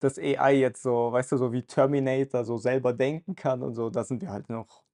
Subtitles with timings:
[0.00, 3.90] dass AI jetzt so, weißt du, so wie Terminator so selber denken kann und so,
[3.90, 4.86] da sind wir halt noch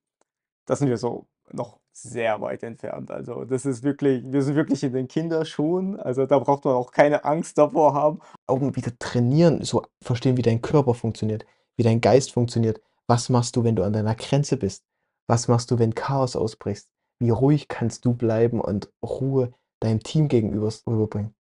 [0.66, 3.10] da sind wir so noch sehr weit entfernt.
[3.10, 5.98] Also, das ist wirklich wir sind wirklich in den Kinderschuhen.
[6.00, 8.20] Also, da braucht man auch keine Angst davor haben.
[8.46, 11.44] Augen wieder trainieren, so verstehen, wie dein Körper funktioniert,
[11.76, 12.80] wie dein Geist funktioniert.
[13.06, 14.84] Was machst du, wenn du an deiner Grenze bist?
[15.26, 16.86] Was machst du, wenn Chaos ausbricht?
[17.18, 21.34] Wie ruhig kannst du bleiben und Ruhe deinem Team gegenüber rüberbringen?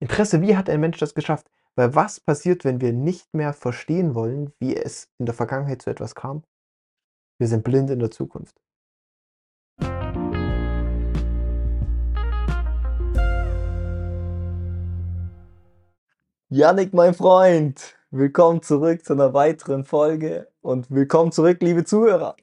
[0.00, 1.50] Interesse, wie hat ein Mensch das geschafft?
[1.78, 5.90] Weil was passiert, wenn wir nicht mehr verstehen wollen, wie es in der Vergangenheit zu
[5.90, 6.42] etwas kam?
[7.38, 8.60] Wir sind blind in der Zukunft.
[16.48, 22.34] Yannick, mein Freund, willkommen zurück zu einer weiteren Folge und willkommen zurück, liebe Zuhörer.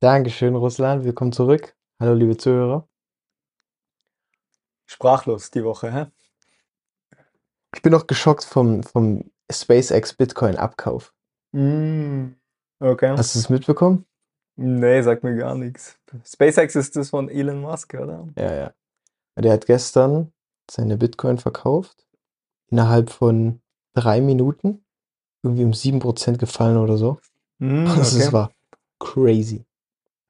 [0.00, 1.04] Dankeschön, Russland.
[1.04, 1.74] Willkommen zurück.
[1.98, 2.86] Hallo, liebe Zuhörer.
[4.84, 6.13] Sprachlos die Woche, hä?
[7.74, 11.12] Ich bin noch geschockt vom, vom SpaceX Bitcoin Abkauf.
[11.52, 12.32] Mm,
[12.80, 13.14] okay.
[13.16, 14.06] Hast du es mitbekommen?
[14.56, 15.98] Nee, sagt mir gar nichts.
[16.24, 18.28] SpaceX ist das von Elon Musk, oder?
[18.36, 18.72] Ja, ja.
[19.36, 20.32] Der hat gestern
[20.70, 22.06] seine Bitcoin verkauft.
[22.70, 23.60] Innerhalb von
[23.94, 24.84] drei Minuten.
[25.42, 27.18] Irgendwie um 7% gefallen oder so.
[27.58, 28.32] Mm, okay.
[28.32, 28.52] war
[28.98, 29.64] crazy.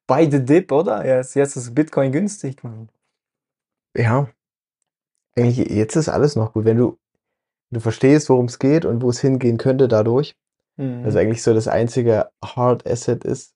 [0.07, 1.05] Beide Dip, oder?
[1.05, 2.89] Ja, jetzt jetzt ist Bitcoin günstig, Mann.
[3.95, 4.27] Ja.
[5.35, 6.65] Eigentlich, jetzt ist alles noch gut.
[6.65, 6.97] Wenn du,
[7.75, 10.35] du verstehst, worum es geht und wo es hingehen könnte dadurch,
[10.77, 11.03] Mhm.
[11.03, 13.53] das eigentlich so das einzige Hard Asset ist,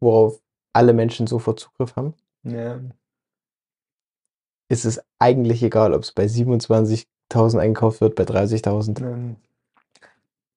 [0.00, 0.40] worauf
[0.72, 2.80] alle Menschen sofort Zugriff haben, Ja.
[4.68, 9.00] ist es eigentlich egal, ob es bei 27.000 eingekauft wird, bei 30.000.
[9.00, 9.36] Ähm,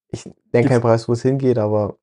[0.10, 1.98] Ich denke keinen Preis, wo es hingeht, aber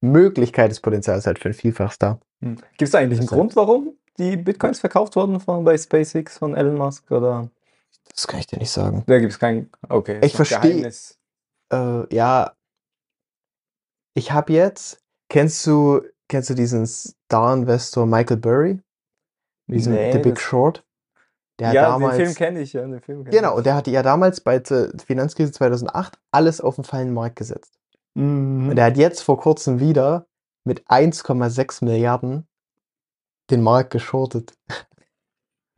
[0.00, 2.18] Möglichkeit, das Potenzial ist halt für ein Vielfaches da.
[2.40, 6.54] Gibt es eigentlich einen heißt- Grund, warum die Bitcoins verkauft wurden von, bei SpaceX von
[6.54, 7.10] Elon Musk?
[7.10, 7.50] Oder
[8.14, 9.04] Das kann ich dir nicht sagen.
[9.06, 9.70] da gibt es keinen.
[9.88, 10.18] Okay.
[10.18, 11.18] Ich ist noch versteh- Geheimnis.
[11.72, 12.52] Äh, ja,
[14.14, 18.80] ich habe jetzt, kennst du, kennst du diesen Star-Investor Michael Burry?
[19.68, 20.84] Diesen Nee, The Big Short?
[21.58, 22.82] Der Ja, damals, den Film kenne ich, ja.
[22.86, 26.76] Den Film kenn genau, und der hatte ja damals bei der Finanzkrise 2008 alles auf
[26.76, 27.78] den fallenden Markt gesetzt.
[28.14, 28.68] Mhm.
[28.70, 30.26] Und er hat jetzt vor kurzem wieder
[30.64, 32.46] mit 1,6 Milliarden
[33.50, 34.54] den Markt geschortet.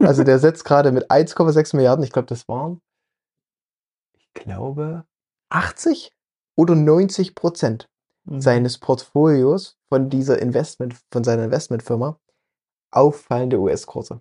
[0.00, 2.80] Also der setzt gerade mit 1,6 Milliarden, ich glaube, das waren,
[4.16, 5.04] ich glaube,
[5.50, 6.12] 80
[6.56, 7.88] oder 90 Prozent
[8.24, 8.40] Mhm.
[8.42, 12.18] seines Portfolios von dieser Investment, von seiner Investmentfirma
[12.92, 14.20] auf fallende US-Kurse.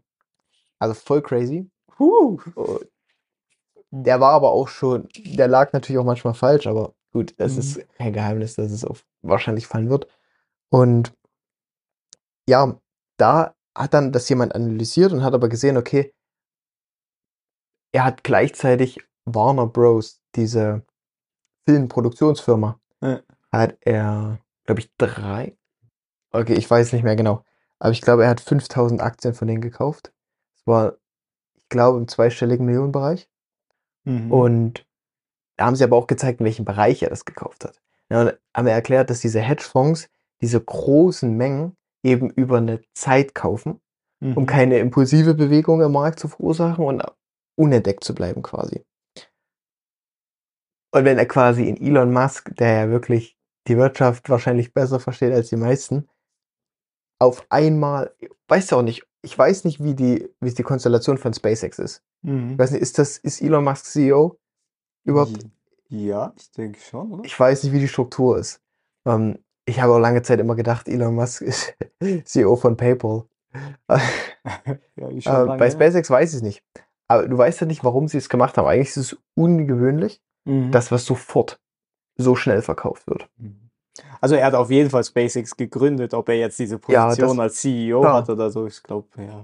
[0.79, 1.69] Also voll crazy.
[1.99, 2.39] Huh.
[2.55, 2.87] Und
[3.91, 7.59] Der war aber auch schon, der lag natürlich auch manchmal falsch, aber gut, es Mhm.
[7.59, 10.07] ist kein Geheimnis, dass es auf wahrscheinlich fallen wird.
[10.69, 11.13] Und
[12.49, 12.79] ja,
[13.17, 16.13] da hat dann das jemand analysiert und hat aber gesehen, okay,
[17.93, 20.85] er hat gleichzeitig Warner Bros., diese
[21.67, 23.21] Filmproduktionsfirma, Ja.
[23.51, 25.57] hat er, glaube ich, drei.
[26.31, 27.43] Okay, ich weiß nicht mehr genau.
[27.79, 30.13] Aber ich glaube, er hat 5000 Aktien von denen gekauft.
[30.55, 30.97] Es war,
[31.55, 33.29] ich glaube, im zweistelligen Millionenbereich.
[34.03, 34.31] Mhm.
[34.31, 34.87] Und
[35.57, 37.81] da haben sie aber auch gezeigt, in welchem Bereich er das gekauft hat.
[38.09, 40.09] Ja, und haben wir erklärt, dass diese Hedgefonds
[40.41, 41.75] diese großen Mengen
[42.07, 43.79] eben über eine Zeit kaufen,
[44.21, 44.45] um Mhm.
[44.47, 47.03] keine impulsive Bewegung im Markt zu verursachen und
[47.55, 48.83] unentdeckt zu bleiben quasi.
[50.91, 53.37] Und wenn er quasi in Elon Musk, der ja wirklich
[53.67, 56.07] die Wirtschaft wahrscheinlich besser versteht als die meisten,
[57.19, 58.15] auf einmal,
[58.47, 62.03] weiß ja auch nicht, ich weiß nicht, wie die, wie die Konstellation von SpaceX ist.
[62.23, 62.57] Ich Mhm.
[62.57, 64.39] weiß nicht, ist das, ist Elon Musk CEO?
[65.03, 65.45] Überhaupt?
[65.89, 67.23] Ja, ich denke schon, oder?
[67.25, 68.61] Ich weiß nicht, wie die Struktur ist.
[69.05, 71.75] Ähm, ich habe auch lange Zeit immer gedacht, Elon Musk ist
[72.25, 73.25] CEO von PayPal.
[74.95, 75.69] ja, Äh, bei.
[75.69, 76.63] SpaceX weiß ich es nicht.
[77.07, 78.67] Aber du weißt ja nicht, warum sie es gemacht haben.
[78.67, 80.71] Eigentlich ist es ungewöhnlich, Mhm.
[80.71, 81.59] dass was sofort
[82.15, 83.29] so schnell verkauft wird.
[84.21, 87.43] Also er hat auf jeden Fall SpaceX gegründet, ob er jetzt diese Ja, Position das-
[87.43, 88.13] als CEO klar.
[88.15, 89.41] hat oder so, ich glaube, ja.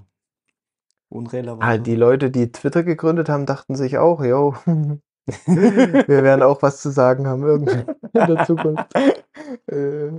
[1.09, 1.62] Unrelevant.
[1.63, 4.56] Ah, die Leute, die Twitter gegründet haben, dachten sich auch, yo,
[5.45, 7.80] wir werden auch was zu sagen haben irgendwie
[8.13, 8.86] in der Zukunft.
[9.68, 10.12] Äh,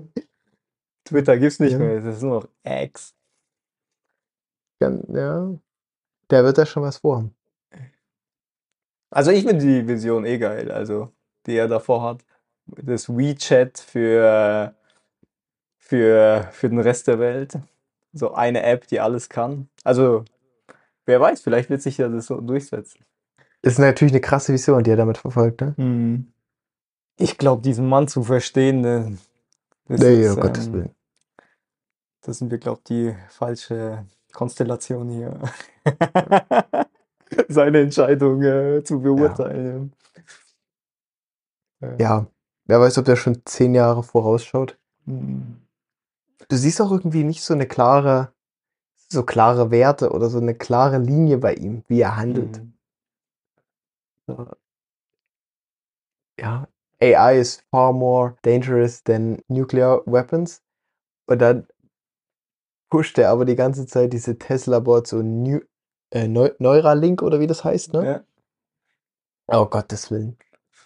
[1.05, 1.79] Twitter gibt's nicht Ja.
[1.79, 3.15] mehr, es ist nur noch X.
[4.81, 4.91] Ja,
[6.31, 7.35] der wird da schon was vorhaben.
[9.11, 11.13] Also ich finde die Vision eh geil, also
[11.47, 12.25] die er davor hat.
[12.67, 14.75] Das WeChat für,
[15.79, 17.59] für, für den Rest der Welt.
[18.13, 19.69] So eine App, die alles kann.
[19.85, 20.25] Also,
[21.05, 23.05] wer weiß, vielleicht wird sich das so durchsetzen.
[23.63, 25.75] Ist natürlich eine krasse Vision, die er damit verfolgt, ne?
[27.17, 29.19] Ich glaube, diesen Mann zu verstehen, ne,
[29.87, 30.95] das, Nee, ist, um Gottes ähm, Willen.
[32.23, 35.41] das sind wir, glaube ich, die falsche Konstellation hier.
[37.49, 39.93] Seine Entscheidung äh, zu beurteilen.
[41.81, 42.27] Äh, Ja,
[42.67, 44.79] wer weiß, ob der schon zehn Jahre vorausschaut.
[45.05, 45.61] hm.
[46.49, 48.33] Du siehst auch irgendwie nicht so eine klare,
[49.09, 52.59] so klare Werte oder so eine klare Linie bei ihm, wie er handelt.
[54.27, 54.57] Hm.
[56.39, 56.69] Ja,
[57.05, 60.63] AI is far more dangerous than nuclear weapons.
[61.27, 61.67] Und dann
[62.91, 65.61] pusht er aber die ganze Zeit diese Tesla-Bots, so New,
[66.11, 68.05] äh, Neu Neuralink oder wie das heißt, ne?
[68.07, 68.25] Ja.
[69.49, 70.39] Oh Gottes Willen.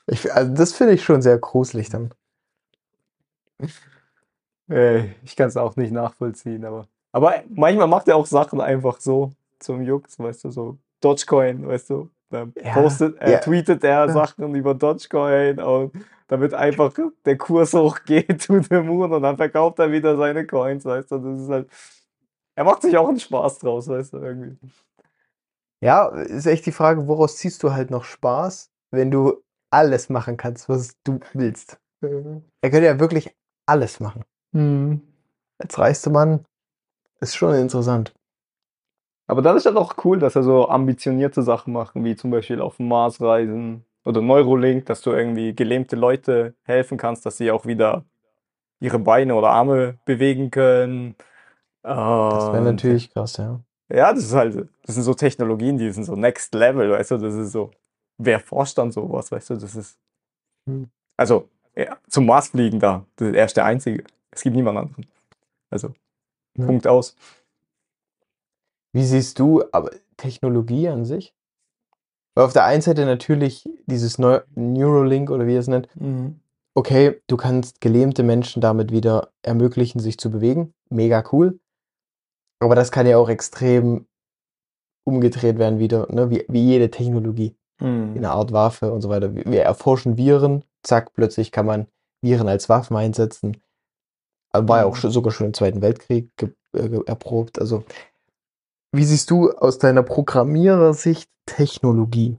[0.07, 2.13] Ich, also das finde ich schon sehr gruselig dann.
[4.69, 6.89] Äh, Ich kann es auch nicht nachvollziehen, aber.
[7.13, 11.91] Aber manchmal macht er auch Sachen einfach so zum Jux, weißt du, so Dogecoin, weißt
[11.91, 12.11] du.
[12.31, 13.39] Dann Ja, postet, äh, ja.
[13.39, 14.09] tweetet er.
[14.11, 15.93] Sachen über Dogecoin und
[16.27, 16.93] damit einfach
[17.25, 21.19] der Kurs hochgeht to the moon und dann verkauft er wieder seine Coins, weißt du.
[21.19, 21.71] Das ist halt.
[22.55, 24.59] Er macht sich auch einen Spaß draus, weißt du, irgendwie.
[25.81, 30.37] Ja, ist echt die Frage, woraus ziehst du halt noch Spaß, wenn du alles machen
[30.37, 31.79] kannst, was du willst.
[32.01, 33.35] Er könnte ja wirklich
[33.67, 34.25] alles machen.
[34.53, 35.03] Hm.
[35.59, 36.45] Als reichster Mann
[37.21, 38.13] ist schon interessant.
[39.29, 42.61] Aber dann ist halt auch cool, dass er so ambitionierte Sachen macht, wie zum Beispiel
[42.61, 47.51] auf den Mars reisen oder Neurolink, dass du irgendwie gelähmte Leute helfen kannst, dass sie
[47.51, 48.05] auch wieder
[48.81, 51.15] ihre Beine oder Arme bewegen können.
[51.83, 53.61] Das wäre natürlich krass, ja.
[53.91, 57.19] ja, das ist halt, das sind so Technologien, die sind so next level, weißt du,
[57.19, 57.71] das ist so,
[58.17, 59.99] wer forscht an sowas, weißt du, das ist,
[60.67, 60.89] Hm.
[61.17, 64.05] also ja, zum Mars fliegen da, das ist er ist der Einzige.
[64.31, 65.07] Es gibt niemand anderen.
[65.71, 65.95] Also,
[66.57, 66.67] Ja.
[66.67, 67.15] Punkt aus.
[68.93, 71.35] Wie siehst du aber Technologie an sich?
[72.35, 75.89] Weil auf der einen Seite natürlich dieses Neu Neuralink oder wie er es nennt,
[76.75, 80.73] okay, du kannst gelähmte Menschen damit wieder ermöglichen, sich zu bewegen.
[80.91, 81.59] Mega cool.
[82.61, 84.07] Aber das kann ja auch extrem
[85.05, 86.31] umgedreht werden wieder, ne?
[86.31, 87.55] wie, wie jede Technologie.
[87.81, 88.17] Mhm.
[88.17, 89.33] in einer Art Waffe und so weiter.
[89.37, 91.87] Wir erforschen Viren, zack, plötzlich kann man
[92.21, 93.57] Viren als Waffen einsetzen.
[94.53, 94.97] War ja auch Mhm.
[94.97, 97.61] schon, sogar schon im Zweiten Weltkrieg ge äh, erprobt.
[97.61, 97.85] Also,
[98.93, 102.39] wie siehst du aus deiner Programmierersicht Technologie?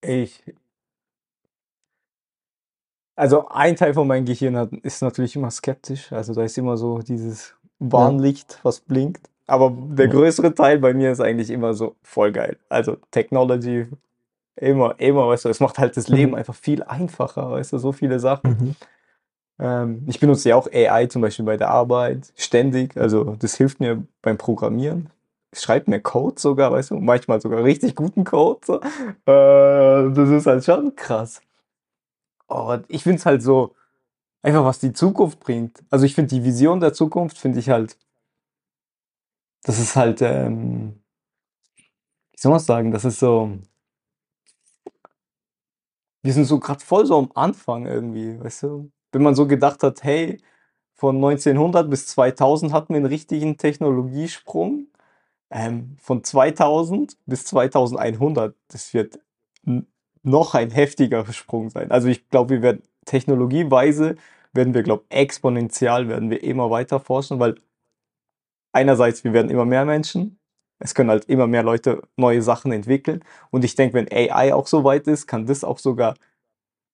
[0.00, 0.42] Ich.
[3.14, 6.12] Also ein Teil von meinem Gehirn hat, ist natürlich immer skeptisch.
[6.12, 9.28] Also da ist immer so dieses Warnlicht, was blinkt.
[9.46, 12.58] Aber der größere Teil bei mir ist eigentlich immer so voll geil.
[12.68, 13.86] Also Technology,
[14.56, 16.38] immer, immer, weißt du, es macht halt das Leben Mhm.
[16.38, 18.76] einfach viel einfacher, weißt du, so viele Sachen.
[19.62, 22.96] Ähm, ich benutze ja auch AI zum Beispiel bei der Arbeit ständig.
[22.96, 25.10] Also das hilft mir beim Programmieren.
[25.54, 28.60] Schreibt mir Code sogar, weißt du, manchmal sogar richtig guten Code.
[28.66, 28.80] So.
[28.80, 31.40] Äh, das ist halt schon krass.
[32.48, 33.74] Oh, ich finde es halt so,
[34.42, 35.82] einfach was die Zukunft bringt.
[35.90, 37.98] Also ich finde die Vision der Zukunft, finde ich halt,
[39.64, 41.02] das ist halt, ähm,
[42.32, 43.58] wie soll man sagen, das ist so,
[46.22, 48.90] wir sind so gerade voll so am Anfang irgendwie, weißt du?
[49.12, 50.38] Wenn man so gedacht hat, hey,
[50.94, 54.86] von 1900 bis 2000 hatten wir einen richtigen Technologiesprung.
[55.50, 59.20] Ähm, von 2000 bis 2100, das wird
[60.22, 61.90] noch ein heftiger Sprung sein.
[61.90, 64.16] Also ich glaube, wir werden technologieweise,
[64.52, 67.56] werden wir, glaube exponentiell werden wir immer weiter forschen, weil
[68.72, 70.38] einerseits, wir werden immer mehr Menschen,
[70.78, 74.66] es können halt immer mehr Leute neue Sachen entwickeln und ich denke, wenn AI auch
[74.66, 76.14] so weit ist, kann das auch sogar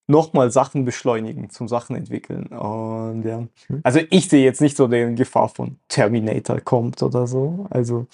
[0.08, 2.46] nochmal Sachen beschleunigen, zum Sachen entwickeln.
[2.48, 3.80] Und ja, Mhm.
[3.84, 7.66] also ich sehe jetzt nicht so den Gefahr von Terminator kommt oder so.
[7.70, 8.06] Also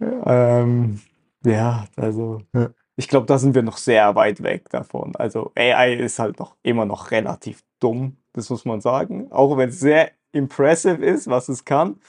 [0.00, 1.00] ähm,
[1.44, 2.70] ja, also Ja.
[2.96, 5.14] ich glaube, da sind wir noch sehr weit weg davon.
[5.16, 9.30] Also AI ist halt noch immer noch relativ dumm, das muss man sagen.
[9.32, 12.00] Auch wenn es sehr impressive ist, was es kann.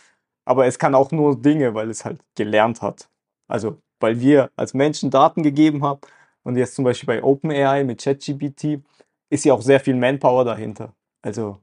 [0.45, 3.09] Aber es kann auch nur Dinge, weil es halt gelernt hat.
[3.49, 5.99] Also, weil wir als Menschen Daten gegeben haben
[6.47, 8.81] und jetzt zum Beispiel bei OpenAI mit ChatGPT
[9.29, 10.93] ist ja auch sehr viel Manpower dahinter.
[11.21, 11.57] Also,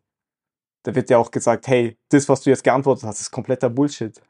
[0.84, 4.20] da wird ja auch gesagt, hey, das, was du jetzt geantwortet hast, ist kompletter Bullshit.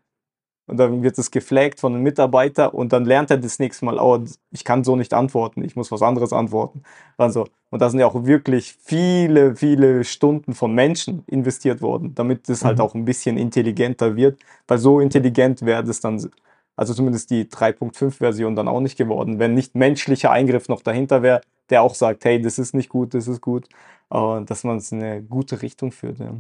[0.67, 3.99] Und dann wird es geflaggt von einem Mitarbeiter und dann lernt er das nächste Mal,
[3.99, 6.85] oh, ich kann so nicht antworten, ich muss was anderes antworten.
[7.19, 12.49] Also, und da sind ja auch wirklich viele, viele Stunden von Menschen investiert worden, damit
[12.49, 12.85] das halt Mhm.
[12.85, 16.31] auch ein bisschen intelligenter wird, weil so intelligent wäre das dann,
[16.77, 21.41] also zumindest die 3.5-Version dann auch nicht geworden, wenn nicht menschlicher Eingriff noch dahinter wäre,
[21.71, 23.69] der auch sagt, hey, das ist nicht gut, das ist gut,
[24.09, 26.19] und dass man es in eine gute Richtung führt.
[26.19, 26.35] Ja.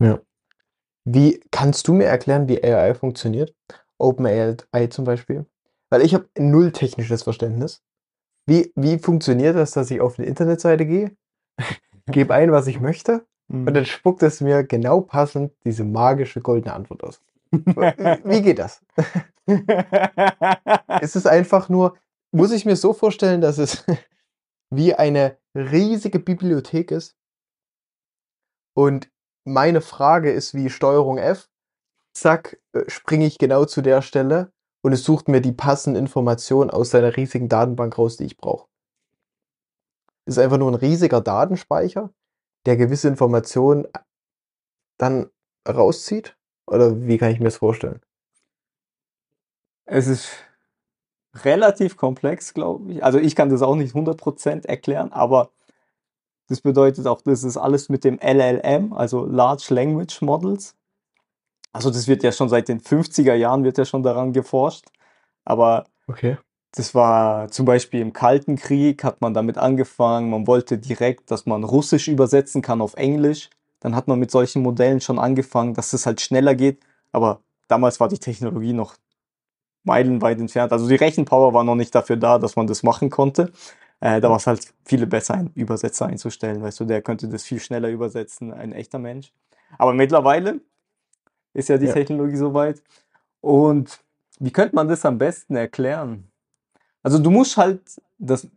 [0.00, 0.20] Ja.
[1.04, 3.54] Wie kannst du mir erklären, wie AI funktioniert?
[3.98, 5.46] OpenAI zum Beispiel.
[5.90, 7.82] Weil ich habe null technisches Verständnis.
[8.46, 11.16] Wie, wie funktioniert das, dass ich auf eine Internetseite gehe,
[12.06, 16.74] gebe ein, was ich möchte, und dann spuckt es mir genau passend diese magische goldene
[16.74, 17.20] Antwort aus.
[18.24, 18.84] Wie geht das?
[21.00, 21.96] Ist es einfach nur,
[22.32, 23.84] muss ich mir so vorstellen, dass es
[24.70, 27.16] wie eine riesige Bibliothek ist.
[28.74, 29.10] Und
[29.44, 31.48] meine Frage ist wie Steuerung F.
[32.12, 36.70] Zack, äh, springe ich genau zu der Stelle und es sucht mir die passenden Informationen
[36.70, 38.68] aus seiner riesigen Datenbank raus, die ich brauche.
[40.26, 42.12] Ist einfach nur ein riesiger Datenspeicher,
[42.66, 43.86] der gewisse Informationen
[44.98, 45.30] dann
[45.68, 46.36] rauszieht?
[46.66, 48.00] Oder wie kann ich mir das vorstellen?
[49.86, 50.28] Es ist
[51.34, 53.04] relativ komplex, glaube ich.
[53.04, 55.50] Also ich kann das auch nicht 100% erklären, aber
[56.48, 60.76] das bedeutet auch, das ist alles mit dem LLM, also Large Language Models.
[61.72, 64.86] Also das wird ja schon seit den 50er Jahren wird ja schon daran geforscht.
[65.44, 66.38] Aber Okay.
[66.72, 70.30] das war zum Beispiel im Kalten Krieg hat man damit angefangen.
[70.30, 73.50] Man wollte direkt, dass man Russisch übersetzen kann auf Englisch.
[73.84, 76.80] Dann hat man mit solchen Modellen schon angefangen, dass es halt schneller geht.
[77.12, 78.96] Aber damals war die Technologie noch
[79.82, 80.72] meilenweit entfernt.
[80.72, 83.52] Also die Rechenpower war noch nicht dafür da, dass man das machen konnte.
[84.00, 86.62] Äh, da war es halt viel besser, einen Übersetzer einzustellen.
[86.62, 89.34] Weißt du, der könnte das viel schneller übersetzen, ein echter Mensch.
[89.76, 90.62] Aber mittlerweile
[91.52, 91.92] ist ja die Ja.
[91.92, 92.82] Technologie soweit.
[93.42, 94.00] Und
[94.38, 96.30] wie könnte man das am besten erklären?
[97.02, 97.82] Also du musst halt
[98.16, 98.48] das.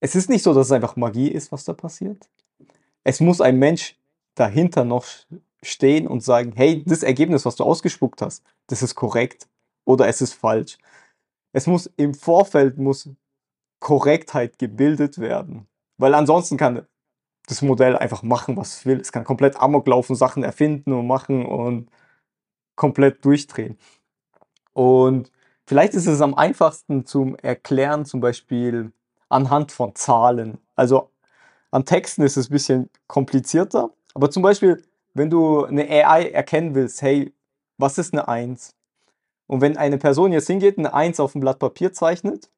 [0.00, 2.28] Es ist nicht so, dass es einfach Magie ist, was da passiert.
[3.04, 3.97] Es muss ein Mensch
[4.38, 5.04] dahinter noch
[5.62, 9.48] stehen und sagen, hey, das Ergebnis, was du ausgespuckt hast, das ist korrekt
[9.84, 10.78] oder es ist falsch.
[11.52, 13.10] Es muss im Vorfeld muss
[13.80, 15.66] Korrektheit gebildet werden,
[15.96, 16.86] weil ansonsten kann
[17.46, 19.00] das Modell einfach machen, was es will.
[19.00, 21.90] Es kann komplett Amok laufen, Sachen erfinden und machen und
[22.76, 23.78] komplett durchdrehen.
[24.74, 25.32] Und
[25.66, 28.92] vielleicht ist es am einfachsten zum Erklären, zum Beispiel
[29.28, 30.58] anhand von Zahlen.
[30.76, 31.10] Also
[31.70, 34.82] an Texten ist es ein bisschen komplizierter, aber zum Beispiel,
[35.14, 37.32] wenn du eine AI erkennen willst, hey,
[37.76, 38.74] was ist eine 1?
[39.46, 42.50] Und wenn eine Person jetzt hingeht, eine 1 auf ein Blatt Papier zeichnet,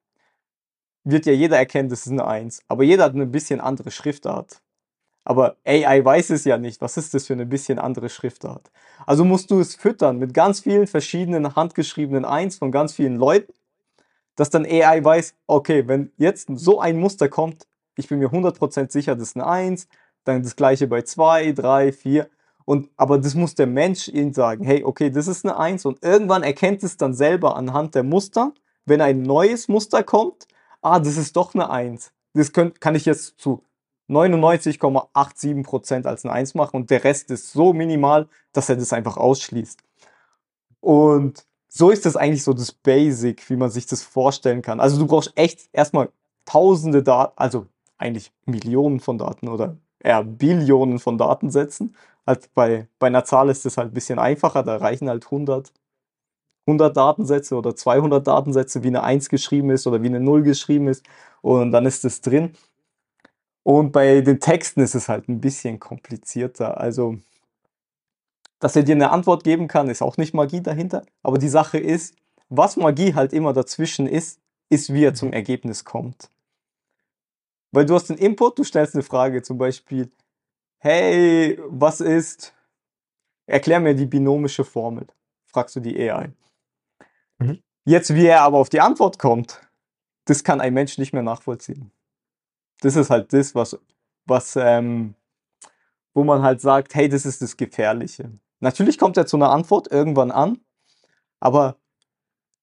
[1.03, 2.63] wird ja jeder erkennen, das ist eine 1.
[2.67, 4.61] Aber jeder hat eine bisschen andere Schriftart.
[5.23, 6.81] Aber AI weiß es ja nicht.
[6.81, 8.71] Was ist das für eine bisschen andere Schriftart?
[9.05, 13.53] Also musst du es füttern mit ganz vielen verschiedenen handgeschriebenen Eins von ganz vielen Leuten,
[14.35, 18.91] dass dann AI weiß, okay, wenn jetzt so ein Muster kommt, ich bin mir 100%
[18.91, 19.87] sicher, das ist eine 1,
[20.23, 22.29] dann das gleiche bei 2, 3, 4.
[22.65, 26.03] Und, aber das muss der Mensch ihnen sagen, hey, okay, das ist eine 1 und
[26.03, 28.53] irgendwann erkennt es dann selber anhand der Muster,
[28.85, 30.47] wenn ein neues Muster kommt,
[30.81, 32.11] ah, das ist doch eine 1.
[32.33, 33.63] Das könnt, kann ich jetzt zu
[34.09, 39.17] 99,87% als eine 1 machen und der Rest ist so minimal, dass er das einfach
[39.17, 39.79] ausschließt.
[40.81, 44.79] Und so ist das eigentlich so das Basic, wie man sich das vorstellen kann.
[44.79, 46.09] Also du brauchst echt erstmal
[46.45, 51.95] tausende Daten, also eigentlich Millionen von Daten oder eher Billionen von Datensätzen.
[52.27, 55.71] Halt bei, bei einer Zahl ist das halt ein bisschen einfacher, da reichen halt 100,
[56.67, 60.87] 100 Datensätze oder 200 Datensätze, wie eine 1 geschrieben ist oder wie eine 0 geschrieben
[60.87, 61.05] ist
[61.41, 62.53] und dann ist das drin.
[63.63, 66.79] Und bei den Texten ist es halt ein bisschen komplizierter.
[66.79, 67.17] Also,
[68.59, 71.03] dass er dir eine Antwort geben kann, ist auch nicht Magie dahinter.
[71.23, 72.15] Aber die Sache ist,
[72.49, 74.39] was Magie halt immer dazwischen ist,
[74.69, 76.30] ist, wie er zum Ergebnis kommt.
[77.71, 80.09] Weil du hast den Input, du stellst eine Frage, zum Beispiel,
[80.79, 82.53] hey, was ist,
[83.45, 85.07] erklär mir die binomische Formel,
[85.45, 86.31] fragst du die AI.
[87.39, 87.61] Mhm.
[87.85, 89.61] Jetzt, wie er aber auf die Antwort kommt,
[90.25, 91.91] das kann ein Mensch nicht mehr nachvollziehen.
[92.81, 93.79] Das ist halt das, was,
[94.25, 95.15] was ähm,
[96.13, 98.31] wo man halt sagt, hey, das ist das Gefährliche.
[98.59, 100.59] Natürlich kommt er zu einer Antwort irgendwann an,
[101.39, 101.77] aber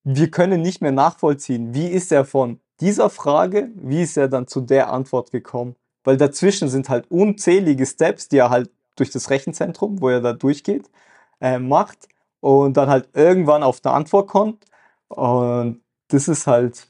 [0.04, 4.46] wir können nicht mehr nachvollziehen, wie ist er von dieser Frage, wie ist er dann
[4.46, 5.76] zu der Antwort gekommen?
[6.04, 10.32] Weil dazwischen sind halt unzählige Steps, die er halt durch das Rechenzentrum, wo er da
[10.32, 10.90] durchgeht,
[11.40, 12.08] äh, macht
[12.40, 14.64] und dann halt irgendwann auf eine Antwort kommt.
[15.08, 16.88] Und das ist halt,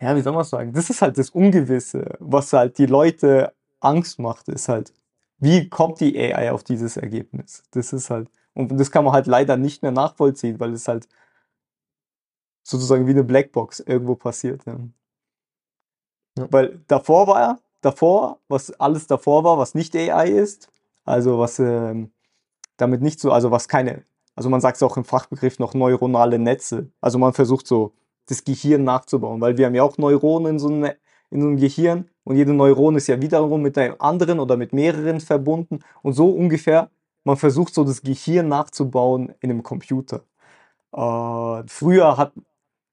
[0.00, 4.18] ja, wie soll man sagen, das ist halt das Ungewisse, was halt die Leute Angst
[4.18, 4.92] macht, ist halt,
[5.38, 7.62] wie kommt die AI auf dieses Ergebnis?
[7.72, 11.08] Das ist halt, und das kann man halt leider nicht mehr nachvollziehen, weil es halt
[12.70, 14.64] sozusagen wie eine Blackbox irgendwo passiert.
[14.66, 14.78] Ja.
[16.38, 16.46] Ja.
[16.50, 20.68] Weil davor war er, davor, was alles davor war, was nicht AI ist,
[21.04, 22.12] also was ähm,
[22.76, 26.38] damit nicht so, also was keine, also man sagt es auch im Fachbegriff noch neuronale
[26.38, 26.90] Netze.
[27.00, 27.92] Also man versucht so
[28.26, 30.96] das Gehirn nachzubauen, weil wir haben ja auch Neuronen in so, eine,
[31.30, 34.72] in so einem Gehirn und jede Neuron ist ja wiederum mit einem anderen oder mit
[34.72, 36.90] mehreren verbunden und so ungefähr,
[37.24, 40.22] man versucht so das Gehirn nachzubauen in einem Computer.
[40.92, 42.32] Äh, früher hat,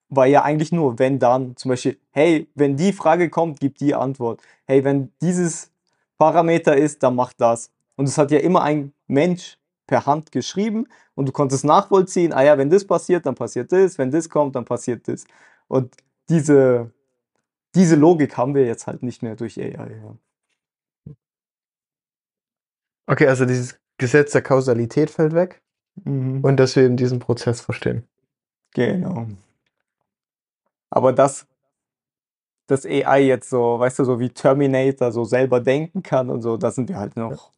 [0.09, 3.93] war ja eigentlich nur, wenn dann, zum Beispiel, hey, wenn die Frage kommt, gib die
[3.93, 4.41] Antwort.
[4.65, 5.71] Hey, wenn dieses
[6.17, 7.71] Parameter ist, dann mach das.
[7.95, 12.43] Und es hat ja immer ein Mensch per Hand geschrieben und du konntest nachvollziehen, ah
[12.43, 15.25] ja, wenn das passiert, dann passiert das, wenn das kommt, dann passiert das.
[15.67, 15.95] Und
[16.29, 16.91] diese,
[17.75, 19.71] diese Logik haben wir jetzt halt nicht mehr durch AI.
[19.75, 21.13] Ja.
[23.07, 25.61] Okay, also dieses Gesetz der Kausalität fällt weg
[26.03, 26.41] Mhm.
[26.43, 28.03] und dass wir eben diesen Prozess verstehen.
[28.73, 29.27] Genau.
[30.89, 31.47] Aber das,
[32.67, 36.57] dass AI jetzt so, weißt du, so wie Terminator so selber denken kann und so,
[36.57, 37.51] da sind wir halt noch,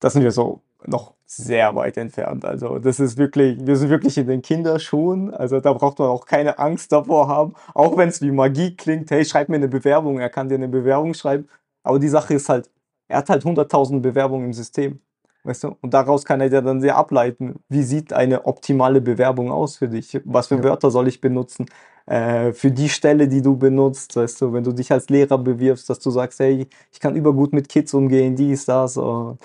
[0.00, 2.44] da sind wir so noch sehr weit entfernt.
[2.44, 5.32] Also das ist wirklich, wir sind wirklich in den Kinderschuhen.
[5.32, 9.10] Also da braucht man auch keine Angst davor haben, auch wenn es wie Magie klingt.
[9.10, 11.48] Hey, schreib mir eine Bewerbung, er kann dir eine Bewerbung schreiben.
[11.82, 12.70] Aber die Sache ist halt,
[13.08, 15.00] er hat halt 100.000 Bewerbungen im System.
[15.44, 15.76] Weißt du?
[15.80, 19.88] Und daraus kann er dir dann sehr ableiten, wie sieht eine optimale Bewerbung aus für
[19.88, 20.20] dich?
[20.24, 20.64] Was für Ja.
[20.64, 21.66] Wörter soll ich benutzen?
[22.06, 25.88] Äh, für die Stelle, die du benutzt, weißt du, wenn du dich als Lehrer bewirbst,
[25.88, 28.96] dass du sagst, hey, ich kann übergut mit Kids umgehen, dies, das.
[28.96, 29.38] Und,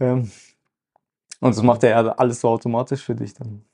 [0.00, 0.30] ähm,
[1.40, 3.64] und das macht er ja alles so automatisch für dich dann.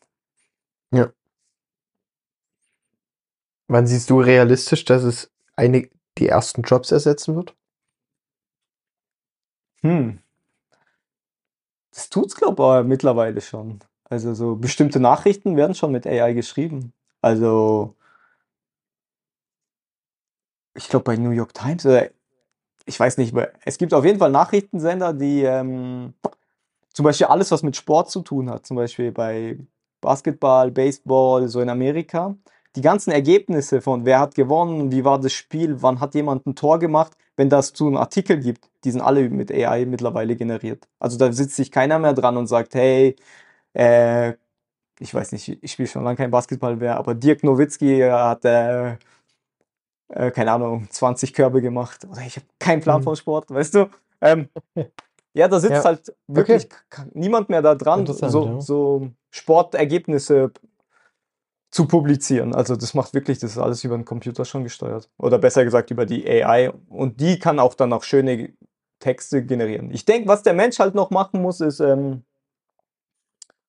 [3.70, 5.88] Wann siehst du realistisch, dass es eine,
[6.18, 7.54] die ersten Jobs ersetzen wird?
[9.82, 10.18] Hm.
[11.92, 13.80] Das tut's, glaube ich, mittlerweile schon.
[14.04, 16.92] Also so bestimmte Nachrichten werden schon mit AI geschrieben.
[17.22, 17.94] Also
[20.74, 22.10] ich glaube bei New York Times, oder
[22.86, 26.14] ich weiß nicht, aber es gibt auf jeden Fall Nachrichtensender, die ähm,
[26.92, 29.58] zum Beispiel alles, was mit Sport zu tun hat, zum Beispiel bei
[30.00, 32.36] Basketball, Baseball, so in Amerika,
[32.76, 36.54] die ganzen Ergebnisse von wer hat gewonnen, wie war das Spiel, wann hat jemand ein
[36.54, 40.86] Tor gemacht, wenn das zu einem Artikel gibt, die sind alle mit AI mittlerweile generiert.
[40.98, 43.16] Also da sitzt sich keiner mehr dran und sagt, hey,
[43.72, 44.34] äh,
[44.98, 48.98] ich weiß nicht, ich spiele schon lange kein Basketball mehr, aber Dirk Nowitzki hat, äh,
[50.08, 52.04] äh, keine Ahnung, 20 Körbe gemacht.
[52.10, 53.04] Oder ich habe keinen Plan Mhm.
[53.04, 53.90] vom Sport, weißt du?
[54.20, 54.50] Ähm,
[55.32, 55.84] ja, da sitzt Ja.
[55.84, 58.60] halt wirklich k- niemand mehr da dran, so, ja.
[58.60, 60.52] so Sportergebnisse
[61.70, 62.54] zu publizieren.
[62.54, 65.08] Also das macht wirklich, das ist alles über den Computer schon gesteuert.
[65.18, 66.70] Oder besser gesagt über die AI.
[66.88, 68.52] Und die kann auch dann auch schöne
[68.98, 69.90] Texte generieren.
[69.92, 72.24] Ich denke, was der Mensch halt noch machen muss, ist ähm,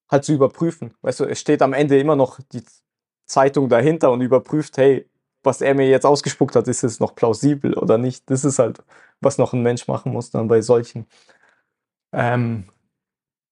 [0.10, 0.94] halt zu überprüfen.
[1.02, 2.64] Weißt du, es steht am Ende immer noch die
[3.26, 5.08] Zeitung dahinter und überprüft, hey,
[5.44, 8.30] was er mir jetzt ausgespuckt hat, ist es noch plausibel oder nicht?
[8.30, 8.84] Das ist halt,
[9.22, 11.08] was noch ein Mensch machen muss dann bei solchen
[12.12, 12.66] ähm,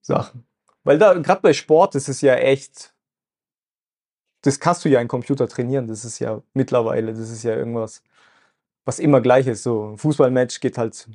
[0.02, 0.46] Sachen.
[0.84, 2.94] Weil da, gerade bei Sport, ist es ja echt,
[4.42, 5.88] das kannst du ja in Computer trainieren.
[5.88, 8.04] Das ist ja mittlerweile, das ist ja irgendwas,
[8.86, 9.64] was immer gleich ist.
[9.64, 11.08] So ein Fußballmatch geht halt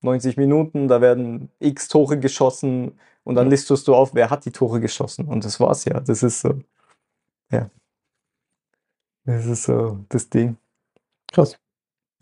[0.00, 4.50] 90 Minuten, da werden x Tore geschossen und dann listest du auf, wer hat die
[4.50, 5.26] Tore geschossen.
[5.26, 6.00] Und das war's ja.
[6.00, 6.60] Das ist so,
[7.50, 7.70] ja.
[9.24, 10.56] Das ist so das Ding.
[11.32, 11.56] Krass.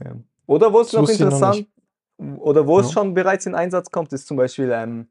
[0.04, 0.14] Ja.
[0.46, 1.68] Oder wo es noch ich noch interessant,
[2.18, 2.92] oder wo es Ja.
[2.92, 5.08] schon bereits in Einsatz kommt, ist zum Beispiel ähm,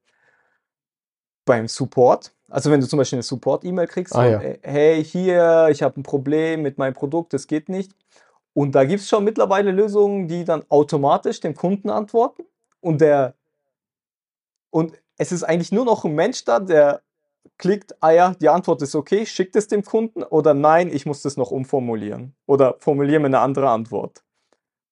[1.49, 2.31] beim Support.
[2.47, 4.39] Also wenn du zum Beispiel eine Support-E-Mail kriegst, Ah, ja.
[4.39, 7.91] äh, hey, hier, ich habe ein Problem mit meinem Produkt, das geht nicht.
[8.53, 12.43] Und da gibt es schon mittlerweile Lösungen, die dann automatisch dem Kunden antworten.
[12.81, 13.33] Und der
[14.69, 17.01] und es ist eigentlich nur noch ein Mensch da, der
[17.57, 21.23] klickt, ah ja, die Antwort ist okay, schickt es dem Kunden oder nein, ich muss
[21.23, 22.35] das noch umformulieren.
[22.45, 24.23] Oder formuliere mir eine andere Antwort.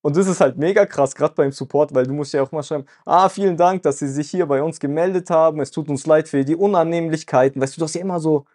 [0.02, 2.64] Und das ist halt mega krass, gerade beim Support, weil du musst ja auch mal
[2.64, 5.60] schreiben, ah, vielen Dank, dass Sie sich hier bei uns gemeldet haben.
[5.60, 7.62] Es tut uns leid für die Unannehmlichkeiten.
[7.62, 8.46] Weißt du, du hast ja immer so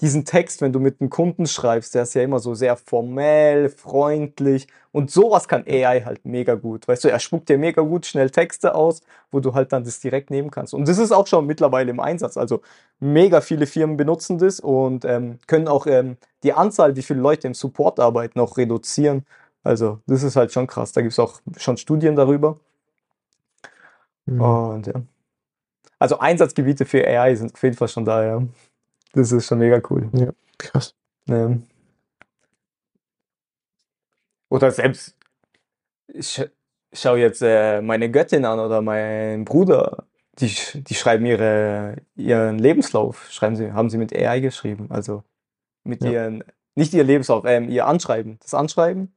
[0.00, 3.68] diesen Text, wenn du mit einem Kunden schreibst, der ist ja immer so sehr formell,
[3.68, 4.68] freundlich.
[4.92, 6.86] Und sowas kann AI halt mega gut.
[6.86, 9.00] Weißt du, er spuckt dir mega gut schnell Texte aus,
[9.32, 10.72] wo du halt dann das direkt nehmen kannst.
[10.72, 12.36] Und das ist auch schon mittlerweile im Einsatz.
[12.36, 12.62] Also
[13.00, 17.48] mega viele Firmen benutzen das und ähm, können auch ähm, die Anzahl, wie viele Leute
[17.48, 19.26] im Support arbeiten, auch reduzieren.
[19.62, 20.92] Also das ist halt schon krass.
[20.92, 22.58] Da gibt es auch schon Studien darüber.
[24.26, 24.40] Mhm.
[24.40, 24.94] Und ja.
[25.98, 28.42] Also Einsatzgebiete für AI sind auf jeden Fall schon da, ja.
[29.12, 30.08] Das ist schon mega cool.
[30.58, 30.94] Krass.
[31.28, 31.64] Ähm,
[34.48, 35.16] oder selbst,
[36.08, 36.50] ich sch-
[36.92, 40.04] schau jetzt äh, meine Göttin an oder meinen Bruder,
[40.38, 44.86] die, die schreiben ihre, ihren Lebenslauf, schreiben sie, haben sie mit AI geschrieben.
[44.90, 45.24] Also
[45.84, 46.10] mit Ja.
[46.12, 46.44] ihren,
[46.76, 49.12] nicht ihr Lebenslauf, ähm, ihr Anschreiben, das Anschreiben.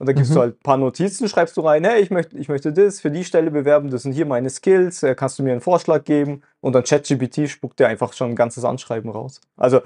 [0.00, 0.34] Und da gibst Mhm.
[0.34, 3.10] du halt ein paar Notizen, schreibst du rein, hey, ich möchte, ich möchte das für
[3.10, 6.40] die Stelle bewerben, das sind hier meine Skills, äh, kannst du mir einen Vorschlag geben?
[6.62, 9.42] Und dann ChatGPT spuckt dir einfach schon ein ganzes Anschreiben raus.
[9.58, 9.82] Also,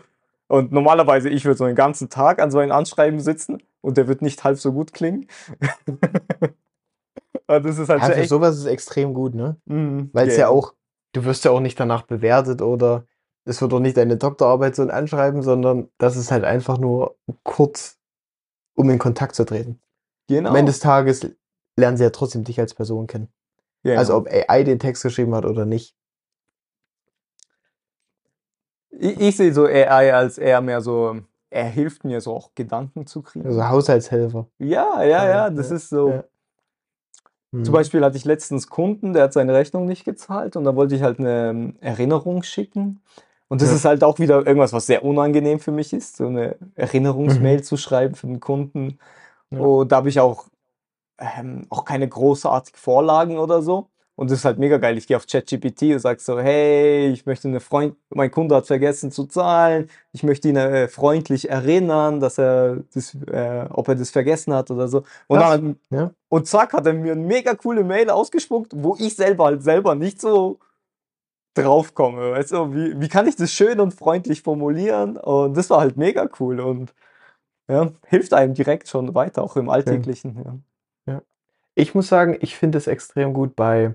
[0.47, 4.07] und normalerweise, ich würde so einen ganzen Tag an so einem Anschreiben sitzen und der
[4.07, 5.27] wird nicht halb so gut klingen.
[7.49, 8.29] Aber das ist halt Ja, so für echt.
[8.29, 9.57] sowas ist extrem gut, ne?
[9.67, 10.59] Mhm, Weil es ja genau.
[10.59, 10.75] auch,
[11.13, 13.05] du wirst ja auch nicht danach bewertet oder
[13.45, 17.17] es wird auch nicht deine Doktorarbeit so ein Anschreiben, sondern das ist halt einfach nur
[17.43, 17.99] kurz,
[18.75, 19.81] um in Kontakt zu treten.
[20.29, 20.51] Genau.
[20.51, 21.27] Am Ende des Tages
[21.77, 23.29] lernen sie ja trotzdem dich als Person kennen.
[23.83, 23.99] Genau.
[23.99, 25.97] Also ob AI den Text geschrieben hat oder nicht.
[28.91, 33.07] Ich, ich sehe so AI als eher mehr so er hilft mir so auch Gedanken
[33.07, 33.47] zu kriegen.
[33.47, 34.49] Also Haushaltshelfer.
[34.59, 36.11] Ja, ja, ja, das ist so.
[36.11, 36.25] ja.
[37.53, 37.73] Zum Mhm.
[37.73, 41.03] Beispiel hatte ich letztens Kunden, der hat seine Rechnung nicht gezahlt und da wollte ich
[41.03, 43.01] halt eine Erinnerung schicken.
[43.47, 43.77] Und das Ja.
[43.77, 47.63] ist halt auch wieder irgendwas, was sehr unangenehm für mich ist, so eine Erinnerungsmail Mhm.
[47.63, 48.99] zu schreiben für den Kunden.
[49.57, 49.61] Ja.
[49.61, 50.47] Und da habe ich auch,
[51.19, 53.89] ähm, auch keine großartigen Vorlagen oder so.
[54.17, 54.97] Und das ist halt mega geil.
[54.97, 58.67] Ich gehe auf ChatGPT und sage so, hey, ich möchte eine Freund, mein Kunde hat
[58.67, 59.91] vergessen zu zahlen.
[60.13, 64.71] Ich möchte ihn äh, freundlich erinnern, dass er das, äh, ob er das vergessen hat
[64.71, 65.03] oder so.
[65.27, 65.51] Und Krass.
[65.51, 66.11] dann Ja.
[66.29, 69.97] und zack, hat er mir eine mega coole Mail ausgespuckt, wo ich selber halt selber
[69.97, 70.61] nicht so
[71.55, 72.33] draufkomme.
[72.33, 75.17] Weißt du, wie, wie kann ich das schön und freundlich formulieren?
[75.17, 76.95] Und das war halt mega cool und
[77.69, 80.63] ja, hilft einem direkt schon weiter, auch im Alltäglichen.
[81.07, 81.23] Ja.
[81.77, 83.95] Ich muss sagen, ich finde es extrem gut bei,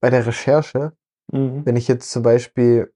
[0.00, 0.92] bei der Recherche,
[1.30, 1.64] Mhm.
[1.64, 2.92] wenn ich jetzt zum Beispiel,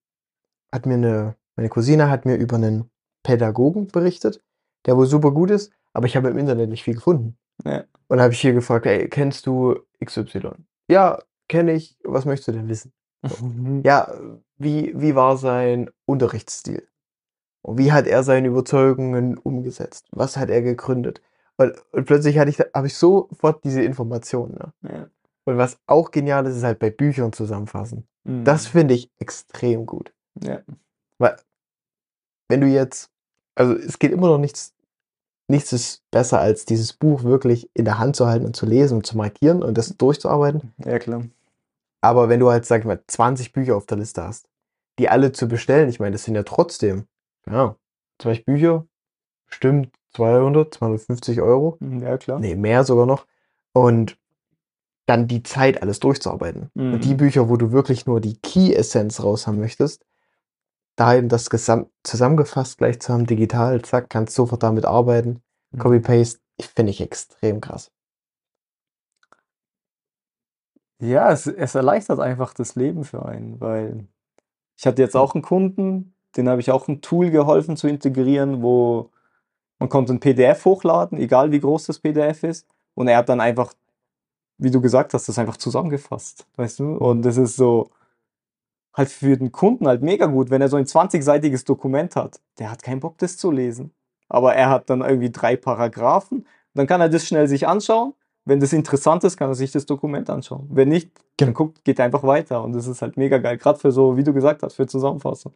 [0.72, 2.90] hat mir eine, meine Cousine hat mir über einen
[3.22, 4.42] Pädagogen berichtet,
[4.84, 7.38] der wohl super gut ist, aber ich habe im Internet nicht viel gefunden.
[7.64, 7.84] Ja.
[8.08, 10.50] Und habe ich hier gefragt, ey, kennst du XY?
[10.88, 11.96] Ja, kenne ich.
[12.04, 12.92] Was möchtest du denn wissen?
[13.84, 14.12] Ja,
[14.58, 16.86] wie, wie war sein Unterrichtsstil?
[17.66, 20.06] Und wie hat er seine Überzeugungen umgesetzt?
[20.12, 21.20] Was hat er gegründet?
[21.56, 24.54] Und, und plötzlich hatte ich, habe ich sofort diese Informationen.
[24.54, 24.72] Ne?
[24.88, 25.10] Ja.
[25.46, 28.06] Und was auch genial ist, ist halt bei Büchern zusammenfassen.
[28.22, 28.44] Mhm.
[28.44, 30.12] Das finde ich extrem gut.
[30.40, 30.60] ja.
[31.18, 31.36] Weil,
[32.48, 33.10] wenn du jetzt,
[33.56, 34.74] also es geht immer noch nichts,
[35.48, 38.98] nichts ist besser als dieses Buch wirklich in der Hand zu halten und zu lesen
[38.98, 40.72] und zu markieren und das durchzuarbeiten.
[40.84, 41.24] ja, klar.
[42.00, 44.48] Aber wenn du halt, sag ich mal, 20 Bücher auf der Liste hast,
[45.00, 47.08] die alle zu bestellen, ich meine, das sind ja trotzdem,
[47.50, 47.76] ja,
[48.18, 48.86] 20 Bücher,
[49.48, 51.76] stimmt, 200, 250 Euro.
[51.80, 52.38] Mhm, Ja, klar.
[52.40, 53.26] Nee, mehr sogar noch.
[53.72, 54.18] Und
[55.06, 56.70] dann die Zeit, alles durchzuarbeiten.
[56.74, 56.94] Mhm.
[56.94, 60.04] Und die Bücher, wo du wirklich nur die Key-Essenz raus haben möchtest,
[60.96, 65.42] da eben das Gesam zusammengefasst gleich zu haben, digital, zack, kannst sofort damit arbeiten.
[65.72, 65.78] Mhm.
[65.78, 67.92] Copy-Paste, ich finde ich extrem krass.
[71.00, 74.06] Ja, es, es erleichtert einfach das Leben für einen, weil
[74.78, 78.62] ich hatte jetzt auch einen Kunden, den habe ich auch ein Tool geholfen zu integrieren,
[78.62, 79.10] wo
[79.78, 83.40] man konnte ein PDF hochladen, egal wie groß das PDF ist, und er hat dann
[83.40, 83.74] einfach,
[84.58, 86.96] wie du gesagt hast, das einfach zusammengefasst, weißt du?
[86.96, 87.90] Und das ist so
[88.96, 92.40] halt für den Kunden halt mega gut, wenn er so ein 20-seitiges Dokument hat.
[92.58, 93.92] Der hat keinen Bock, das zu lesen.
[94.28, 98.14] Aber er hat dann irgendwie drei Paragraphen, dann kann er das schnell sich anschauen.
[98.44, 100.68] Wenn das interessant ist, kann er sich das Dokument anschauen.
[100.70, 101.52] Wenn nicht, dann Genau.
[101.58, 102.62] guckt, geht er einfach weiter.
[102.62, 103.58] Und das ist halt mega geil.
[103.58, 105.52] Gerade für so, wie du gesagt hast, für Zusammenfassung.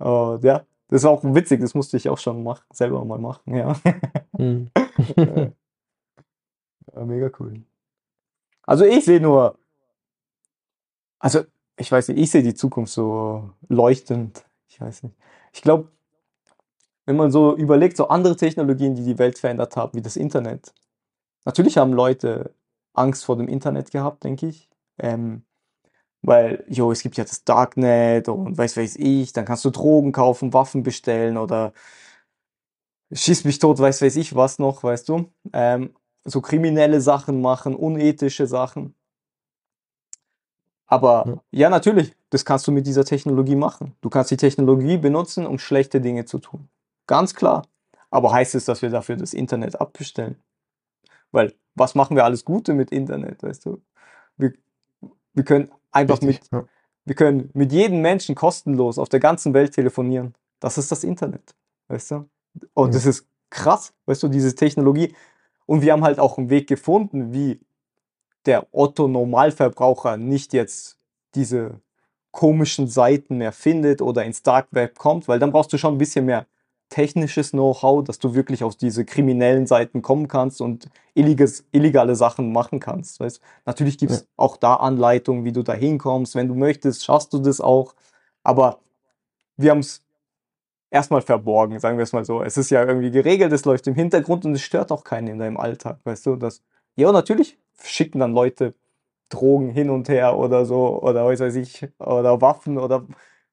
[0.00, 1.60] Äh, ja, das ist auch witzig.
[1.60, 3.54] Das musste ich auch schon machen, selber mal machen.
[3.54, 3.74] Ja,
[4.36, 4.70] Hm.
[5.16, 5.52] ja
[7.04, 7.62] mega cool.
[8.62, 9.58] Also ich sehe nur,
[11.18, 11.44] also
[11.76, 14.44] ich weiß nicht, ich sehe die Zukunft so leuchtend.
[14.68, 15.16] Ich weiß nicht.
[15.52, 15.88] Ich glaube,
[17.06, 20.74] wenn man so überlegt, so andere Technologien, die die Welt verändert haben, wie das Internet.
[21.44, 22.54] Natürlich haben Leute
[22.92, 24.68] Angst vor dem Internet gehabt, denke ich.
[24.98, 25.44] Ähm,
[26.22, 30.12] weil, jo, es gibt ja das Darknet und weiß weiß ich, dann kannst du Drogen
[30.12, 31.72] kaufen, Waffen bestellen oder
[33.12, 35.30] schieß mich tot, weiß weiß ich was noch, weißt du.
[35.52, 38.94] Ähm, so kriminelle Sachen machen, unethische Sachen.
[40.86, 41.42] Aber Ja.
[41.50, 43.94] ja, natürlich, das kannst du mit dieser Technologie machen.
[44.00, 46.68] Du kannst die Technologie benutzen, um schlechte Dinge zu tun.
[47.06, 47.62] Ganz klar.
[48.10, 50.36] Aber heißt es, dass wir dafür das Internet abbestellen?
[51.32, 53.82] Weil, was machen wir alles Gute mit Internet, weißt du?
[54.36, 54.52] Wir,
[55.34, 56.64] wir können einfach Richtig, mit, ja.
[57.04, 60.34] wir können mit jedem Menschen kostenlos auf der ganzen Welt telefonieren.
[60.60, 61.54] Das ist das Internet,
[61.88, 62.28] weißt du?
[62.74, 62.92] Und Ja.
[62.94, 65.14] das ist krass, weißt du, diese Technologie.
[65.66, 67.60] Und wir haben halt auch einen Weg gefunden, wie
[68.46, 70.98] der Otto-Normalverbraucher nicht jetzt
[71.34, 71.80] diese
[72.30, 75.98] komischen Seiten mehr findet oder ins Dark Web kommt, weil dann brauchst du schon ein
[75.98, 76.46] bisschen mehr
[76.88, 82.52] technisches Know-how, dass du wirklich auf diese kriminellen Seiten kommen kannst und illiges, illegale Sachen
[82.52, 83.20] machen kannst.
[83.20, 83.40] Weißt?
[83.66, 84.26] Natürlich gibt es Ja.
[84.36, 86.34] auch da Anleitungen, wie du da hinkommst.
[86.34, 87.94] Wenn du möchtest, schaffst du das auch.
[88.42, 88.80] Aber
[89.56, 90.02] wir haben es
[90.90, 92.42] erstmal verborgen, sagen wir es mal so.
[92.42, 95.38] Es ist ja irgendwie geregelt, es läuft im Hintergrund und es stört auch keinen in
[95.38, 96.36] deinem Alltag, weißt du?
[96.36, 96.62] Das,
[96.96, 98.74] ja, natürlich schicken dann Leute
[99.30, 103.06] Drogen hin und her oder so, oder was weiß ich, oder Waffen oder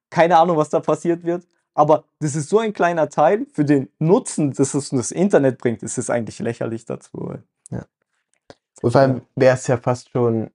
[0.10, 1.48] keine Ahnung, was da passiert wird.
[1.76, 5.84] Aber das ist so ein kleiner Teil für den Nutzen, das es das Internet bringt,
[5.84, 7.36] ist es eigentlich lächerlich dazu.
[8.82, 10.52] Und vor allem wäre es ja fast schon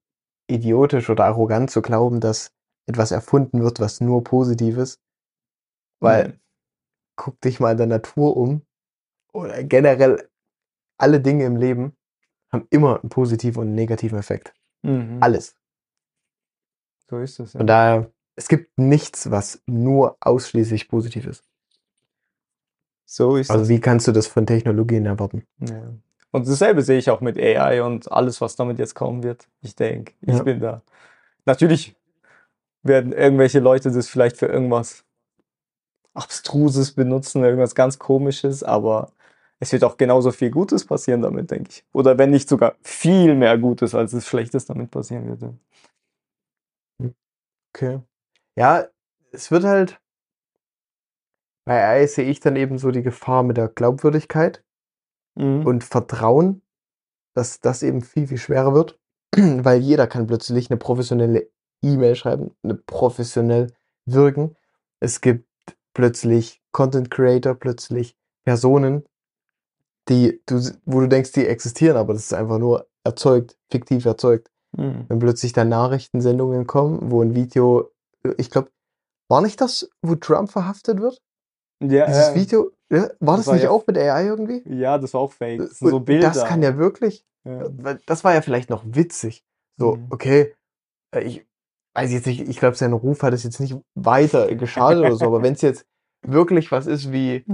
[0.46, 2.52] idiotisch oder arrogant zu glauben, dass
[2.86, 5.00] etwas erfunden wird, was nur positiv ist.
[6.00, 6.40] Weil, Mhm.
[7.16, 8.62] guck dich mal in der Natur um.
[9.32, 10.28] Oder generell
[10.98, 11.96] alle Dinge im Leben
[12.52, 14.54] haben immer einen positiven und einen negativen Effekt.
[14.82, 15.18] Mhm.
[15.20, 15.56] Alles.
[17.08, 17.54] So ist es.
[17.54, 17.58] Ja.
[17.58, 21.44] Von daher, es gibt nichts, was nur ausschließlich positiv ist.
[23.04, 23.68] So ist Also das.
[23.68, 25.44] wie kannst du das von Technologien erwarten?
[25.58, 25.92] Ja.
[26.30, 29.46] Und dasselbe sehe ich auch mit AI und alles, was damit jetzt kommen wird.
[29.60, 30.42] Ich denke, ich Ja.
[30.42, 30.82] bin da.
[31.44, 31.94] Natürlich
[32.82, 35.04] werden irgendwelche Leute das vielleicht für irgendwas
[36.14, 39.12] Abstruses benutzen, irgendwas ganz Komisches, aber
[39.58, 41.84] es wird auch genauso viel Gutes passieren damit, denke ich.
[41.92, 45.58] Oder wenn nicht sogar viel mehr Gutes, als es Schlechtes damit passieren würde.
[47.74, 48.00] Okay.
[48.56, 48.86] Ja,
[49.32, 50.00] es wird halt,
[51.66, 54.64] bei AI sehe ich dann eben so die Gefahr mit der Glaubwürdigkeit
[55.36, 55.64] Mhm.
[55.66, 56.62] und Vertrauen,
[57.34, 58.98] dass das eben viel, viel schwerer wird,
[59.36, 61.48] weil jeder kann plötzlich eine professionelle
[61.82, 63.72] E-Mail schreiben, eine professionell
[64.06, 64.56] wirken.
[65.00, 65.46] Es gibt
[65.94, 69.04] plötzlich Content Creator, plötzlich Personen,
[70.08, 74.50] die du, wo du denkst, die existieren, aber das ist einfach nur erzeugt, fiktiv erzeugt.
[74.76, 75.06] Mhm.
[75.08, 77.90] Wenn plötzlich dann Nachrichtensendungen kommen, wo ein Video,
[78.36, 78.70] ich glaube,
[79.28, 81.20] war nicht das, wo Trump verhaftet wird?
[81.82, 84.62] Ja, Dieses Video, ja, war das das war nicht ja- auch mit AI irgendwie?
[84.66, 85.58] ja, das war auch fake.
[85.60, 86.28] Das so Bilder.
[86.28, 87.68] Das kann ja wirklich, Ja.
[88.06, 89.44] das war ja vielleicht noch witzig.
[89.78, 90.06] So, Mhm.
[90.10, 90.54] okay,
[91.14, 91.46] äh, ich
[91.94, 95.24] weiß jetzt nicht, ich glaube, sein Ruf hat es jetzt nicht weiter geschadet oder so,
[95.26, 95.86] aber wenn es jetzt
[96.22, 97.44] wirklich was ist wie.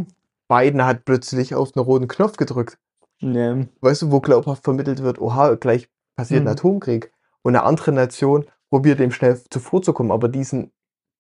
[0.49, 2.79] Biden hat plötzlich auf den roten Knopf gedrückt,
[3.21, 3.57] Ja.
[3.81, 6.51] weißt du, wo glaubhaft vermittelt wird, oha, gleich passiert ein Mhm.
[6.51, 10.73] Atomkrieg und eine andere Nation probiert dem schnell zuvorzukommen, aber diesen,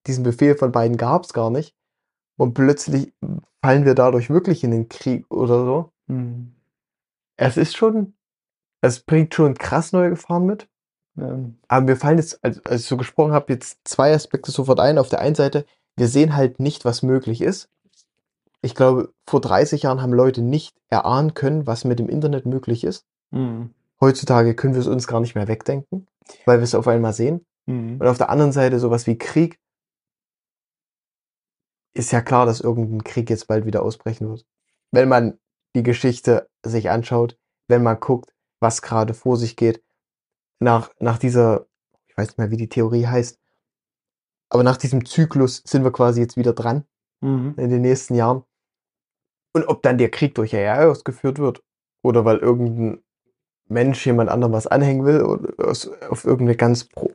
[0.06, 1.74] diesen Befehl von beiden gab es gar nicht
[2.36, 3.12] und plötzlich
[3.62, 5.92] fallen wir dadurch wirklich in den Krieg oder so.
[6.06, 6.52] Mhm.
[7.36, 8.14] Es ist schon,
[8.80, 10.68] es bringt schon krass neue Gefahren mit,
[11.16, 11.38] Ja.
[11.68, 14.98] aber mir fallen jetzt, als, als ich so gesprochen habe, jetzt zwei Aspekte sofort ein.
[14.98, 17.68] Auf der einen Seite, wir sehen halt nicht, was möglich ist.
[18.62, 22.84] Ich glaube, vor 30 Jahren haben Leute nicht erahnen können, was mit dem Internet möglich
[22.84, 23.06] ist.
[23.30, 23.70] Mhm.
[24.00, 26.06] Heutzutage können wir es uns gar nicht mehr wegdenken,
[26.44, 27.46] weil wir es auf einmal sehen.
[27.66, 27.98] Mhm.
[28.00, 29.60] Und auf der anderen Seite sowas wie Krieg.
[31.94, 34.44] Ist ja klar, dass irgendein Krieg jetzt bald wieder ausbrechen wird.
[34.92, 35.38] Wenn man
[35.74, 39.82] die Geschichte sich anschaut, wenn man guckt, was gerade vor sich geht,
[40.60, 41.66] nach, nach dieser,
[42.06, 43.38] ich weiß nicht mehr, wie die Theorie heißt,
[44.50, 46.86] aber nach diesem Zyklus sind wir quasi jetzt wieder dran
[47.22, 47.54] Mhm.
[47.56, 48.44] in den nächsten Jahren.
[49.54, 51.62] Und ob dann der Krieg durch AI ausgeführt wird
[52.02, 53.02] oder weil irgendein
[53.68, 55.70] Mensch jemand anderem was anhängen will oder
[56.10, 57.12] auf irgendeine ganz pro,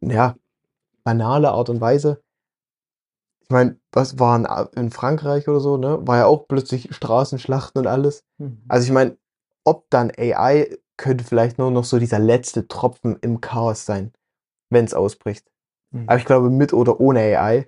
[0.00, 0.36] ja,
[1.04, 2.22] banale Art und Weise.
[3.42, 4.46] Ich meine, was war in,
[4.82, 5.98] in Frankreich oder so, ne?
[6.06, 8.24] War ja auch plötzlich Straßenschlachten und alles.
[8.38, 8.62] Mhm.
[8.68, 9.18] Also ich meine,
[9.64, 14.12] ob dann AI könnte vielleicht nur noch so dieser letzte Tropfen im Chaos sein,
[14.70, 15.50] wenn es ausbricht.
[15.90, 16.08] Mhm.
[16.08, 17.66] Aber ich glaube, mit oder ohne AI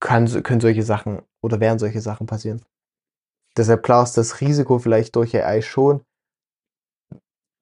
[0.00, 2.62] kann, können solche Sachen oder werden solche Sachen passieren.
[3.56, 6.02] Deshalb klar ist das Risiko vielleicht durch AI schon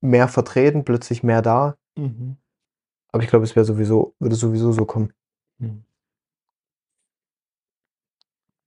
[0.06, 1.76] mehr vertreten, plötzlich mehr da.
[1.96, 2.36] Mhm.
[3.12, 5.12] Aber ich glaube, es wäre sowieso, würde sowieso so kommen.
[5.58, 5.84] Mhm.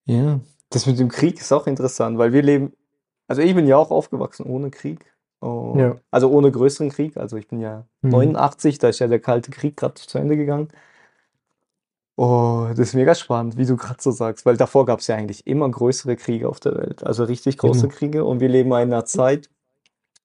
[0.06, 2.74] Ja, das mit dem Krieg ist auch interessant, weil wir leben,
[3.28, 5.06] also ich bin ja auch aufgewachsen ohne Krieg.
[5.40, 5.96] Und, Ja.
[6.12, 7.16] Also ohne größeren Krieg.
[7.16, 8.10] Also ich bin ja Mhm.
[8.10, 10.70] 89, da ist ja der Kalte Krieg gerade zu Ende gegangen.
[12.18, 15.16] Oh, das ist mega spannend, wie du gerade so sagst, weil davor gab es ja
[15.16, 17.94] eigentlich immer größere Kriege auf der Welt, also richtig große Genau.
[17.94, 18.26] Kriege.
[18.26, 19.50] Und wir leben in einer Zeit,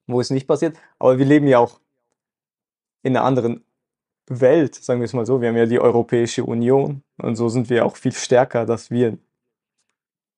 [0.07, 0.77] wo es nicht passiert.
[0.99, 1.81] Aber wir leben ja auch
[3.03, 3.65] in einer anderen
[4.27, 5.41] Welt, sagen wir es mal so.
[5.41, 9.19] Wir haben ja die Europäische Union und so sind wir auch viel stärker, dass wir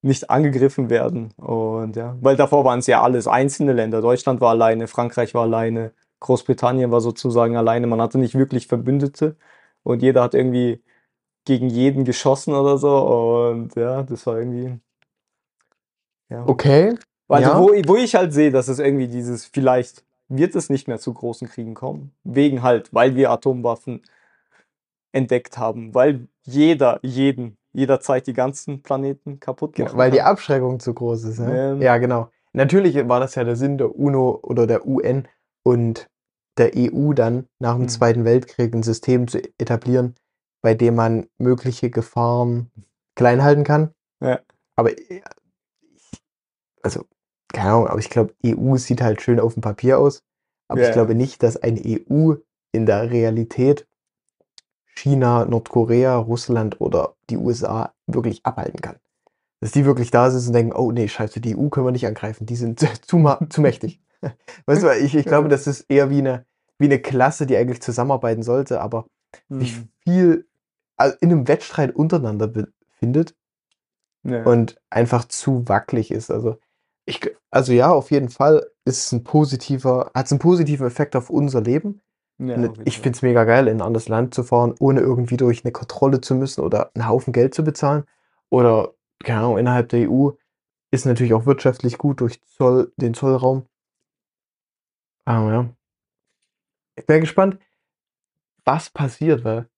[0.03, 1.33] nicht angegriffen werden.
[1.37, 4.01] Und ja, weil davor waren es ja alles einzelne Länder.
[4.01, 7.87] Deutschland war alleine, Frankreich war alleine, Großbritannien war sozusagen alleine.
[7.87, 9.37] Man hatte nicht wirklich Verbündete
[9.83, 10.83] und jeder hat irgendwie
[11.45, 12.99] gegen jeden geschossen oder so.
[13.51, 14.79] Und ja, das war irgendwie.
[16.29, 16.45] Ja.
[16.47, 16.95] Okay.
[17.29, 17.59] Also Ja.
[17.61, 21.13] wo, wo ich halt sehe, dass es irgendwie dieses, vielleicht wird es nicht mehr zu
[21.15, 22.13] großen Kriegen kommen.
[22.25, 24.03] Wegen halt, weil wir Atomwaffen
[25.13, 30.27] entdeckt haben, weil jeder, jeden, jederzeit die ganzen Planeten kaputt Genau, machen weil die kann.
[30.27, 31.39] Abschreckung zu groß ist.
[31.41, 31.73] Ne?
[31.73, 31.83] Ähm.
[31.83, 32.29] Ja, genau.
[32.53, 35.29] Natürlich war das ja der Sinn der UNO oder der UN
[35.63, 36.09] und
[36.59, 37.89] der EU dann nach dem Mhm.
[37.89, 40.15] Zweiten Weltkrieg ein System zu etablieren,
[40.63, 42.71] bei dem man mögliche Gefahren
[43.15, 43.91] klein halten kann.
[44.21, 44.41] Ja.
[44.75, 45.23] Aber äh,
[45.95, 46.21] ich,
[46.83, 47.05] also,
[47.53, 50.23] keine Ahnung, aber ich glaube, EU sieht halt schön auf dem Papier aus.
[50.69, 50.87] Aber Ja.
[50.89, 52.35] ich glaube nicht, dass eine EU
[52.73, 53.87] in der Realität
[54.95, 58.97] China, Nordkorea, Russland oder die USA wirklich abhalten kann.
[59.61, 62.07] Dass die wirklich da sitzen und denken, oh nee, scheiße, die EU können wir nicht
[62.07, 64.01] angreifen, die sind zu, zu mächtig.
[64.67, 66.47] Weißt du, ich, ich glaube, das ist eher wie eine,
[66.79, 69.07] wie eine Klasse, die eigentlich zusammenarbeiten sollte, aber
[69.49, 69.89] sich Mhm.
[70.05, 70.47] viel
[70.97, 73.35] also in einem Wettstreit untereinander befindet
[74.23, 74.45] Ja.
[74.45, 76.31] und einfach zu wackelig ist.
[76.31, 76.57] Also
[77.07, 81.17] ich, also ja, auf jeden Fall ist es ein positiver, hat es einen positiven Effekt
[81.17, 82.03] auf unser Leben.
[82.39, 85.65] Ja, ich finde es mega geil, in ein anderes Land zu fahren, ohne irgendwie durch
[85.65, 88.05] eine Kontrolle zu müssen oder einen Haufen Geld zu bezahlen
[88.51, 88.93] oder
[89.25, 90.31] keine Ahnung, innerhalb der EU
[90.91, 93.67] ist natürlich auch wirtschaftlich gut durch Zoll, den Zollraum.
[95.25, 95.71] Aber ja.
[96.97, 97.59] Ich bin gespannt,
[98.65, 99.69] was passiert, weil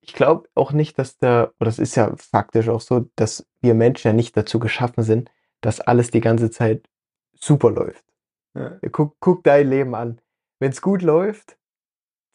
[0.00, 3.74] ich glaube auch nicht, dass der, oder das ist ja faktisch auch so, dass wir
[3.74, 5.30] Menschen ja nicht dazu geschaffen sind,
[5.62, 6.88] dass alles die ganze Zeit
[7.34, 8.04] super läuft.
[8.54, 8.78] Ja.
[8.90, 10.20] Guck, guck dein Leben an.
[10.60, 11.56] Wenn es gut läuft,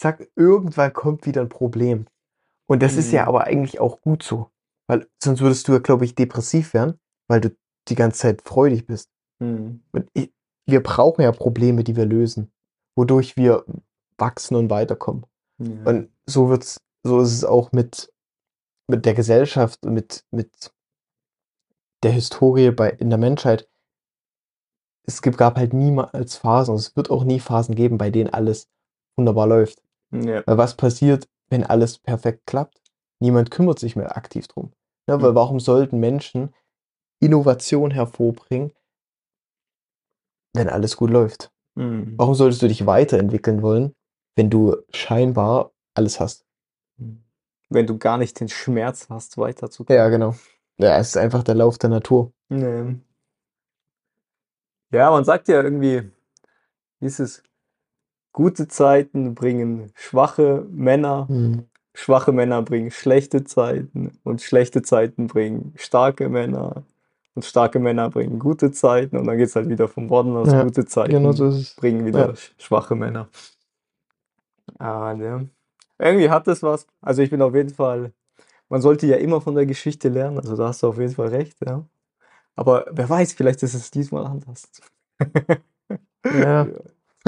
[0.01, 2.07] zack, irgendwann kommt wieder ein Problem.
[2.67, 3.27] Und das ist ja Mhm.
[3.29, 4.49] aber eigentlich auch gut so.
[4.87, 7.55] Weil sonst würdest du ja, glaube ich, depressiv werden, weil du
[7.87, 9.09] die ganze Zeit freudig bist.
[9.39, 9.83] Mhm.
[10.13, 10.33] Ich,
[10.65, 12.51] wir brauchen ja Probleme, die wir lösen,
[12.95, 13.63] wodurch wir
[14.17, 15.25] wachsen und weiterkommen.
[15.59, 15.85] Ja.
[15.85, 18.11] Und so wird's, so ist es auch mit,
[18.89, 20.73] mit der Gesellschaft und mit, mit
[22.03, 23.69] der Historie bei, in der Menschheit.
[25.03, 28.29] Es gibt, gab halt niemals Phasen, und es wird auch nie Phasen geben, bei denen
[28.29, 28.69] alles
[29.15, 29.81] wunderbar läuft.
[30.11, 30.43] Ja.
[30.45, 32.81] Weil was passiert, wenn alles perfekt klappt?
[33.19, 34.73] Niemand kümmert sich mehr aktiv drum.
[35.07, 35.21] Ne?
[35.21, 35.35] Weil Mhm.
[35.35, 36.53] warum sollten Menschen
[37.19, 38.73] Innovation hervorbringen,
[40.53, 41.51] wenn alles gut läuft?
[41.75, 42.15] Mhm.
[42.17, 43.95] Warum solltest du dich weiterentwickeln wollen,
[44.35, 46.45] wenn du scheinbar alles hast?
[47.69, 49.97] Wenn du gar nicht den Schmerz hast, weiterzukommen.
[49.97, 50.35] Ja, genau.
[50.77, 52.31] Ja, es ist einfach der Lauf der Natur.
[52.49, 52.95] Nee.
[54.91, 56.09] Ja, man sagt ja irgendwie,
[56.99, 57.43] wie ist es?
[58.31, 61.67] Gute Zeiten bringen schwache Männer, Hm.
[61.93, 66.83] schwache Männer bringen schlechte Zeiten und schlechte Zeiten bringen starke Männer
[67.33, 70.47] und starke Männer bringen gute Zeiten und dann geht es halt wieder vom Norden aus.
[70.51, 72.33] Ja, Gute Zeiten Genau so bringen wieder Ja.
[72.33, 73.27] sch- schwache Männer.
[74.79, 75.49] Ah, ne.
[75.99, 76.85] Irgendwie hat es was.
[77.01, 78.13] Also ich bin auf jeden Fall,
[78.69, 81.29] man sollte ja immer von der Geschichte lernen, also da hast du auf jeden Fall
[81.29, 81.85] recht, ja.
[82.55, 84.69] Aber wer weiß, vielleicht ist es diesmal anders.
[86.25, 86.67] Ja.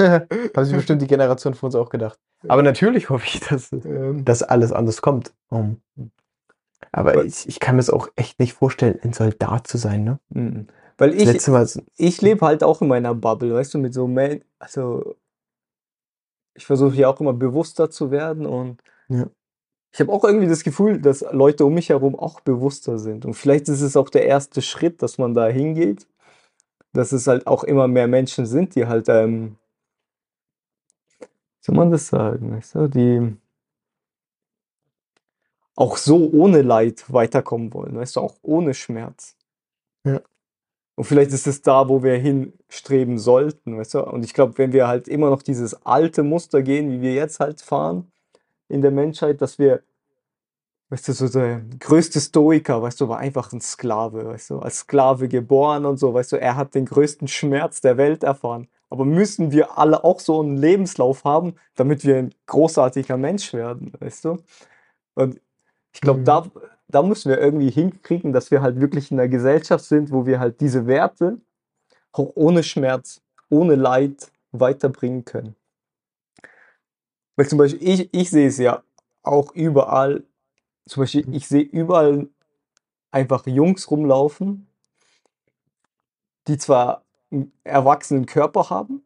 [0.00, 2.18] Haben sich bestimmt die Generation von uns auch gedacht.
[2.48, 5.32] Aber natürlich hoffe ich, dass, Ähm, dass alles anders kommt.
[6.92, 10.18] Aber ich, ich kann mir es auch echt nicht vorstellen, ein Soldat zu sein, ne?
[10.30, 10.68] mm.
[10.96, 11.48] Weil ich,
[11.96, 15.16] ich lebe halt auch in meiner Bubble, weißt du, mit so, Men also
[16.54, 19.26] ich versuche ja auch immer bewusster zu werden und Ja.
[19.92, 23.24] Ich habe auch irgendwie das Gefühl, dass Leute um mich herum auch bewusster sind.
[23.24, 26.06] Und vielleicht ist es auch der erste Schritt, dass man da hingeht,
[26.92, 29.56] dass es halt auch immer mehr Menschen sind, die halt, ähm,
[31.18, 31.26] wie
[31.60, 33.36] soll man das sagen, weißt du, die
[35.74, 39.36] auch so ohne Leid weiterkommen wollen, weißt du, auch ohne Schmerz.
[40.04, 40.20] Ja.
[40.96, 44.04] Und vielleicht ist es da, wo wir hinstreben sollten, weißt du?
[44.04, 47.40] Und ich glaube, wenn wir halt immer noch dieses alte Muster gehen, wie wir jetzt
[47.40, 48.09] halt fahren
[48.70, 49.82] in der Menschheit, dass wir,
[50.90, 54.78] weißt du, so der größte Stoiker, weißt du, war einfach ein Sklave, weißt du, als
[54.80, 58.68] Sklave geboren und so, weißt du, er hat den größten Schmerz der Welt erfahren.
[58.88, 63.92] Aber müssen wir alle auch so einen Lebenslauf haben, damit wir ein großartiger Mensch werden,
[64.00, 64.38] weißt du?
[65.14, 65.40] Und
[65.92, 66.24] ich glaube, Mhm.
[66.24, 66.46] da,
[66.88, 70.40] da müssen wir irgendwie hinkriegen, dass wir halt wirklich in einer Gesellschaft sind, wo wir
[70.40, 71.38] halt diese Werte
[72.12, 75.54] auch ohne Schmerz, ohne Leid weiterbringen können.
[77.40, 78.82] Weil zum Beispiel, ich, ich sehe es ja
[79.22, 80.24] auch überall,
[80.84, 82.28] zum Beispiel, ich sehe überall
[83.12, 84.66] einfach Jungs rumlaufen,
[86.48, 89.04] die zwar einen erwachsenen Körper haben,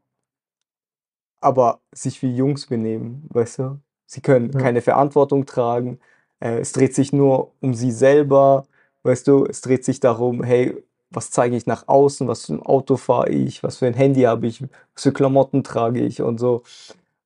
[1.40, 3.78] aber sich wie Jungs benehmen, weißt du?
[4.06, 4.58] Sie können Ja.
[4.58, 6.00] keine Verantwortung tragen,
[6.40, 8.66] äh, es dreht sich nur um sie selber,
[9.04, 9.44] weißt du?
[9.44, 10.76] Es dreht sich darum, hey,
[11.10, 14.22] was zeige ich nach außen, was für ein Auto fahre ich, was für ein Handy
[14.22, 16.64] habe ich, was für Klamotten trage ich und so.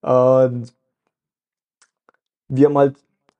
[0.01, 0.71] Und
[2.49, 2.97] wir haben halt,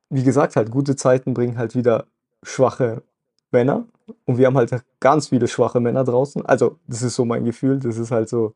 [0.10, 2.06] wie gesagt, halt gute Zeiten bringen halt wieder
[2.44, 3.04] schwache
[3.52, 3.86] Männer.
[4.26, 6.46] Und wir haben halt ganz viele schwache Männer draußen.
[6.46, 7.80] Also, das ist so mein Gefühl.
[7.80, 8.54] Das ist halt so.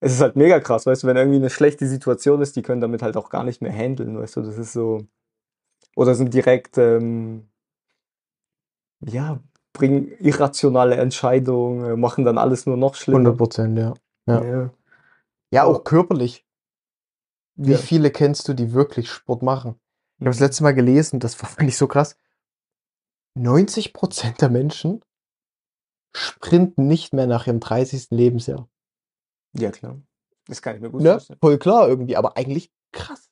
[0.00, 2.82] Es ist halt mega krass, weißt du, wenn irgendwie eine schlechte Situation ist, die können
[2.82, 5.06] damit halt auch gar nicht mehr handeln, weißt du, das ist so.
[5.96, 7.48] Oder sind direkt, ähm,
[9.00, 9.40] ja,
[9.72, 13.32] bringen irrationale Entscheidungen, machen dann alles nur noch 100 schlimmer.
[13.32, 13.94] Prozent, ja.
[14.26, 14.44] Ja.
[14.44, 14.70] Ja.
[15.50, 16.45] Ja, auch körperlich.
[17.56, 17.78] Wie Ja.
[17.78, 19.80] viele kennst du, die wirklich Sport machen?
[20.18, 20.44] Ich habe das Mhm.
[20.44, 22.16] letzte Mal gelesen, das war fand ich so krass.
[23.34, 25.02] 90 Prozent der Menschen
[26.14, 28.14] sprinten nicht mehr nach ihrem 30.
[28.16, 28.68] Lebensjahr.
[29.52, 30.00] Ja, klar.
[30.46, 31.12] Das kann ich mir gut Ne?
[31.12, 31.38] vorstellen.
[31.40, 33.30] Voll klar irgendwie, aber eigentlich krass.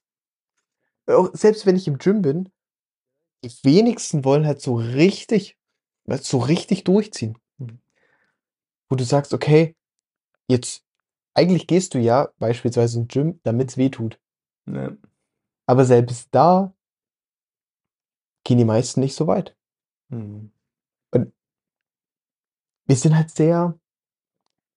[1.07, 2.51] Auch selbst wenn ich im Gym bin,
[3.45, 5.59] die wenigsten wollen halt so richtig,
[6.07, 7.39] so richtig durchziehen.
[7.59, 7.79] Mhm.
[8.89, 9.77] Wo du sagst, okay,
[10.49, 10.84] jetzt,
[11.35, 14.19] eigentlich gehst du ja beispielsweise ins Gym, damit es weh tut.
[14.67, 14.93] Ja.
[15.67, 16.73] Aber selbst da
[18.45, 19.57] gehen die meisten nicht so weit.
[20.09, 20.51] Mhm.
[22.87, 23.79] Wir sind halt sehr,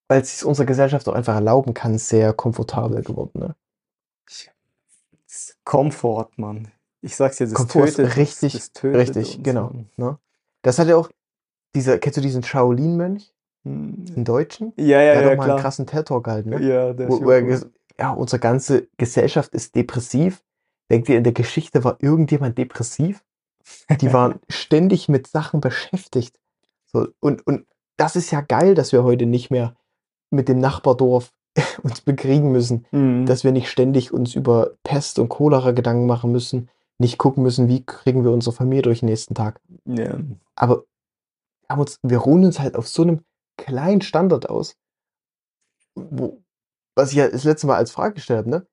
[0.07, 3.39] weil es sich unsere Gesellschaft auch einfach erlauben kann, sehr komfortabel geworden.
[3.39, 3.55] Ne?
[5.65, 6.71] Komfort, Mann.
[7.01, 9.73] Ich sag's dir, das Komfort ist tötet, richtig, das tötet richtig, genau.
[9.97, 10.17] Ne?
[10.61, 11.09] Das hat ja auch,
[11.75, 13.33] dieser, kennst du diesen Shaolin-Mönch,
[13.67, 14.73] Den Deutschen?
[14.77, 16.61] Ja, Der ja, hat ja, doch mal einen krassen TED-Talk gehalten, ne?
[16.61, 17.71] Ja, der ist Wo, wo er cool.
[17.99, 20.43] ja, unsere ganze Gesellschaft ist depressiv.
[20.89, 23.23] Denkt ihr, in der Geschichte war irgendjemand depressiv?
[24.01, 26.39] Die waren ständig mit Sachen beschäftigt.
[26.85, 27.65] So, und, und
[27.97, 29.75] das ist ja geil, dass wir heute nicht mehr
[30.29, 31.31] mit dem Nachbardorf
[31.83, 33.25] uns bekriegen müssen, Mhm.
[33.25, 37.67] dass wir nicht ständig uns über Pest und Cholera Gedanken machen müssen, nicht gucken müssen,
[37.67, 39.59] wie kriegen wir unsere Familie durch den nächsten Tag.
[39.85, 40.17] Ja.
[40.55, 40.83] Aber
[41.67, 43.21] wir, uns, wir ruhen uns halt auf so einem
[43.57, 44.77] kleinen Standard aus,
[45.95, 46.43] wo,
[46.95, 48.67] was ich ja das letzte Mal als Frage gestellt habe, ne?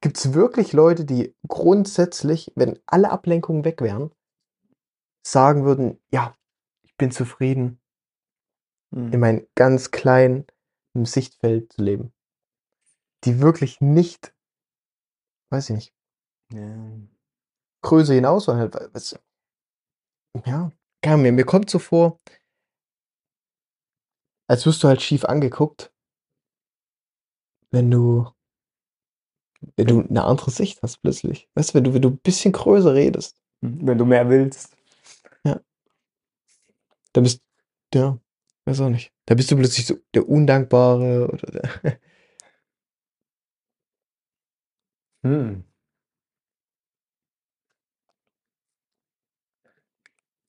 [0.00, 4.12] Gibt es wirklich Leute, die grundsätzlich, wenn alle Ablenkungen weg wären,
[5.26, 6.34] sagen würden, ja,
[6.82, 7.80] ich bin zufrieden,
[8.92, 9.20] in Mhm.
[9.20, 10.46] meinem ganz kleinen
[10.94, 12.12] Sichtfeld zu leben?
[13.24, 14.34] Die wirklich nicht,
[15.50, 15.94] weiß ich nicht,
[16.52, 16.98] Ja.
[17.82, 19.18] Größe hinaus, sondern halt, was,
[20.46, 20.70] ja,
[21.16, 22.20] mir, mir kommt so vor,
[24.46, 25.92] als wirst du halt schief angeguckt,
[27.70, 28.30] wenn du,
[29.76, 31.48] wenn du eine andere Sicht hast plötzlich.
[31.54, 34.76] Weißt du, wenn du, wenn du ein bisschen größer redest, Wenn du mehr willst.
[37.14, 37.40] dann bist
[37.94, 38.18] ja,
[38.66, 39.12] weiß auch nicht.
[39.26, 42.00] Da bist du plötzlich so der Undankbare oder der,
[45.24, 45.64] Hm.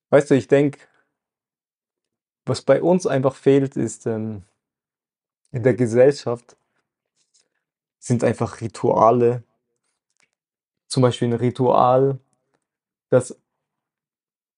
[0.09, 0.79] Weißt du, ich denke,
[2.45, 4.43] was bei uns einfach fehlt, ist ähm,
[5.51, 6.55] in der Gesellschaft
[7.99, 9.43] sind einfach Rituale.
[10.87, 12.19] Zum Beispiel ein Ritual,
[13.09, 13.35] dass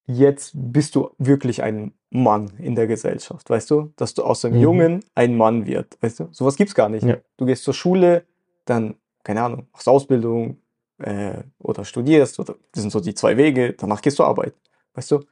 [0.05, 3.93] jetzt bist du wirklich ein Mann in der Gesellschaft, weißt du?
[3.95, 4.61] Dass du aus einem Mhm.
[4.61, 6.27] Jungen ein Mann wird, weißt du?
[6.31, 7.03] Sowas gibt's gar nicht.
[7.05, 7.17] Ja.
[7.37, 8.25] Du gehst zur Schule,
[8.65, 10.57] dann, keine Ahnung, machst Ausbildung
[10.99, 14.57] äh, oder studierst, oder das sind so die zwei Wege, danach gehst du arbeiten,
[14.93, 15.23] weißt du?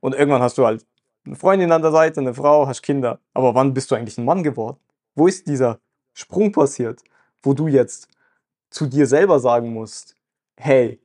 [0.00, 0.86] Und irgendwann hast du halt
[1.28, 3.20] eine Freundin an der Seite, eine Frau, hast Kinder.
[3.34, 4.78] Aber wann bist du eigentlich ein Mann geworden?
[5.14, 5.78] Wo ist dieser
[6.14, 7.02] Sprung passiert,
[7.42, 8.08] wo du jetzt
[8.70, 10.16] zu dir selber sagen musst,
[10.56, 11.00] hey,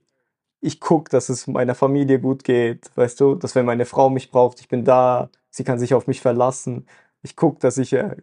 [0.61, 4.31] ich gucke, dass es meiner Familie gut geht, weißt du, dass wenn meine Frau mich
[4.31, 6.87] braucht, ich bin da, sie kann sich auf mich verlassen.
[7.21, 8.15] Ich gucke, dass ich äh,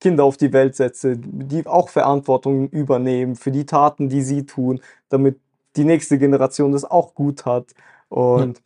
[0.00, 4.80] Kinder auf die Welt setze, die auch Verantwortung übernehmen für die Taten, die sie tun,
[5.10, 5.38] damit
[5.76, 7.74] die nächste Generation das auch gut hat.
[8.08, 8.62] Und,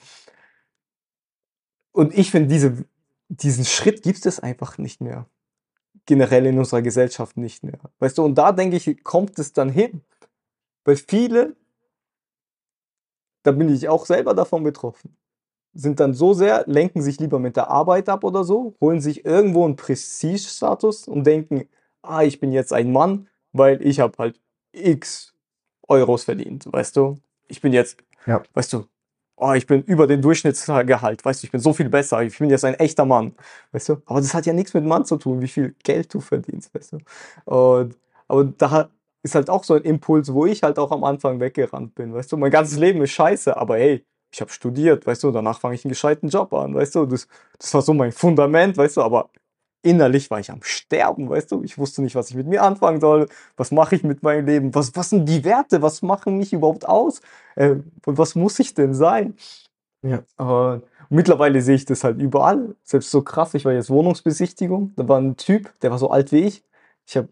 [1.96, 2.84] und ich finde, diese,
[3.28, 5.26] diesen Schritt gibt es einfach nicht mehr.
[6.04, 7.78] Generell in unserer Gesellschaft nicht mehr.
[8.00, 10.02] Weißt du, und da denke ich, kommt es dann hin.
[10.84, 11.56] Weil viele,
[13.42, 15.16] da bin ich auch selber davon betroffen,
[15.72, 19.24] sind dann so sehr, lenken sich lieber mit der Arbeit ab oder so, holen sich
[19.24, 21.66] irgendwo einen Prestigestatus und denken,
[22.02, 24.38] ah, ich bin jetzt ein Mann, weil ich habe halt
[24.72, 25.34] x
[25.88, 27.16] Euros verdient, weißt du?
[27.48, 28.42] Ich bin jetzt, Ja.
[28.52, 28.86] weißt du,
[29.36, 32.50] oh, ich bin über den Durchschnittsgehalt, weißt du, ich bin so viel besser, ich bin
[32.50, 33.34] jetzt ein echter Mann,
[33.72, 33.96] weißt du?
[34.06, 36.92] Aber das hat ja nichts mit Mann zu tun, wie viel Geld du verdienst, weißt
[36.94, 36.98] du?
[37.44, 37.96] Und,
[38.28, 38.90] aber da
[39.22, 42.32] ist halt auch so ein Impuls, wo ich halt auch am Anfang weggerannt bin, weißt
[42.32, 42.36] du?
[42.36, 45.84] Mein ganzes Leben ist scheiße, aber hey, ich habe studiert, weißt du, danach fange ich
[45.84, 47.06] einen gescheiten Job an, weißt du?
[47.06, 47.28] Das,
[47.58, 49.30] das war so mein Fundament, weißt du, aber
[49.82, 51.62] innerlich war ich am Sterben, weißt du?
[51.62, 53.28] Ich wusste nicht, was ich mit mir anfangen soll.
[53.56, 54.74] Was mache ich mit meinem Leben?
[54.74, 55.82] Was, was sind die Werte?
[55.82, 57.20] Was machen mich überhaupt aus?
[57.54, 59.34] Äh, und was muss ich denn sein?
[60.02, 60.22] Ja.
[60.36, 62.74] Und mittlerweile sehe ich das halt überall.
[62.82, 64.92] Selbst so krass, ich war jetzt Wohnungsbesichtigung.
[64.96, 66.64] Da war ein Typ, der war so alt wie ich.
[67.06, 67.28] Ich habe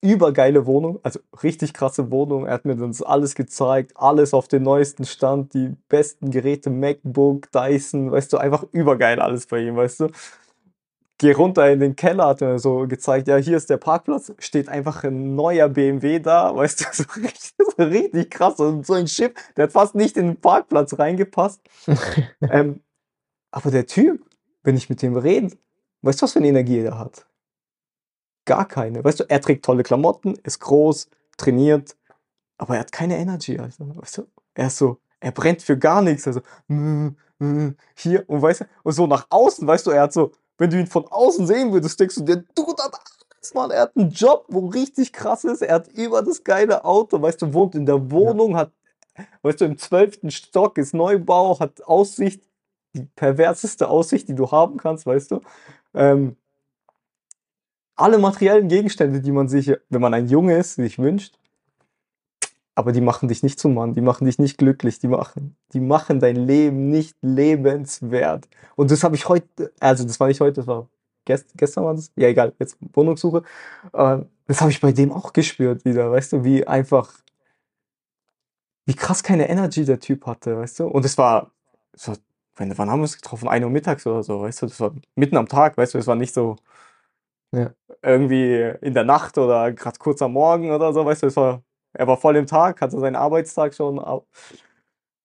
[0.00, 2.46] übergeile Wohnung, also richtig krasse Wohnung.
[2.46, 7.50] Er hat mir das alles gezeigt, alles auf den neuesten Stand, die besten Geräte, MacBook,
[7.50, 10.08] Dyson, weißt du, einfach übergeil alles bei ihm, weißt du
[11.18, 14.68] geh runter in den Keller, hat mir so gezeigt, ja, hier ist der Parkplatz, steht
[14.68, 19.08] einfach ein neuer BMW da, weißt du, so richtig, so richtig krass, und so ein
[19.08, 21.60] Schiff, der hat fast nicht in den Parkplatz reingepasst.
[22.40, 22.80] ähm,
[23.50, 24.24] aber der Typ,
[24.62, 25.56] wenn ich mit dem rede,
[26.02, 27.26] weißt du, was für eine Energie er hat?
[28.44, 29.04] Gar keine.
[29.04, 31.96] Weißt du, er trägt tolle Klamotten, ist groß, trainiert,
[32.58, 36.02] aber er hat keine Energy, also, weißt du, er ist so, er brennt für gar
[36.02, 37.08] nichts, also, mm,
[37.38, 40.70] mm, hier, und weißt du, und so nach außen, weißt du, er hat so, wenn
[40.70, 43.70] du ihn von außen sehen würdest, denkst du, der Dude hat alles, Mann.
[43.70, 45.62] Er hat einen Job, wo richtig krass ist.
[45.62, 48.72] Er hat über das geile Auto, weißt du, wohnt in der Wohnung, hat,
[49.42, 52.42] weißt du, im zwölften Stock ist Neubau, hat Aussicht,
[52.94, 55.40] die perverseste Aussicht, die du haben kannst, weißt du.
[55.94, 56.36] Ähm,
[57.94, 61.38] alle materiellen Gegenstände, die man sich, wenn man ein Junge ist, sich wünscht,
[62.78, 65.80] aber die machen dich nicht zum Mann, die machen dich nicht glücklich, die machen, die
[65.80, 68.48] machen dein Leben nicht lebenswert.
[68.76, 70.88] Und das habe ich heute, also das war nicht heute, das war
[71.24, 73.42] gest, gestern war das, ja egal, jetzt Wohnungssuche.
[73.92, 77.12] Äh, das habe ich bei dem auch gespürt wieder, weißt du, wie einfach,
[78.86, 80.86] wie krass keine Energy der Typ hatte, weißt du.
[80.86, 81.50] Und es war,
[81.92, 82.16] es war
[82.56, 83.48] wann haben wir uns getroffen?
[83.48, 84.66] 1 Uhr mittags oder so, weißt du?
[84.66, 85.98] Das war mitten am Tag, weißt du?
[85.98, 86.56] Es war nicht so
[87.52, 87.72] Ja.
[88.02, 91.26] irgendwie in der Nacht oder gerade kurz am Morgen oder so, weißt du?
[91.28, 91.62] Es war,
[91.98, 93.98] er war voll im Tag, hatte seinen Arbeitstag schon.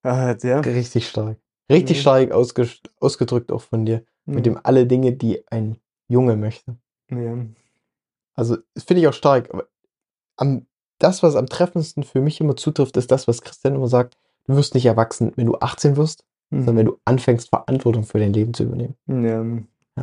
[0.04, 1.38] Äh, der, Richtig stark.
[1.72, 2.02] Richtig Mhm.
[2.02, 4.04] stark ausges ausgedrückt auch von dir.
[4.26, 4.44] Mit Mhm.
[4.44, 6.78] dem alle Dinge, die ein Junge möchte.
[7.10, 7.38] ja.
[8.36, 9.54] Also, das finde ich auch stark.
[9.54, 9.68] Aber
[10.38, 10.66] am,
[10.98, 14.18] das, was am treffendsten für mich immer zutrifft, ist das, was Christian immer sagt.
[14.46, 18.34] Du wirst nicht erwachsen, wenn du 18 wirst, sondern wenn du anfängst, Verantwortung für dein
[18.34, 18.96] Leben zu übernehmen.
[19.08, 19.46] Ja.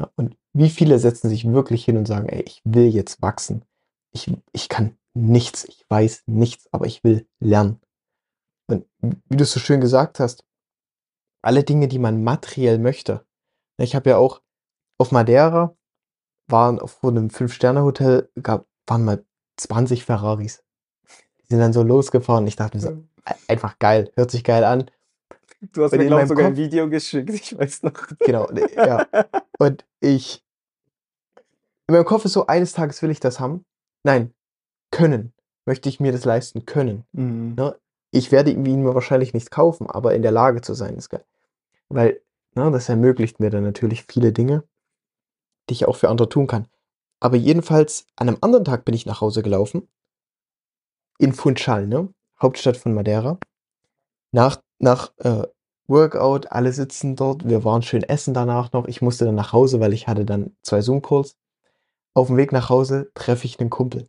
[0.00, 3.64] Ja, und wie viele setzen sich wirklich hin und sagen, ey, ich will jetzt wachsen.
[4.12, 7.80] Ich, ich kann nichts, ich weiß nichts, aber ich will lernen.
[8.68, 10.44] Und wie du es so schön gesagt hast,
[11.42, 13.26] alle Dinge, die man materiell möchte.
[13.78, 14.42] Ich habe ja auch
[14.98, 15.74] auf Madeira
[16.48, 19.24] waren vor einem Fünf-Sterne-Hotel, gab, waren mal
[19.56, 20.62] 20 Ferraris.
[21.42, 22.46] Die sind dann so losgefahren.
[22.48, 24.90] Ich dachte mir so, e- einfach geil, hört sich geil an.
[25.60, 27.92] Du hast Und mir, glaube ich, sogar ein Kopf- Video geschickt, ich weiß noch.
[28.18, 29.06] Genau, ne, ja.
[29.58, 30.44] Und ich,
[31.86, 33.64] in meinem Kopf ist so, eines Tages will ich das haben.
[34.04, 34.34] Nein,
[34.90, 35.32] können.
[35.66, 37.04] Möchte ich mir das leisten können.
[37.12, 37.54] Mhm.
[37.56, 37.76] Ne?
[38.10, 41.24] Ich werde ihn mir wahrscheinlich nicht kaufen, aber in der Lage zu sein ist geil.
[41.88, 42.20] Weil,
[42.54, 44.64] ne, das ermöglicht mir dann natürlich viele Dinge,
[45.68, 46.66] die ich auch für andere tun kann.
[47.20, 49.88] Aber jedenfalls, an einem anderen Tag bin ich nach Hause gelaufen.
[51.18, 52.08] In Funchal, ne?
[52.40, 53.38] Hauptstadt von Madeira.
[54.32, 55.46] Nach, nach äh,
[55.86, 57.48] Workout, alle sitzen dort.
[57.48, 58.86] Wir waren schön essen danach noch.
[58.86, 61.36] Ich musste dann nach Hause, weil ich hatte dann zwei Zoom-Calls.
[62.14, 64.08] Auf dem Weg nach Hause treffe ich einen Kumpel.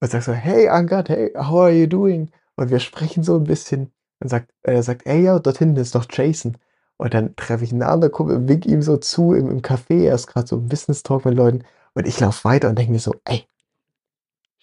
[0.00, 2.30] Und sag so, hey Angat, hey, how are you doing?
[2.56, 3.92] Und wir sprechen so ein bisschen.
[4.20, 6.56] Und sagt, er sagt, ey, ja, dort hinten ist noch Jason.
[6.96, 10.06] Und dann treffe ich einen anderen Kumpel, wink ihm so zu im, im Café.
[10.06, 11.64] Er ist gerade so im Business Talk mit Leuten.
[11.94, 13.46] Und ich laufe weiter und denke mir so, ey,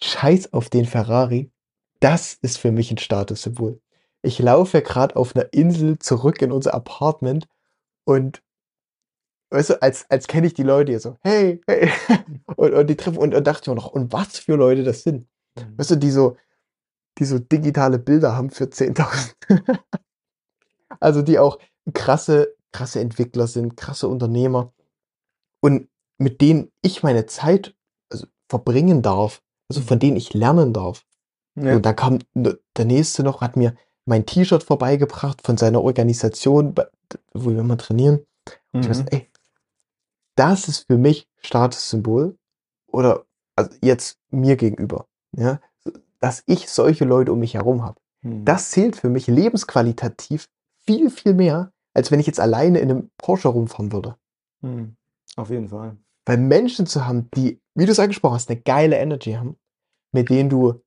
[0.02, 1.52] scheiß auf den Ferrari.
[2.00, 3.80] Das ist für mich ein Statussymbol.
[4.22, 7.48] Ich laufe gerade auf einer Insel zurück in unser Apartment
[8.06, 8.42] und
[9.54, 11.90] weißt du, als, als kenne ich die Leute hier so, hey, hey.
[12.56, 15.04] Und, und die treffen und, und dachte ich mir noch, und was für Leute das
[15.04, 15.28] sind.
[15.78, 16.38] Weißt du, die so,
[17.20, 19.34] die so digitale Bilder haben für 10.000.
[21.00, 21.60] also die auch
[21.94, 24.74] krasse, krasse Entwickler sind, krasse Unternehmer.
[25.62, 25.88] Und
[26.18, 27.76] mit denen ich meine Zeit
[28.12, 31.06] also, verbringen darf, also von denen ich lernen darf.
[31.56, 31.76] Ja.
[31.76, 33.76] Und da kam der nächste noch, hat mir
[34.06, 36.74] mein T-Shirt vorbeigebracht von seiner Organisation,
[37.34, 38.26] wo wir immer trainieren.
[38.72, 39.08] Und ich weiß, Mhm.
[39.12, 39.30] ey,
[40.36, 42.38] das ist für mich Statussymbol
[42.88, 43.26] oder
[43.56, 45.60] also jetzt mir gegenüber, ja,
[46.20, 48.00] dass ich solche Leute um mich herum habe.
[48.22, 48.46] Mhm.
[48.46, 50.48] Das zählt für mich lebensqualitativ
[50.86, 54.18] viel, viel mehr, als wenn ich jetzt alleine in einem Porsche rumfahren würde.
[54.62, 54.96] Mhm.
[55.36, 55.98] Auf jeden Fall.
[56.26, 59.58] Weil Menschen zu haben, die, wie du es angesprochen hast, eine geile Energy haben,
[60.12, 60.82] mit denen du,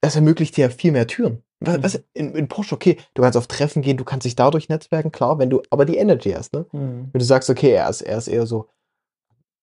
[0.00, 1.42] das ermöglicht dir ja viel mehr Türen.
[1.60, 1.82] Was, Mhm.
[1.82, 5.10] was in, in Porsche, okay, du kannst auf Treffen gehen, du kannst dich dadurch netzwerken,
[5.10, 6.66] klar, wenn du aber die Energy hast, ne?
[6.72, 7.08] Mhm.
[7.12, 8.68] Wenn du sagst, okay, er ist, er ist eher so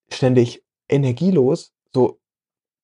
[0.10, 2.20] ständig energielos, so,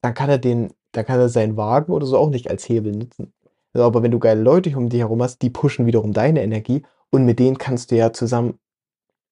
[0.02, 2.94] dann kann er den, dann kann er seinen Wagen oder so auch nicht als Hebel
[2.94, 3.34] nutzen.
[3.74, 6.84] Also, aber wenn du geile Leute um dich herum hast, die pushen wiederum deine Energie
[7.10, 8.60] und mit denen kannst du ja zusammen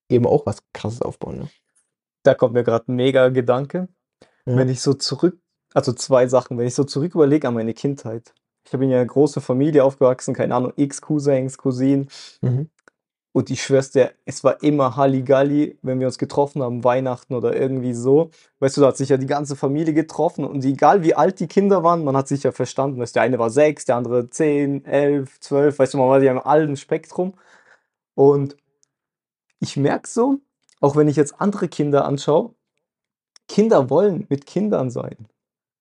[0.10, 1.40] eben auch was krasses aufbauen.
[1.40, 1.50] Ne?
[2.24, 3.88] Da kommt mir gerade ein mega Gedanke.
[4.46, 4.56] Ja.
[4.58, 5.40] Wenn ich so zurück,
[5.74, 8.34] also zwei Sachen, wenn ich so zurück überlege an meine Kindheit.
[8.66, 12.08] Ich habe in einer großen Familie aufgewachsen, keine Ahnung, x Cousins, Cousinen.
[12.42, 12.70] Mhm.
[13.32, 17.56] Und ich schwör's dir, es war immer Halligalli, wenn wir uns getroffen haben, Weihnachten oder
[17.56, 18.32] irgendwie so.
[18.60, 21.48] Weißt du, da hat sich ja die ganze Familie getroffen und egal wie alt die
[21.48, 23.00] Kinder waren, man hat sich ja verstanden.
[23.00, 26.32] Weißt, der eine war sechs, der andere zehn, elf, zwölf, weißt du, man war ja
[26.32, 27.36] im allen Spektrum.
[28.16, 28.58] Und
[29.60, 30.40] ich merke so,
[30.82, 32.56] auch wenn ich jetzt andere Kinder anschaue,
[33.48, 35.28] Kinder wollen mit Kindern sein.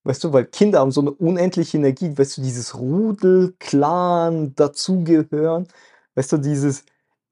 [0.08, 5.68] Weißt du, weil Kinder haben so eine unendliche Energie, weißt du, dieses Rudel, Clan, dazugehören,
[6.14, 6.84] weißt du, dieses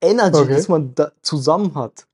[0.02, 0.54] Energy, Okay.
[0.56, 2.06] das man da zusammen hat.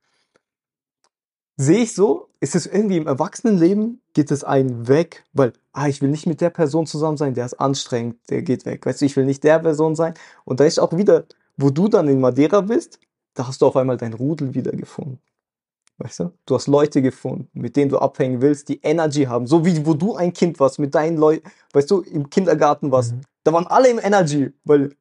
[1.57, 6.01] Sehe ich so, ist es irgendwie im Erwachsenenleben, geht es einen weg, weil, ah, ich
[6.01, 8.87] will nicht mit der Person zusammen sein, der ist anstrengend, der geht weg.
[8.87, 10.15] Weißt du, ich will nicht der Person sein.
[10.45, 11.25] Und da ist auch wieder,
[11.57, 13.01] wo du dann in Madeira bist,
[13.35, 15.19] da hast du auf einmal dein Rudel wiedergefunden.
[16.03, 16.33] Weißt du?
[16.47, 19.47] Du hast Leute gefunden, mit denen du abhängen willst, die Energy haben.
[19.47, 23.13] So wie wo du ein Kind warst, mit deinen Leuten, weißt du, im Kindergarten warst.
[23.13, 23.21] Mhm.
[23.45, 24.97] Da waren alle im Energy, weil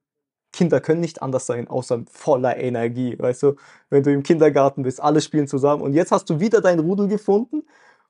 [0.53, 3.17] Kinder können nicht anders sein, außer voller Energie.
[3.17, 3.55] Weißt du,
[3.89, 5.81] wenn du im Kindergarten bist, alle spielen zusammen.
[5.81, 7.63] Und jetzt hast du wieder dein Rudel gefunden,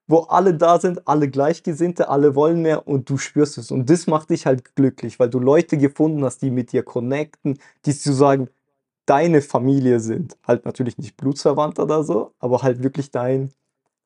[0.07, 3.71] wo alle da sind, alle Gleichgesinnte, alle wollen mehr und du spürst es.
[3.71, 7.57] Und das macht dich halt glücklich, weil du Leute gefunden hast, die mit dir connecten,
[7.85, 8.49] die sozusagen
[9.12, 10.38] deine Familie sind.
[10.47, 13.51] Halt natürlich nicht blutsverwandt oder so, aber halt wirklich dein,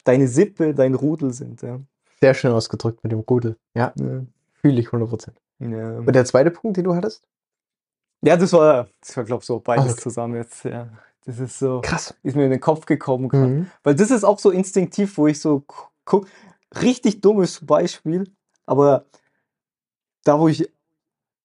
[0.03, 1.61] deine Sippe, dein Rudel sind.
[1.61, 1.79] Ja.
[2.19, 3.55] Sehr schön ausgedrückt mit dem Rudel.
[3.75, 4.21] Ja, Ja.
[4.55, 5.33] fühle ich 100%.
[5.59, 5.99] Ja.
[5.99, 7.23] Und der zweite Punkt, den du hattest?
[8.23, 10.01] Ja, das war, das war glaube ich, so beides Okay.
[10.01, 10.65] zusammen jetzt.
[10.65, 10.89] Ja.
[11.25, 12.15] Das ist so, Krass.
[12.23, 13.47] ist mir in den Kopf gekommen gerade.
[13.47, 13.67] Mhm.
[13.83, 15.63] Weil das ist auch so instinktiv, wo ich so
[16.05, 16.27] guck,
[16.81, 18.31] richtig dummes Beispiel,
[18.65, 19.05] aber
[20.23, 20.67] da wo ich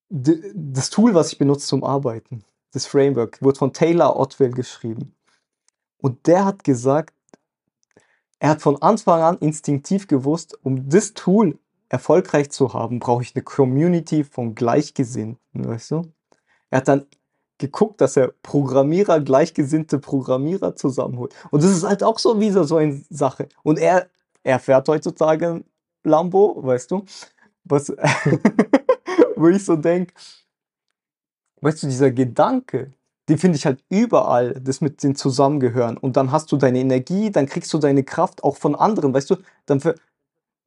[0.08, 2.42] das Tool, was ich benutze zum Arbeiten,
[2.72, 5.14] das Framework, wurde von Taylor Otwell geschrieben.
[5.98, 7.14] Und der hat gesagt,
[8.38, 11.58] er hat von Anfang an instinktiv gewusst, um das Tool
[11.90, 16.12] erfolgreich zu haben, brauche ich eine Community von Gleichgesinnten, weißt du?
[16.70, 17.06] Er hat dann
[17.58, 21.34] geguckt, dass er Programmierer, gleichgesinnte Programmierer zusammenholt.
[21.50, 23.48] Und das ist halt auch so wieder so eine Sache.
[23.62, 24.08] Und er,
[24.42, 25.62] er fährt heutzutage
[26.02, 27.04] Lambo, weißt du?
[27.64, 27.90] Was,
[29.36, 30.14] wo ich so denke,
[31.60, 32.92] weißt du, dieser Gedanke,
[33.28, 35.96] den finde ich halt überall, das mit den Zusammengehören.
[35.96, 39.30] Und dann hast du deine Energie, dann kriegst du deine Kraft auch von anderen, weißt
[39.30, 39.36] du?
[39.66, 39.94] Dann für,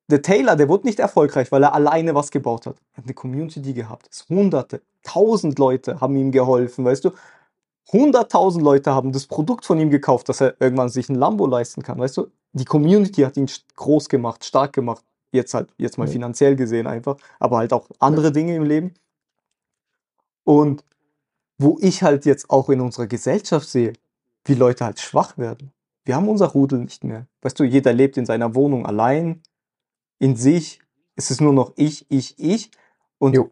[0.10, 2.76] der Taylor, der wurde nicht erfolgreich, weil er alleine was gebaut hat.
[2.94, 4.10] Er hat eine Community gehabt.
[4.12, 7.12] Es Hunderte, tausend Leute haben ihm geholfen, weißt du?
[7.92, 11.84] Hunderttausend Leute haben das Produkt von ihm gekauft, dass er irgendwann sich ein Lambo leisten
[11.84, 12.28] kann, weißt du?
[12.54, 15.04] Die Community hat ihn groß gemacht, stark gemacht.
[15.32, 18.94] Jetzt halt, jetzt mal finanziell gesehen einfach, aber halt auch andere Dinge im Leben.
[20.44, 20.84] Und
[21.58, 23.94] wo ich halt jetzt auch in unserer Gesellschaft sehe,
[24.46, 25.72] wie Leute halt schwach werden.
[26.06, 27.28] Wir haben unser Rudel nicht mehr.
[27.42, 29.42] Weißt du, jeder lebt in seiner Wohnung allein,
[30.20, 30.82] in sich.
[31.16, 32.72] Es ist nur noch ich, ich, ich.
[33.20, 33.52] Und Jo.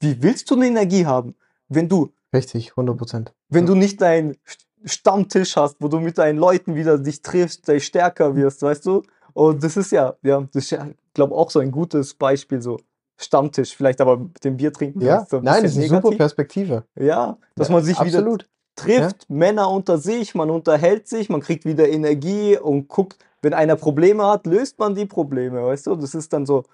[0.00, 1.34] wie willst du eine Energie haben,
[1.68, 3.34] wenn du, Richtig, 100 Prozent.
[3.50, 7.68] wenn du nicht deinen St- Stammtisch hast, wo du mit deinen Leuten wieder dich triffst,
[7.68, 9.02] dich stärker wirst, weißt du?
[9.32, 12.60] Und das ist ja, ja, das ist ja, ich glaube auch so ein gutes Beispiel,
[12.60, 12.80] so
[13.24, 15.00] Stammtisch, vielleicht aber mit dem Bier trinken.
[15.00, 16.18] Ja, so ein nein, das ist eine super negativ.
[16.18, 16.84] Perspektive.
[16.98, 18.48] Ja, dass Ja, man sich wieder absolut.
[18.76, 23.76] trifft, Männer unter sich, man unterhält sich, man kriegt wieder Energie und guckt, wenn einer
[23.76, 25.96] Probleme hat, löst man die Probleme, weißt du?
[25.96, 26.64] Das ist dann so,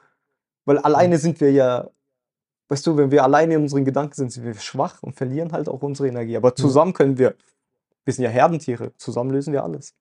[0.67, 1.89] weil alleine sind wir ja,
[2.69, 5.69] weißt du, wenn wir alleine in unseren Gedanken sind, sind wir schwach und verlieren halt
[5.69, 6.37] auch unsere Energie.
[6.37, 7.35] Aber zusammen können wir,
[8.05, 9.95] wir sind ja Herdentiere, zusammen lösen wir alles.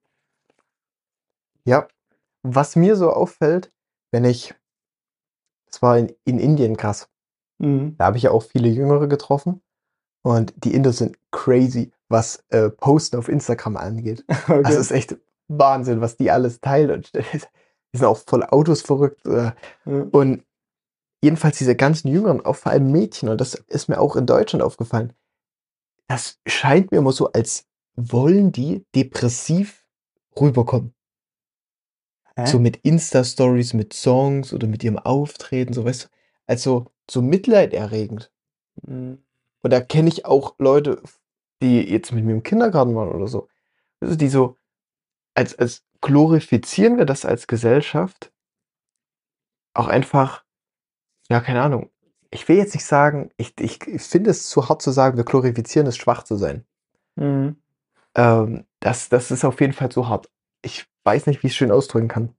[1.65, 1.87] Ja,
[2.43, 3.71] was mir so auffällt,
[4.11, 4.53] wenn ich,
[5.68, 7.09] das war in, in Indien krass,
[7.59, 7.95] Mhm.
[7.97, 9.61] da habe ich ja auch viele Jüngere getroffen
[10.24, 14.24] und die Inder sind crazy, was äh, Posten auf Instagram angeht.
[14.47, 14.61] Okay.
[14.63, 17.11] Das ist echt Wahnsinn, was die alles teilen und
[17.93, 19.26] die sind auch voll Autos verrückt.
[19.26, 19.51] Äh,
[19.86, 20.05] Ja.
[20.11, 20.43] und
[21.24, 24.61] jedenfalls diese ganzen Jüngeren, auch vor allem Mädchen, und das ist mir auch in Deutschland
[24.61, 25.13] aufgefallen,
[26.07, 27.65] das scheint mir immer so, als
[27.95, 29.84] wollen die depressiv
[30.39, 30.93] rüberkommen.
[32.38, 32.45] Hä?
[32.45, 36.07] So mit Insta-Stories, mit Songs oder mit ihrem Auftreten, so weißt du,
[36.45, 38.31] also so mitleiderregend.
[38.83, 39.23] Mhm.
[39.63, 41.01] Und da kenne ich auch Leute,
[41.63, 43.47] die jetzt mit mir im Kindergarten waren oder so.
[43.99, 44.55] Also die so,
[45.33, 48.31] als, als glorifizieren wir das als Gesellschaft
[49.73, 50.43] auch einfach,
[51.29, 51.89] ja, keine Ahnung.
[52.29, 55.88] Ich will jetzt nicht sagen, ich, ich, finde es zu hart zu sagen, wir glorifizieren
[55.88, 56.65] es, schwach zu sein.
[57.15, 57.55] Mhm.
[58.13, 60.29] Ähm, das, das ist auf jeden Fall zu hart.
[60.61, 62.35] Ich weiß nicht, wie ich es schön ausdrücken kann.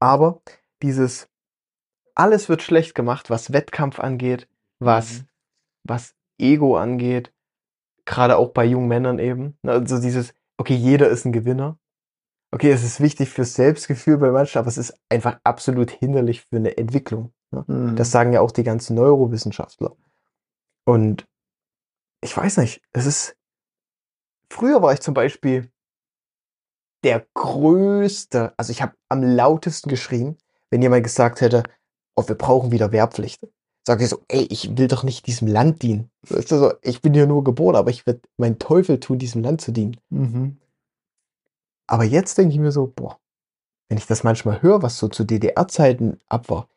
[0.00, 0.42] Aber
[0.82, 1.28] dieses,
[2.14, 4.48] alles wird schlecht gemacht, was Wettkampf angeht,
[4.80, 5.28] was, Mhm.
[5.84, 7.32] was Ego angeht,
[8.04, 9.56] gerade auch bei jungen Männern eben.
[9.62, 11.78] Also dieses, okay, jeder ist ein Gewinner.
[12.50, 16.56] Okay, es ist wichtig fürs Selbstgefühl bei manchen, aber es ist einfach absolut hinderlich für
[16.56, 17.32] eine Entwicklung.
[17.50, 17.64] Ne?
[17.66, 17.96] Mhm.
[17.96, 19.96] Das sagen ja auch die ganzen Neurowissenschaftler.
[20.86, 21.26] Und
[22.22, 23.36] ich weiß nicht, es ist.
[24.50, 25.70] Früher war ich zum Beispiel
[27.04, 30.36] der größte, also ich habe am lautesten geschrien,
[30.70, 31.62] wenn jemand gesagt hätte,
[32.16, 33.40] oh, wir brauchen wieder Wehrpflicht.
[33.86, 36.10] Sag ich so, ey, ich will doch nicht diesem Land dienen.
[36.28, 39.42] Weißt du, so, ich bin hier nur geboren, aber ich werde meinen Teufel tun, diesem
[39.42, 39.96] Land zu dienen.
[40.10, 40.58] Mhm.
[41.86, 43.18] Aber jetzt denke ich mir so, boah,
[43.88, 46.68] wenn ich das manchmal höre, was so zu DDR-Zeiten ab war,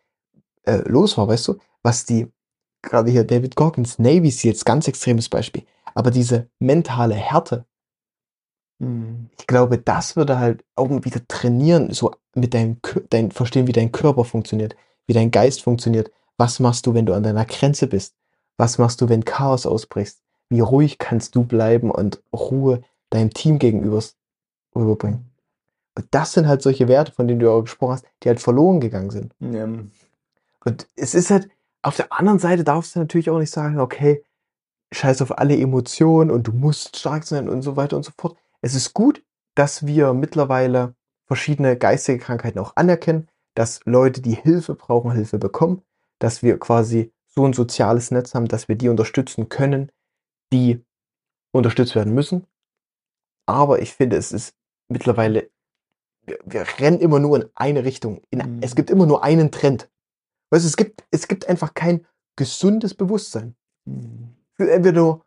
[0.63, 2.31] äh, los war, weißt du, was die,
[2.81, 7.65] gerade hier David Goggins, Navy Seals, ganz extremes Beispiel, aber diese mentale Härte.
[9.37, 12.77] Ich glaube, das würde halt auch wieder trainieren, so mit deinem,
[13.11, 14.75] dein, verstehen, wie dein Körper funktioniert,
[15.05, 16.11] wie dein Geist funktioniert.
[16.37, 18.15] Was machst du, wenn du an deiner Grenze bist?
[18.57, 20.21] Was machst du, wenn Chaos ausbrichst?
[20.49, 24.03] Wie ruhig kannst du bleiben und Ruhe deinem Team gegenüber
[24.75, 25.31] rüberbringen?
[25.95, 28.79] Und das sind halt solche Werte, von denen du auch gesprochen hast, die halt verloren
[28.79, 29.35] gegangen sind.
[29.39, 29.67] Ja.
[30.65, 31.49] Und es ist halt,
[31.83, 34.23] auf der anderen Seite darfst du natürlich auch nicht sagen, okay,
[34.91, 38.37] scheiß auf alle Emotionen und du musst stark sein und so weiter und so fort.
[38.61, 39.23] Es ist gut,
[39.55, 40.95] dass wir mittlerweile
[41.25, 45.81] verschiedene geistige Krankheiten auch anerkennen, dass Leute, die Hilfe brauchen, Hilfe bekommen,
[46.19, 49.91] dass wir quasi so ein soziales Netz haben, dass wir die unterstützen können,
[50.53, 50.83] die
[51.51, 52.45] unterstützt werden müssen.
[53.45, 54.55] Aber ich finde, es ist
[54.87, 55.49] mittlerweile,
[56.25, 58.21] wir, wir rennen immer nur in eine Richtung.
[58.29, 58.59] In, Mhm.
[58.61, 59.89] Es gibt immer nur einen Trend.
[60.49, 62.05] Weißt es gibt, es gibt einfach kein
[62.35, 63.55] gesundes Bewusstsein.
[63.85, 64.35] Mhm.
[64.57, 65.25] Entweder nur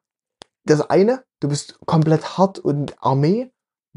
[0.64, 3.50] das eine, du bist komplett hart und Armee,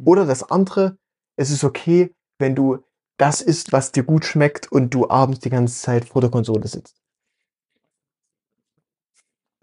[0.03, 0.97] oder das andere,
[1.35, 2.83] es ist okay, wenn du
[3.17, 6.67] das isst, was dir gut schmeckt und du abends die ganze Zeit vor der Konsole
[6.67, 7.01] sitzt.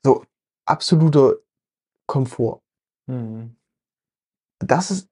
[0.03, 0.25] So,
[0.65, 1.37] absoluter
[2.07, 2.61] Komfort.
[3.07, 3.57] Mhm.
[4.59, 5.09] Das ist,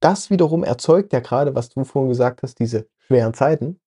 [0.00, 3.80] das wiederum erzeugt ja gerade, was du vorhin gesagt hast, diese schweren Zeiten.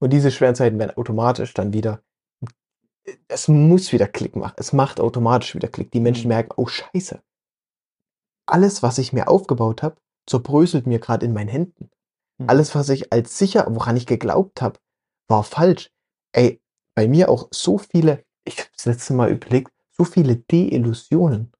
[0.00, 2.02] Und diese schweren Zeiten werden automatisch dann wieder,
[3.28, 4.54] es muss wieder Klick machen.
[4.56, 5.90] Es macht automatisch wieder Klick.
[5.92, 6.28] Die Menschen Mhm.
[6.28, 7.22] merken, oh Scheiße.
[8.46, 9.96] Alles, was ich mir aufgebaut habe,
[10.26, 11.90] zerbröselt mir gerade in meinen Händen.
[12.38, 12.48] Mhm.
[12.48, 14.78] Alles, was ich als sicher, woran ich geglaubt habe,
[15.28, 15.90] war falsch.
[16.32, 16.60] Ey,
[16.94, 21.52] bei mir auch so viele, ich habe das letzte Mal überlegt, so viele Deillusionen,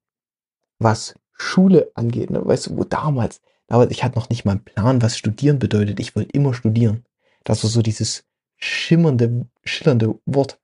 [0.78, 2.30] was Schule angeht.
[2.30, 2.44] Ne?
[2.44, 6.00] Weißt du, wo damals, damals, ich hatte noch nicht mal einen Plan, was studieren bedeutet.
[6.00, 7.04] Ich wollte immer studieren.
[7.44, 8.24] Das war so dieses
[8.56, 10.60] schimmernde, schillernde Wort.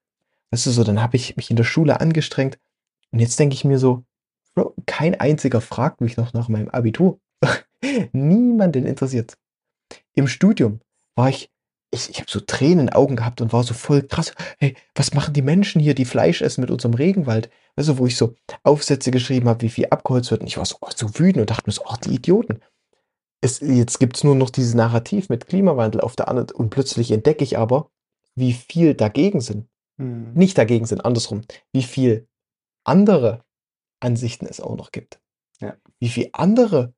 [0.50, 2.58] Weißt du, so, dann habe ich mich in der Schule angestrengt
[3.12, 4.04] und jetzt denke ich mir so,
[4.54, 7.20] Bro, kein einziger fragt mich noch nach meinem Abitur.
[8.12, 9.34] Niemanden interessiert.
[10.14, 10.80] Im Studium
[11.14, 11.50] war ich,
[11.92, 14.34] ich, ich habe so Tränen in Augen gehabt und war so voll krass.
[14.58, 17.50] Hey, was machen die Menschen hier, die Fleisch essen mit unserem Regenwald?
[17.76, 20.42] Weißt du, wo ich so Aufsätze geschrieben habe, wie viel abgeholzt wird.
[20.42, 22.60] Und ich war so, oh, so wütend und dachte mir so, oh, die Idioten.
[23.40, 27.42] Es, jetzt gibt's nur noch dieses Narrativ mit Klimawandel auf der anderen und plötzlich entdecke
[27.42, 27.90] ich aber,
[28.34, 29.66] wie viel dagegen sind.
[30.00, 30.32] Mhm.
[30.34, 31.42] Nicht dagegen sind, andersrum.
[31.72, 32.28] Wie viel
[32.84, 33.44] andere
[34.00, 35.20] Ansichten es auch noch gibt.
[35.60, 35.76] Ja.
[35.98, 36.94] Wie viel andere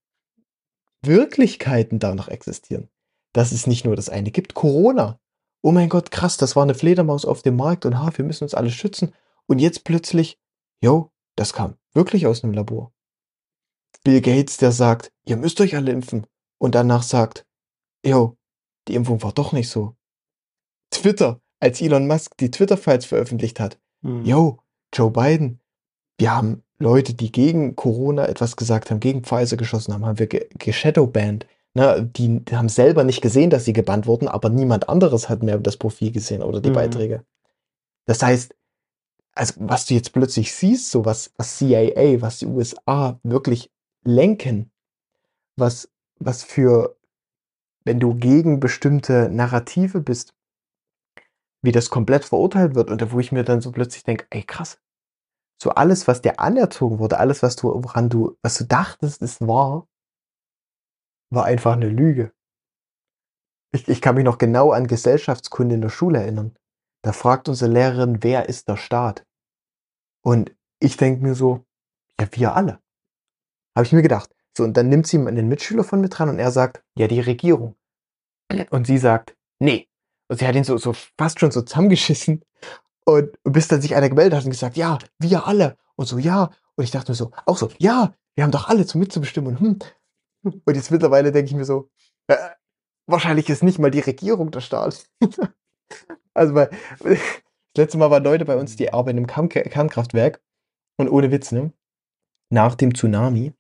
[1.05, 2.89] Wirklichkeiten da noch existieren.
[3.33, 4.55] Dass es nicht nur das eine gibt.
[4.55, 5.19] Corona.
[5.63, 8.45] Oh mein Gott, krass, das war eine Fledermaus auf dem Markt und ha, wir müssen
[8.45, 9.15] uns alle schützen.
[9.47, 10.41] Und jetzt plötzlich,
[10.81, 12.93] yo, das kam wirklich aus einem Labor.
[14.05, 16.27] Bill Gates, der sagt, ihr müsst euch alle impfen.
[16.59, 17.47] Und danach sagt,
[18.05, 18.37] yo,
[18.89, 19.97] die Impfung war doch nicht so.
[20.91, 24.25] Twitter, als Elon Musk die Twitter-Files veröffentlicht hat, Mhm.
[24.25, 24.59] yo,
[24.93, 25.61] Joe Biden,
[26.19, 30.27] wir haben Leute, die gegen Corona etwas gesagt haben, gegen Pfizer geschossen haben, haben wir
[30.27, 31.47] ge geshadowbanned.
[31.75, 35.57] Ne, die haben selber nicht gesehen, dass sie gebannt wurden, aber niemand anderes hat mehr
[35.59, 36.75] das Profil gesehen oder die Mhm.
[36.75, 37.25] Beiträge.
[38.07, 38.55] Das heißt,
[39.35, 43.71] also was du jetzt plötzlich siehst, so was, was CIA, was die USA wirklich
[44.05, 44.71] lenken,
[45.57, 45.89] was,
[46.19, 46.97] was für,
[47.85, 50.35] wenn du gegen bestimmte Narrative bist,
[51.63, 54.81] wie das komplett verurteilt wird und wo ich mir dann so plötzlich denke, ey krass,
[55.61, 59.41] so alles, was dir anerzogen wurde, alles, was du, woran du, was du dachtest, es
[59.41, 59.87] war,
[61.31, 62.33] war einfach eine Lüge.
[63.73, 66.57] Ich, ich kann mich noch genau an Gesellschaftskunde in der Schule erinnern.
[67.05, 69.25] Da fragt unsere Lehrerin, wer ist der Staat?
[70.25, 71.65] Und ich denke mir so,
[72.21, 72.81] ja, wir alle.
[73.77, 74.35] Habe ich mir gedacht.
[74.57, 77.21] So, und dann nimmt sie einen Mitschüler von mir dran und er sagt, ja, die
[77.21, 77.77] Regierung.
[78.71, 79.89] Und sie sagt, nee.
[80.33, 82.43] Und sie hat ihn so, so fast schon so zusammengeschissen.
[83.05, 85.77] Und bis dann sich einer gemeldet hat und gesagt, ja, wir alle.
[85.95, 86.51] Und so, ja.
[86.75, 89.61] Und ich dachte mir so, auch so, ja, wir haben doch alle zu mitzubestimmen.
[89.61, 89.79] Hm.
[90.43, 91.91] Und jetzt mittlerweile denke ich mir so,
[92.29, 92.49] äh,
[93.07, 95.05] wahrscheinlich ist nicht mal die Regierung der Staat.
[96.33, 96.71] also, weil,
[97.01, 97.19] das
[97.77, 100.41] letzte Mal waren Leute bei uns, die arbeiten im Kern Kernkraftwerk.
[100.97, 101.75] Und ohne Witz, ne?
[102.49, 103.53] Nach dem Tsunami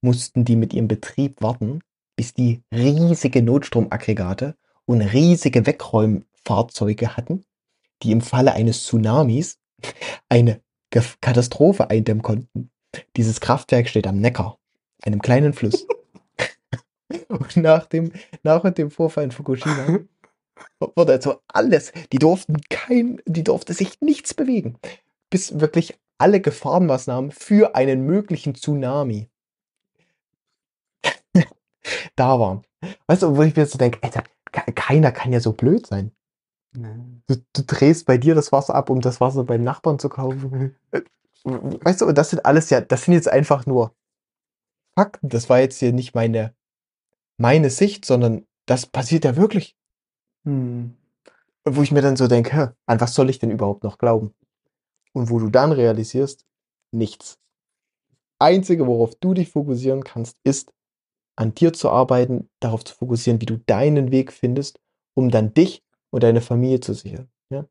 [0.00, 1.84] mussten die mit ihrem Betrieb warten,
[2.16, 4.56] bis die riesige Notstromaggregate
[4.90, 7.44] und riesige Wegräumfahrzeuge hatten,
[8.02, 9.60] die im Falle eines Tsunamis
[10.28, 10.60] eine
[11.20, 12.72] Katastrophe eindämmen konnten.
[13.16, 14.58] Dieses Kraftwerk steht am Neckar,
[15.02, 15.86] einem kleinen Fluss.
[17.28, 18.10] und nach dem,
[18.42, 20.00] nach dem Vorfall in Fukushima
[20.96, 24.76] wurde also alles, die durften kein, die durfte sich nichts bewegen,
[25.30, 29.30] bis wirklich alle Gefahrenmaßnahmen für einen möglichen Tsunami
[32.16, 32.64] da waren.
[33.06, 36.12] Weißt du, wo ich mir so denke, Alter, keiner kann ja so blöd sein.
[37.26, 40.76] Du, du drehst bei dir das Wasser ab, um das Wasser beim Nachbarn zu kaufen.
[40.92, 41.02] Äh,
[41.42, 43.94] Weißt du, und das sind alles ja, das sind jetzt einfach nur
[44.94, 45.28] Fakten.
[45.28, 46.54] Das war jetzt hier nicht meine,
[47.38, 49.74] meine Sicht, sondern das passiert ja wirklich.
[51.64, 54.34] Und Wo ich mir dann so denke, an was soll ich denn überhaupt noch glauben?
[55.12, 56.44] Und wo du dann realisierst,
[56.92, 57.38] nichts.
[58.38, 60.72] Einzige, worauf du dich fokussieren kannst, ist,
[61.40, 64.78] an dir zu arbeiten, darauf zu fokussieren, wie du deinen Weg findest,
[65.14, 67.30] um dann dich und deine Familie zu sichern.
[67.48, 67.66] Ja?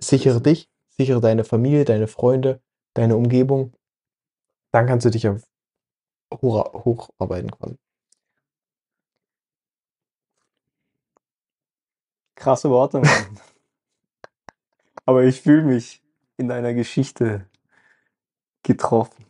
[0.00, 2.60] Sichere dich, sichere deine Familie, deine Freunde,
[2.94, 3.72] deine Umgebung.
[4.72, 5.44] Dann kannst du dich auf
[6.42, 7.78] hoch, hocharbeiten quasi.
[12.34, 13.40] Krasse Worte, Mann.
[15.06, 16.02] Aber ich fühle mich
[16.36, 17.48] in deiner Geschichte
[18.64, 19.24] getroffen.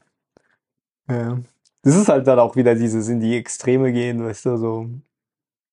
[1.07, 1.39] Ja.
[1.82, 4.88] Das ist halt dann auch wieder dieses in die Extreme gehen, weißt du, so.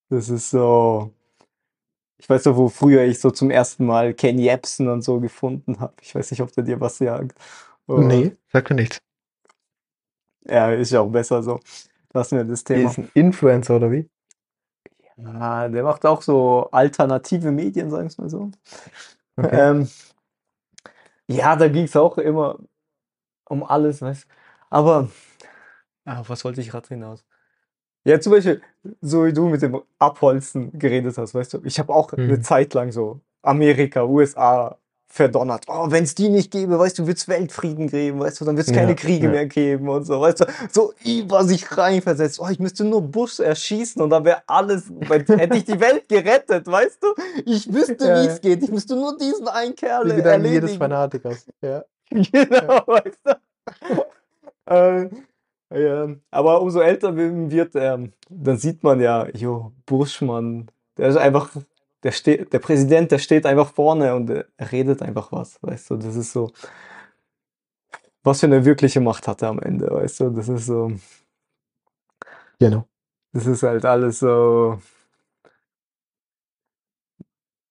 [0.10, 1.12] Das ist so.
[2.18, 5.80] Ich weiß noch, wo früher ich so zum ersten Mal Ken Jebsen und so gefunden
[5.80, 5.94] habe.
[6.02, 7.38] Ich weiß nicht, ob der dir was sagt.
[7.88, 7.98] Oh.
[7.98, 9.00] Nee, sagt er nichts.
[10.48, 11.60] Ja, ist ja auch besser so.
[12.14, 12.90] Lassen wir das Der Thema.
[12.90, 14.10] ist ein Influencer oder wie?
[15.18, 18.52] Ja, der macht auch so alternative Medien, sagen wir es mal so.
[19.38, 19.50] Okay.
[19.52, 19.90] Ähm,
[21.28, 22.60] ja, da ging es auch immer
[23.50, 24.28] um alles, weißt
[24.70, 25.10] Aber,
[26.06, 27.24] ah, was wollte ich gerade hinaus?
[28.06, 28.62] Ja, zum Beispiel,
[29.02, 32.44] so wie du mit dem Abholzen geredet hast, weißt du, ich habe auch eine Mhm.
[32.44, 34.78] Zeit lang so Amerika, USA
[35.08, 35.66] verdonnert.
[35.68, 38.58] Oh, wenn es die nicht gäbe, weißt du, wird es Weltfrieden geben, weißt du, dann
[38.58, 39.32] wird es keine Ja, Kriege ja.
[39.32, 42.40] mehr geben und so, weißt du, so über sich reinversetzt.
[42.40, 46.68] Oh, ich müsste nur Bush erschießen und dann wäre alles, hätte ich die Welt gerettet,
[46.68, 47.08] weißt du?
[47.46, 48.62] Ich wüsste, Ja, wie es geht.
[48.64, 50.78] Ich müsste nur diesen einen Kerl Die Gedanken jedes erledigen.
[50.80, 51.48] Fanatikers.
[51.62, 51.84] Ja.
[52.12, 54.06] Genau, weißt du?
[54.66, 55.10] äh,
[55.74, 61.10] ja, aber umso älter man wird, ähm, dann sieht man ja, jo, Bush, Mann, der
[61.10, 61.50] ist einfach,
[62.04, 65.92] der steht, der Präsident, der steht einfach vorne und äh, er redet einfach was, weißt
[65.92, 66.52] du, das ist so,
[68.24, 70.92] was für eine wirkliche Macht hat er am Ende, weißt du, das ist so,
[72.60, 72.88] Genau.
[73.34, 74.80] das ist halt alles so,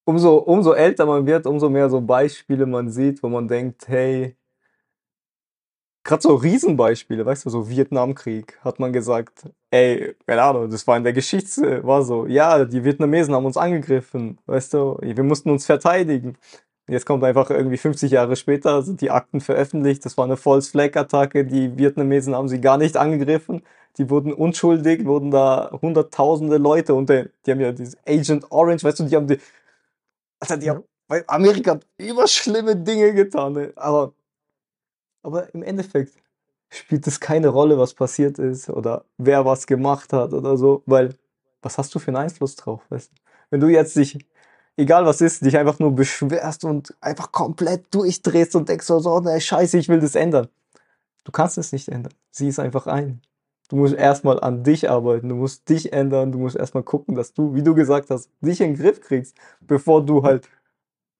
[0.05, 4.37] umso, umso älter man wird, umso mehr so Beispiele man sieht, wo man denkt, hey,
[6.05, 10.97] gerade so Riesenbeispiele, weißt du, so Vietnamkrieg, hat man gesagt, ey, keine Ahnung, das war
[10.97, 15.51] in der Geschichte, war so, ja, die Vietnamesen haben uns angegriffen, weißt du, wir mussten
[15.51, 16.37] uns verteidigen.
[16.87, 20.71] Jetzt kommt einfach irgendwie 50 Jahre später, sind die Akten veröffentlicht, das war eine False
[20.71, 23.63] Flag Attacke, die Vietnamesen haben sie gar nicht angegriffen,
[23.97, 29.01] die wurden unschuldig, wurden da hunderttausende Leute und die haben ja dieses Agent Orange, weißt
[29.01, 29.39] du, die haben die,
[30.41, 33.73] Alter, die haben, weil Amerika hat immer schlimme Dinge getan, ne?
[33.77, 34.13] aber
[35.25, 36.14] aber im Endeffekt
[36.70, 41.14] spielt es keine Rolle, was passiert ist oder wer was gemacht hat oder so, weil
[41.62, 43.11] was hast du für einen Einfluss drauf, weißt?
[43.51, 44.18] Wenn du jetzt dich,
[44.77, 49.20] egal was ist, dich einfach nur beschwerst und einfach komplett durchdrehst und denkst so, so,
[49.20, 50.49] ne, scheiße, ich will das ändern.
[51.25, 52.12] Du kannst es nicht ändern.
[52.31, 53.22] Sieh es einfach ein.
[53.68, 57.33] Du musst erstmal an dich arbeiten, du musst dich ändern, du musst erstmal gucken, dass
[57.33, 60.49] du, wie du gesagt hast, dich in den Griff kriegst, bevor du halt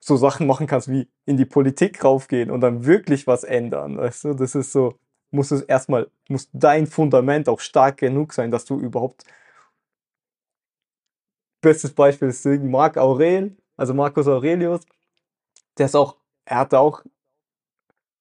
[0.05, 4.25] so Sachen machen kannst wie in die Politik raufgehen und dann wirklich was ändern, weißt
[4.25, 4.35] du?
[4.35, 4.99] Das ist so,
[5.31, 9.25] muss es erstmal, muss dein Fundament auch stark genug sein, dass du überhaupt.
[11.63, 14.83] Bestes Beispiel ist Marc Aurel, also Marcus Aurelius,
[15.79, 17.03] der ist auch, er hatte auch,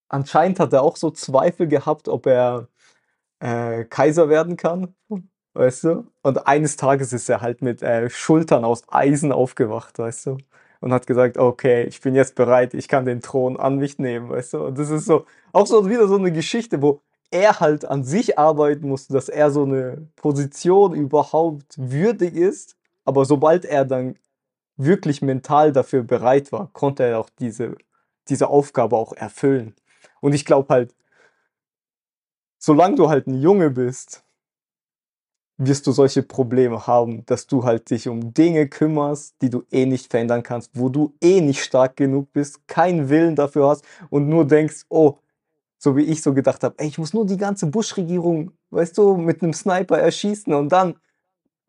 [0.08, 2.70] anscheinend hat er auch so Zweifel gehabt, ob er
[3.40, 4.96] äh, Kaiser werden kann,
[5.54, 6.08] weißt du?
[6.22, 10.38] Und eines Tages ist er halt mit äh, Schultern aus Eisen aufgewacht, weißt du?
[10.84, 14.28] Und hat gesagt, okay, ich bin jetzt bereit, ich kann den Thron an mich nehmen,
[14.30, 14.66] weißt du?
[14.66, 17.00] Und das ist so, auch so wieder so eine Geschichte, wo
[17.32, 22.76] er halt an sich arbeiten musste, dass er so eine Position überhaupt würdig ist.
[23.06, 24.18] Aber sobald er dann
[24.76, 27.78] wirklich mental dafür bereit war, konnte er auch diese,
[28.28, 29.76] diese Aufgabe auch erfüllen.
[30.20, 30.94] Und ich glaube halt,
[32.58, 34.23] solange du halt ein Junge bist,
[35.66, 39.86] wirst du solche Probleme haben, dass du halt dich um Dinge kümmerst, die du eh
[39.86, 44.30] nicht verändern kannst, wo du eh nicht stark genug bist, keinen Willen dafür hast und
[44.30, 45.18] nur denkst, oh,
[45.78, 49.18] so wie ich so gedacht habe, ey, ich muss nur die ganze Bush-Regierung, weißt du,
[49.18, 50.96] mit einem Sniper erschießen und dann,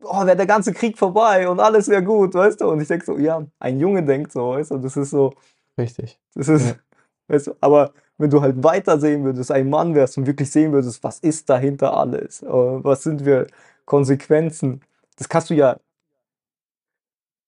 [0.01, 2.69] oh, wäre der ganze Krieg vorbei und alles wäre gut, weißt du?
[2.69, 5.33] Und ich denke so, ja, ein Junge denkt so, weißt du, das ist so,
[5.77, 6.19] Richtig.
[6.33, 6.75] das ist, Ja.
[7.27, 10.71] weißt du, aber wenn du halt weiter sehen würdest, ein Mann wärst und wirklich sehen
[10.71, 13.47] würdest, was ist dahinter alles, äh, was sind wir
[13.85, 14.81] Konsequenzen,
[15.17, 15.77] das kannst du ja,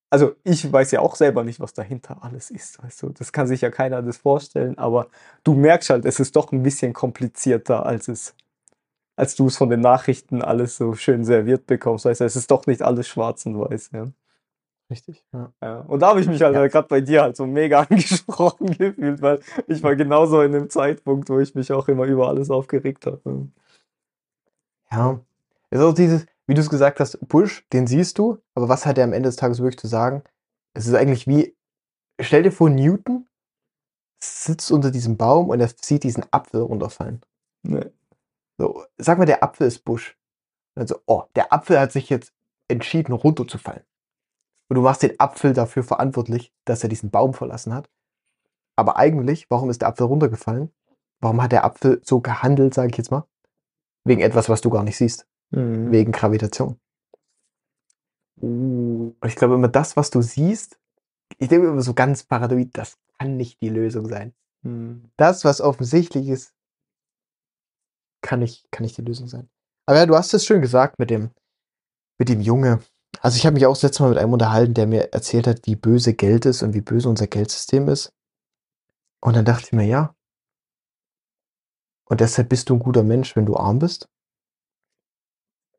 [0.10, 3.48] also ich weiß ja auch selber nicht, was dahinter alles ist, weißt du, das kann
[3.48, 5.08] sich ja keiner das vorstellen, aber
[5.44, 8.36] du merkst halt, es ist doch ein bisschen komplizierter, als es,
[9.18, 12.52] als du es von den Nachrichten alles so schön serviert bekommst, weißt du, es ist
[12.52, 14.08] doch nicht alles schwarz und weiß, ja.
[14.90, 15.26] Richtig.
[15.34, 15.52] Ja.
[15.62, 16.68] Ja, und da habe ich mich halt Ja.
[16.68, 21.30] gerade bei dir halt so mega angesprochen gefühlt, weil ich war genauso in einem Zeitpunkt,
[21.30, 23.50] wo ich mich auch immer über alles aufgeregt habe.
[24.92, 25.20] Ja.
[25.70, 28.86] Es ist auch dieses, wie du es gesagt hast, Bush, den siehst du, aber was
[28.86, 30.24] hat er am Ende des Tages wirklich zu sagen?
[30.74, 31.56] Es ist eigentlich wie,
[32.20, 33.28] stell dir vor, Newton
[34.24, 37.22] sitzt unter diesem Baum und er sieht diesen Apfel runterfallen.
[37.64, 37.92] Ne.
[38.58, 40.18] So, sag mal, der Apfel ist Bush.
[40.76, 42.34] Also, oh, der Apfel hat sich jetzt
[42.68, 43.84] entschieden, runterzufallen.
[44.70, 47.90] Und du machst den Apfel dafür verantwortlich, dass er diesen Baum verlassen hat.
[48.76, 50.72] Aber eigentlich, warum ist der Apfel runtergefallen?
[51.20, 53.28] Warum hat der Apfel so gehandelt, sage ich jetzt mal?
[54.04, 55.28] Wegen etwas, was du gar nicht siehst.
[55.52, 55.92] Mhm.
[55.92, 56.80] Wegen Gravitation.
[58.42, 59.14] Uh.
[59.20, 60.80] Und ich glaube immer, das, was du siehst,
[61.38, 64.34] ich denke immer so ganz paranoid, das kann nicht die Lösung sein.
[64.62, 65.10] Mhm.
[65.18, 66.54] Das, was offensichtlich ist,
[68.22, 69.50] kann nicht, kann nicht die Lösung sein.
[69.86, 71.32] Aber ja, du hast es schön gesagt mit dem,
[72.20, 72.80] mit dem Junge.
[73.22, 75.66] Also ich habe mich auch das letzte Mal mit einem unterhalten, der mir erzählt hat,
[75.66, 78.14] wie böse Geld ist und wie böse unser Geldsystem ist.
[79.22, 80.16] Und dann dachte ich mir, ja,
[82.10, 84.08] Und deshalb bist du ein guter Mensch, wenn du arm bist.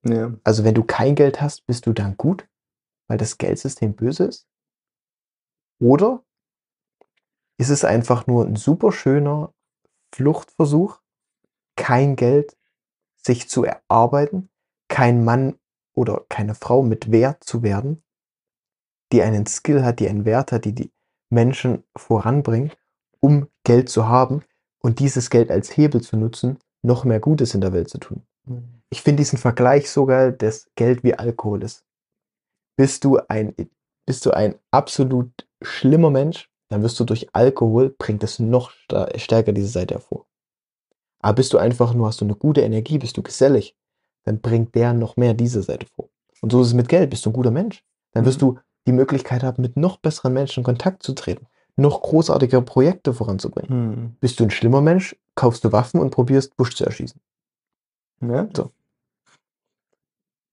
[0.04, 0.34] Ja.
[0.44, 2.48] Also wenn du kein Geld hast, bist du dann gut,
[3.08, 4.48] weil das Geldsystem böse ist?
[5.80, 6.24] Oder
[7.58, 9.52] ist es einfach nur ein super schöner
[10.14, 11.00] Fluchtversuch,
[11.76, 12.56] kein Geld
[13.16, 14.48] sich zu erarbeiten,
[14.88, 15.58] kein Mann
[15.94, 18.02] oder keine Frau mit Wert zu werden,
[19.12, 20.92] die einen Skill hat, die einen Wert hat, die die
[21.30, 22.76] Menschen voranbringt,
[23.20, 24.42] um Geld zu haben
[24.80, 28.22] und dieses Geld als Hebel zu nutzen, noch mehr Gutes in der Welt zu tun.
[28.90, 31.84] Ich finde diesen Vergleich sogar, dass Geld wie Alkohol ist.
[32.76, 33.54] Bist du ein,
[34.06, 35.30] bist du ein absolut
[35.62, 38.72] schlimmer Mensch, dann wirst du durch Alkohol, bringt es noch
[39.16, 40.26] stärker diese Seite hervor.
[41.20, 43.76] Aber bist du einfach nur, hast du eine gute Energie, bist du gesellig,
[44.24, 46.08] dann bringt der noch mehr diese Seite vor.
[46.40, 47.84] Und so ist es mit Geld, bist du ein guter Mensch.
[48.12, 48.46] Dann wirst Mhm.
[48.54, 53.12] du die Möglichkeit haben, mit noch besseren Menschen in Kontakt zu treten, noch großartigere Projekte
[53.12, 53.70] voranzubringen.
[53.70, 54.16] Hm.
[54.20, 57.20] Bist du ein schlimmer Mensch, kaufst du Waffen und probierst Bush zu erschießen.
[58.22, 58.48] Ja.
[58.56, 58.70] So.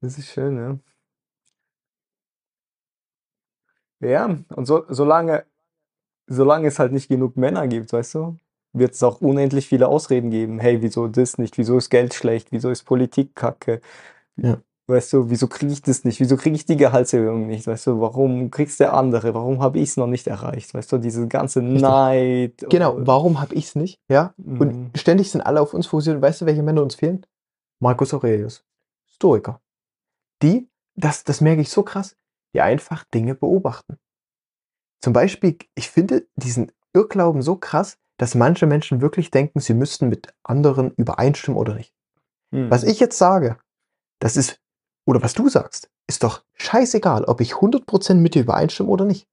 [0.05, 0.77] Das ist schön, ja.
[4.07, 5.45] Ja, und so, solange,
[6.27, 8.37] solange es halt nicht genug Männer gibt, weißt du,
[8.73, 10.59] wird es auch unendlich viele Ausreden geben.
[10.59, 11.57] Hey, wieso das nicht?
[11.57, 12.51] Wieso ist Geld schlecht?
[12.51, 13.81] Wieso ist Politik kacke?
[14.35, 14.61] Ja.
[14.85, 16.19] Weißt du, wieso kriege ich das nicht?
[16.19, 17.65] Wieso kriege ich die Gehaltserhöhung nicht?
[17.65, 19.33] Weißt du, warum kriegst der andere?
[19.33, 20.75] Warum habe ich es noch nicht erreicht?
[20.75, 22.63] Weißt du, diese ganze Neid.
[22.69, 23.99] Genau, warum habe ich es nicht?
[24.07, 24.35] Ja.
[24.37, 24.61] Mhm.
[24.61, 26.21] Und ständig sind alle auf uns fokussiert.
[26.21, 27.25] Weißt du, welche Männer uns fehlen?
[27.79, 28.63] Marcus Aurelius.
[29.15, 29.61] Stoiker.
[30.41, 32.15] Die, das, das merke ich so krass,
[32.53, 33.97] die einfach Dinge beobachten.
[35.01, 40.07] Zum Beispiel, ich finde diesen Irrglauben so krass, dass manche Menschen wirklich denken, sie müssten
[40.09, 41.93] mit anderen übereinstimmen oder nicht.
[42.51, 42.71] Mhm.
[42.71, 43.57] Was ich jetzt sage,
[44.19, 44.61] das ist,
[45.05, 49.27] oder was du sagst, ist doch scheißegal, ob ich 100% mit dir übereinstimme oder nicht.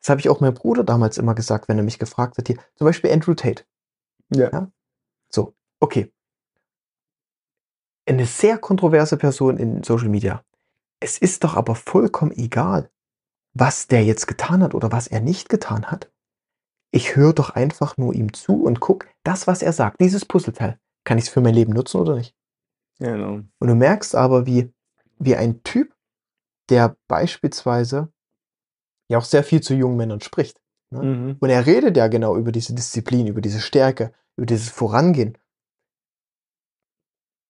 [0.00, 2.58] Das habe ich auch meinem Bruder damals immer gesagt, wenn er mich gefragt hat, hier,
[2.74, 3.64] zum Beispiel Andrew Tate.
[4.30, 4.50] Ja.
[4.52, 4.70] Ja.
[5.28, 6.12] So, okay.
[8.08, 10.44] Eine sehr kontroverse Person in Social Media.
[11.00, 12.90] Es ist doch aber vollkommen egal,
[13.54, 16.10] was der jetzt getan hat oder was er nicht getan hat.
[16.90, 20.78] Ich höre doch einfach nur ihm zu und guck, das, was er sagt, dieses Puzzleteil,
[21.04, 22.34] kann ich es für mein Leben nutzen oder nicht?
[22.98, 23.40] Genau.
[23.58, 24.72] Und du merkst aber, wie,
[25.18, 25.94] wie ein Typ,
[26.70, 28.12] der beispielsweise
[29.08, 30.60] ja auch sehr viel zu jungen Männern spricht.
[30.90, 31.02] Ne?
[31.02, 31.36] Mhm.
[31.40, 35.38] Und er redet ja genau über diese Disziplin, über diese Stärke, über dieses Vorangehen.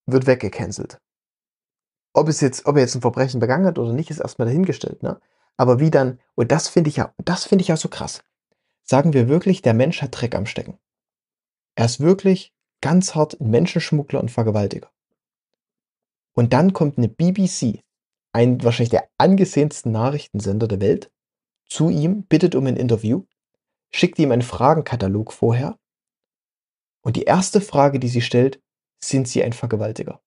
[0.07, 0.99] Wird weggecancelt.
[2.16, 5.02] Ob es jetzt, ob er jetzt ein Verbrechen begangen hat oder nicht, ist erstmal dahingestellt,
[5.02, 5.20] ne?
[5.58, 8.24] Aber wie dann, und das finde ich ja, das finde ich ja so krass.
[8.84, 10.78] Sagen wir wirklich, der Mensch hat Dreck am Stecken.
[11.74, 14.90] Er ist wirklich ganz hart ein Menschenschmuggler und Vergewaltiger.
[16.32, 17.82] Und dann kommt eine BBC,
[18.32, 21.12] ein wahrscheinlich der angesehensten Nachrichtensender der Welt,
[21.66, 23.26] zu ihm, bittet um ein Interview,
[23.92, 25.78] schickt ihm einen Fragenkatalog vorher.
[27.02, 28.62] Und die erste Frage, die sie stellt,
[29.02, 30.22] sind Sie ein Vergewaltiger?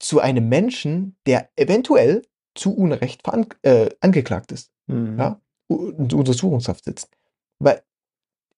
[0.00, 2.22] Zu einem Menschen, der eventuell
[2.56, 3.22] zu Unrecht
[3.62, 5.18] äh, angeklagt ist, Mhm.
[5.18, 5.40] ja,
[5.70, 7.10] u- in Untersuchungshaft sitzt.
[7.60, 7.82] Weil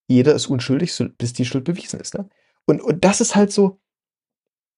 [0.08, 2.14] jeder ist unschuldig, so- bis die Schuld bewiesen ist.
[2.14, 2.28] Ne?
[2.66, 3.80] Und, und das ist halt so,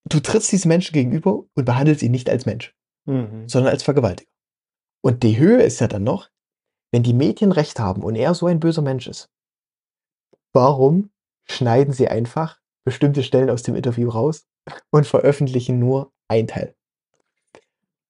[0.08, 2.74] du trittst diesem Menschen gegenüber und behandelst ihn nicht als Mensch
[3.06, 3.46] Mhm.
[3.48, 4.30] sondern als Vergewaltiger.
[5.02, 6.30] Und die Höhe ist ja dann noch,
[6.92, 9.28] wenn die Medien recht haben und er so ein böser Mensch ist,
[10.54, 11.10] warum
[11.46, 14.46] schneiden sie einfach bestimmte Stellen aus dem Interview raus
[14.90, 16.74] und veröffentlichen nur ein Teil?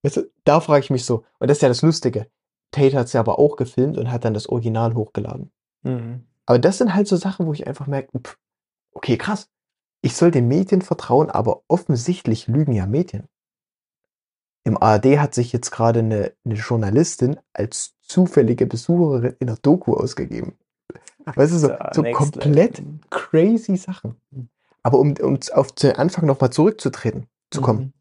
[0.03, 2.27] Weißt du, da frage ich mich so, und das ist ja das Lustige,
[2.71, 5.51] Tate hat es ja aber auch gefilmt und hat dann das Original hochgeladen.
[5.83, 6.27] Mhm.
[6.47, 8.37] Aber das sind halt so Sachen, wo ich einfach merke, pff,
[8.93, 9.49] okay, krass.
[10.03, 13.29] Ich soll den Medien vertrauen, aber offensichtlich lügen ja Medien.
[14.65, 19.95] Im ARD hat sich jetzt gerade eine, eine Journalistin als zufällige Besucherin in der Doku
[19.95, 20.59] ausgegeben.
[21.25, 24.17] Weißt du, so, so komplett crazy Sachen.
[24.83, 27.93] Aber um, um auf den Anfang nochmal zurückzutreten, zu kommen, Mhm.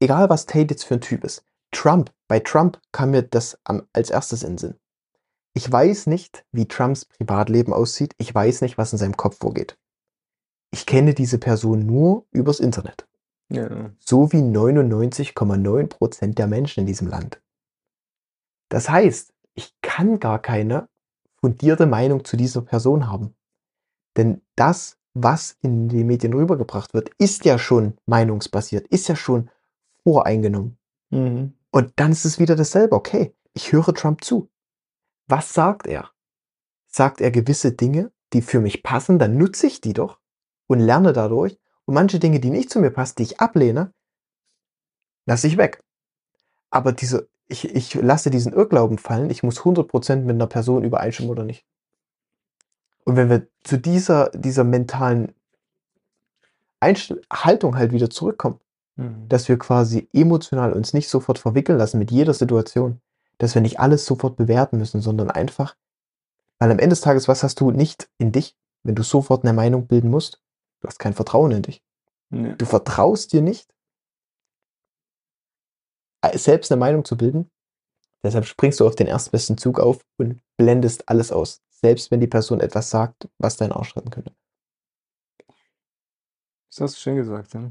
[0.00, 3.86] Egal was Tate jetzt für ein Typ ist, Trump, bei Trump kam mir das am,
[3.92, 4.74] als erstes in den Sinn.
[5.54, 8.14] Ich weiß nicht, wie Trumps Privatleben aussieht.
[8.18, 9.78] Ich weiß nicht, was in seinem Kopf vorgeht.
[10.70, 13.08] Ich kenne diese Person nur übers Internet.
[13.48, 13.90] Ja.
[13.98, 17.40] So wie 99,9 Prozent der Menschen in diesem Land.
[18.68, 20.88] Das heißt, ich kann gar keine
[21.40, 23.34] fundierte Meinung zu dieser Person haben.
[24.16, 29.50] Denn das, was in die Medien rübergebracht wird, ist ja schon meinungsbasiert, ist ja schon
[30.06, 30.78] voreingenommen.
[31.10, 31.54] Mhm.
[31.72, 32.94] Und dann ist es wieder dasselbe.
[32.94, 34.48] Okay, ich höre Trump zu.
[35.26, 36.10] Was sagt er?
[36.86, 40.20] Sagt er gewisse Dinge, die für mich passen, dann nutze ich die doch
[40.68, 41.58] und lerne dadurch.
[41.86, 43.92] Und manche Dinge, die nicht zu mir passen, die ich ablehne,
[45.26, 45.82] lasse ich weg.
[46.70, 51.32] Aber diese, ich, ich lasse diesen Irrglauben fallen, ich muss 100% mit einer Person übereinstimmen
[51.32, 51.66] oder nicht.
[53.04, 55.34] Und wenn wir zu dieser, dieser mentalen
[56.78, 58.62] Einstell Haltung halt wieder zurückkommt.
[58.96, 59.28] Mhm.
[59.28, 63.00] Dass wir quasi emotional uns nicht sofort verwickeln lassen mit jeder Situation.
[63.38, 65.76] Dass wir nicht alles sofort bewerten müssen, sondern einfach,
[66.58, 69.52] weil am Ende des Tages, was hast du nicht in dich, wenn du sofort eine
[69.52, 70.42] Meinung bilden musst?
[70.80, 71.82] Du hast kein Vertrauen in dich.
[72.30, 72.54] Ja.
[72.54, 73.72] Du vertraust dir nicht,
[76.22, 77.50] äh, selbst eine Meinung zu bilden.
[78.22, 81.62] Deshalb springst du auf den erstbesten Zug auf und blendest alles aus.
[81.70, 84.34] Selbst wenn die Person etwas sagt, was deinen Arsch retten könnte.
[86.70, 87.70] Das hast du schön gesagt, ja.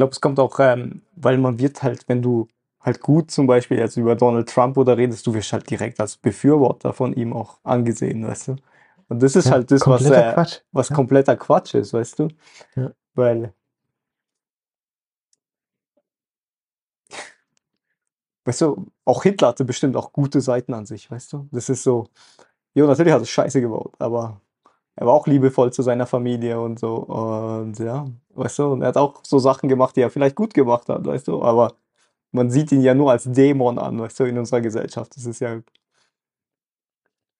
[0.00, 2.48] Glaube, es kommt auch, ähm, weil man wird halt, wenn du
[2.80, 6.16] halt gut zum Beispiel jetzt über Donald Trump oder redest, du wirst halt direkt als
[6.16, 8.56] Befürworter von ihm auch angesehen, weißt du?
[9.08, 10.60] Und das ist Ja, halt das, was, kompletter äh, Quatsch.
[10.72, 10.96] was Ja.
[10.96, 12.28] kompletter Quatsch ist, weißt du?
[12.76, 12.92] Ja.
[13.14, 13.52] Weil,
[18.44, 21.48] weißt du, auch Hitler hatte bestimmt auch gute Seiten an sich, weißt du?
[21.52, 22.08] Das ist so,
[22.74, 24.40] jo, natürlich hat er Scheiße gebaut, aber
[25.00, 26.96] er war auch liebevoll zu seiner Familie und so.
[26.96, 30.52] Und ja, weißt du, und er hat auch so Sachen gemacht, die er vielleicht gut
[30.52, 31.72] gemacht hat, weißt du, aber
[32.32, 35.16] man sieht ihn ja nur als Dämon an, weißt du, in unserer Gesellschaft.
[35.16, 35.62] Das ist ja.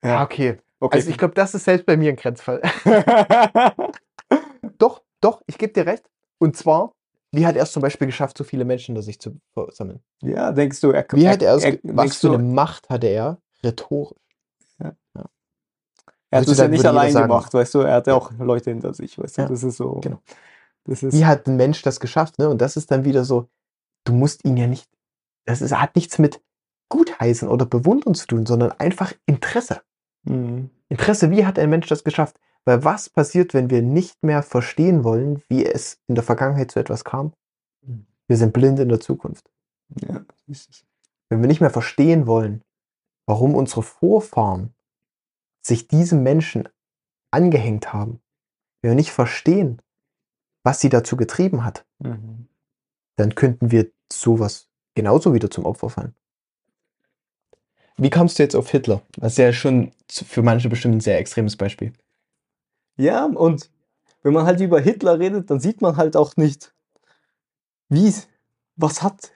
[0.00, 0.56] Ah, okay.
[0.80, 0.96] okay.
[0.96, 2.62] Also ich glaube, das ist selbst bei mir ein Grenzfall.
[4.78, 6.08] doch, doch, ich gebe dir recht.
[6.38, 6.92] Und zwar,
[7.30, 10.00] wie hat er es zum Beispiel geschafft, so viele Menschen unter sich zu versammeln?
[10.22, 14.16] ja, denkst du, er Wie hat er es, was für eine Macht hatte er rhetorisch?
[16.30, 19.18] Er hat es ja nicht allein gemacht, weißt du, er hatte auch Leute hinter sich,
[19.18, 19.94] weißt du, Ja, das ist so.
[20.00, 20.20] genau.
[20.84, 22.38] Das ist, Wie hat ein Mensch das geschafft?
[22.38, 22.48] Ne?
[22.48, 23.48] Und das ist dann wieder so,
[24.04, 24.88] du musst ihn ja nicht,
[25.44, 26.40] das ist, hat nichts mit
[26.88, 29.82] Gutheißen oder Bewundern zu tun, sondern einfach Interesse.
[30.24, 30.70] Mhm.
[30.88, 32.38] Interesse, wie hat ein Mensch das geschafft?
[32.64, 36.78] Weil was passiert, wenn wir nicht mehr verstehen wollen, wie es in der Vergangenheit zu
[36.80, 37.32] etwas kam?
[37.82, 38.06] Mhm.
[38.26, 39.50] Wir sind blind in der Zukunft.
[40.06, 40.84] Ja, das ist-
[41.28, 42.62] Wenn wir nicht mehr verstehen wollen,
[43.26, 44.74] warum unsere Vorfahren
[45.62, 46.68] sich diesem Menschen
[47.30, 48.20] angehängt haben,
[48.80, 49.80] wenn wir nicht verstehen,
[50.62, 52.48] was sie dazu getrieben hat, mhm.
[53.16, 56.14] dann könnten wir sowas genauso wieder zum Opfer fallen.
[57.96, 59.02] Wie kommst du jetzt auf Hitler?
[59.16, 61.92] Das ist ja schon für manche bestimmt ein sehr extremes Beispiel.
[62.96, 63.70] Ja, und
[64.22, 66.74] wenn man halt über Hitler redet, dann sieht man halt auch nicht,
[67.88, 68.12] wie,
[68.76, 69.32] was hat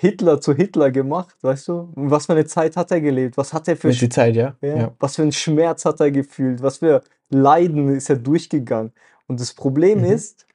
[0.00, 1.92] Hitler zu Hitler gemacht, weißt du?
[1.96, 3.36] Was für eine Zeit hat er gelebt?
[3.36, 4.54] Was hat er für, die Zeit, ja?
[4.60, 6.62] ja, was für einen Schmerz hat er gefühlt?
[6.62, 8.92] Was für Leiden ist er durchgegangen?
[9.26, 10.04] Und das Problem Mhm.
[10.04, 10.46] ist,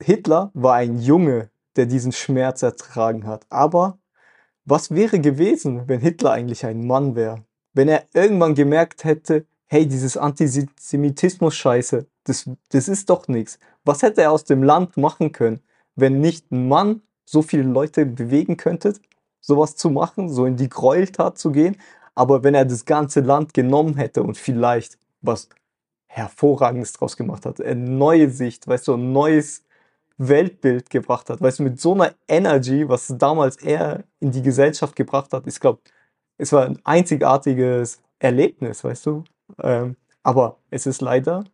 [0.00, 3.46] Hitler war ein Junge, der diesen Schmerz ertragen hat.
[3.50, 3.98] Aber
[4.64, 7.44] was wäre gewesen, wenn Hitler eigentlich ein Mann wäre?
[7.72, 13.58] Wenn er irgendwann gemerkt hätte, hey, dieses Antisemitismus-Scheiße, das, das ist doch nichts.
[13.84, 15.58] Was hätte er aus dem Land machen können,
[15.96, 18.94] wenn nicht ein Mann so viele Leute bewegen könnte,
[19.40, 21.76] sowas zu machen, so in die Gräueltat zu gehen?
[22.14, 25.48] Aber wenn er das ganze Land genommen hätte und vielleicht was
[26.06, 29.64] Hervorragendes draus gemacht hat, eine neue Sicht, weißt du, ein neues
[30.16, 34.94] Weltbild gebracht hat, weißt du, mit so einer Energy, was damals er in die Gesellschaft
[34.94, 35.80] gebracht hat, ich glaube,
[36.38, 39.24] es war ein einzigartiges Erlebnis, weißt du.
[39.62, 41.44] Ähm, aber es ist leider,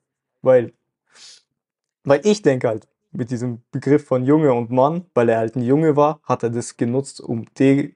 [0.43, 0.73] weil,
[2.05, 5.63] weil ich denke halt, mit diesem Begriff von Junge und Mann, weil er halt ein
[5.63, 7.95] Junge war, hat er das genutzt, um de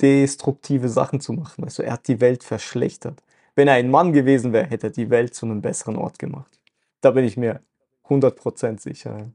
[0.00, 1.66] destruktive Sachen zu machen.
[1.74, 3.22] Du, er hat die Welt verschlechtert.
[3.54, 6.58] Wenn er ein Mann gewesen wäre, hätte er die Welt zu einem besseren Ort gemacht.
[7.00, 7.60] Da bin ich mir
[8.08, 9.30] 100% sicher.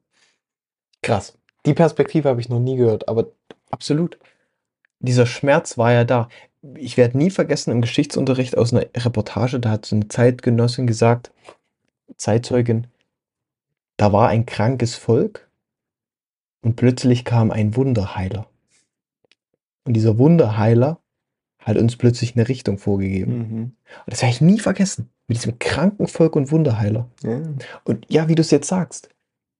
[1.01, 1.37] Krass.
[1.65, 3.27] Die Perspektive habe ich noch nie gehört, aber
[3.71, 4.19] absolut.
[4.99, 6.29] Dieser Schmerz war ja da.
[6.75, 11.31] Ich werde nie vergessen, im Geschichtsunterricht aus einer Reportage, da hat so eine Zeitgenossin gesagt,
[12.17, 12.85] Zeitzeugin,
[14.01, 15.47] da war ein krankes Volk
[16.65, 18.49] und plötzlich kam ein Wunderheiler.
[19.83, 20.99] Und dieser Wunderheiler
[21.59, 23.37] hat uns plötzlich eine Richtung vorgegeben.
[23.37, 23.61] Mhm.
[23.61, 23.75] Und
[24.07, 25.11] das werde ich nie vergessen.
[25.27, 27.11] Mit diesem kranken Volk und Wunderheiler.
[27.21, 27.43] Ja.
[27.83, 29.09] Und ja, wie du es jetzt sagst,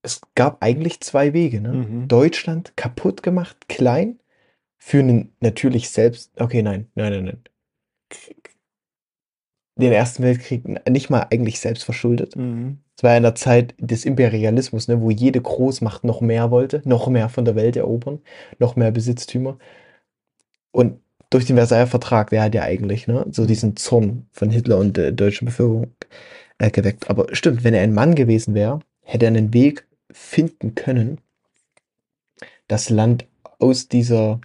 [0.02, 1.62] es gab eigentlich zwei Wege.
[1.62, 1.74] Ne?
[1.74, 2.08] Mhm.
[2.08, 4.20] Deutschland kaputt gemacht, klein,
[4.80, 6.32] für einen natürlich selbst.
[6.42, 7.44] Okay, nein, nein, nein, nein.
[9.76, 12.36] Den Ersten Weltkrieg nicht mal eigentlich selbst verschuldet.
[12.36, 12.80] Mhm.
[13.02, 17.08] Es war in der Zeit des Imperialismus, ne, wo jede Großmacht noch mehr wollte, noch
[17.08, 18.20] mehr von der Welt erobern,
[18.60, 19.58] noch mehr Besitztümer.
[20.70, 21.00] Und
[21.32, 24.98] durch den Versailler Vertrag, der hat ja eigentlich ne, so diesen Zorn von Hitler und
[24.98, 25.96] der deutschen Bevölkerung
[26.60, 27.10] äh, geweckt.
[27.10, 31.18] Aber stimmt, wenn er ein Mann gewesen wäre, hätte er einen Weg finden können,
[32.68, 33.26] das Land
[33.58, 34.42] aus dieser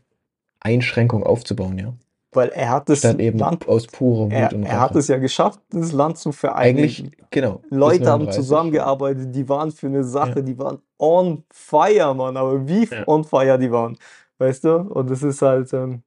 [0.61, 1.93] Einschränkung aufzubauen, ja.
[2.37, 5.09] Weil er hat es Statt eben Land, aus purer Wut er, und er hat es
[5.09, 6.79] ja geschafft, das Land zu vereinigen.
[6.79, 7.63] Eigentlich, genau.
[7.71, 8.35] Leute haben 39.
[8.35, 10.43] zusammengearbeitet, die waren für eine Sache, Ja.
[10.43, 12.37] die waren on fire, Mann.
[12.37, 13.03] Aber wie Ja.
[13.09, 13.97] on fire die waren,
[14.39, 14.77] weißt du?
[14.77, 16.03] Und das ist halt ähm,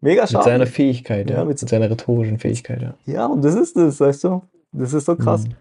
[0.00, 0.66] mega Mit seiner schade.
[0.66, 1.44] Fähigkeit, Ja, ja.
[1.44, 2.94] mit Mit, seiner rhetorischen Fähigkeit, ja.
[3.06, 4.42] Ja, und das ist es, weißt du?
[4.72, 5.46] Das ist so krass.
[5.46, 5.54] Mhm.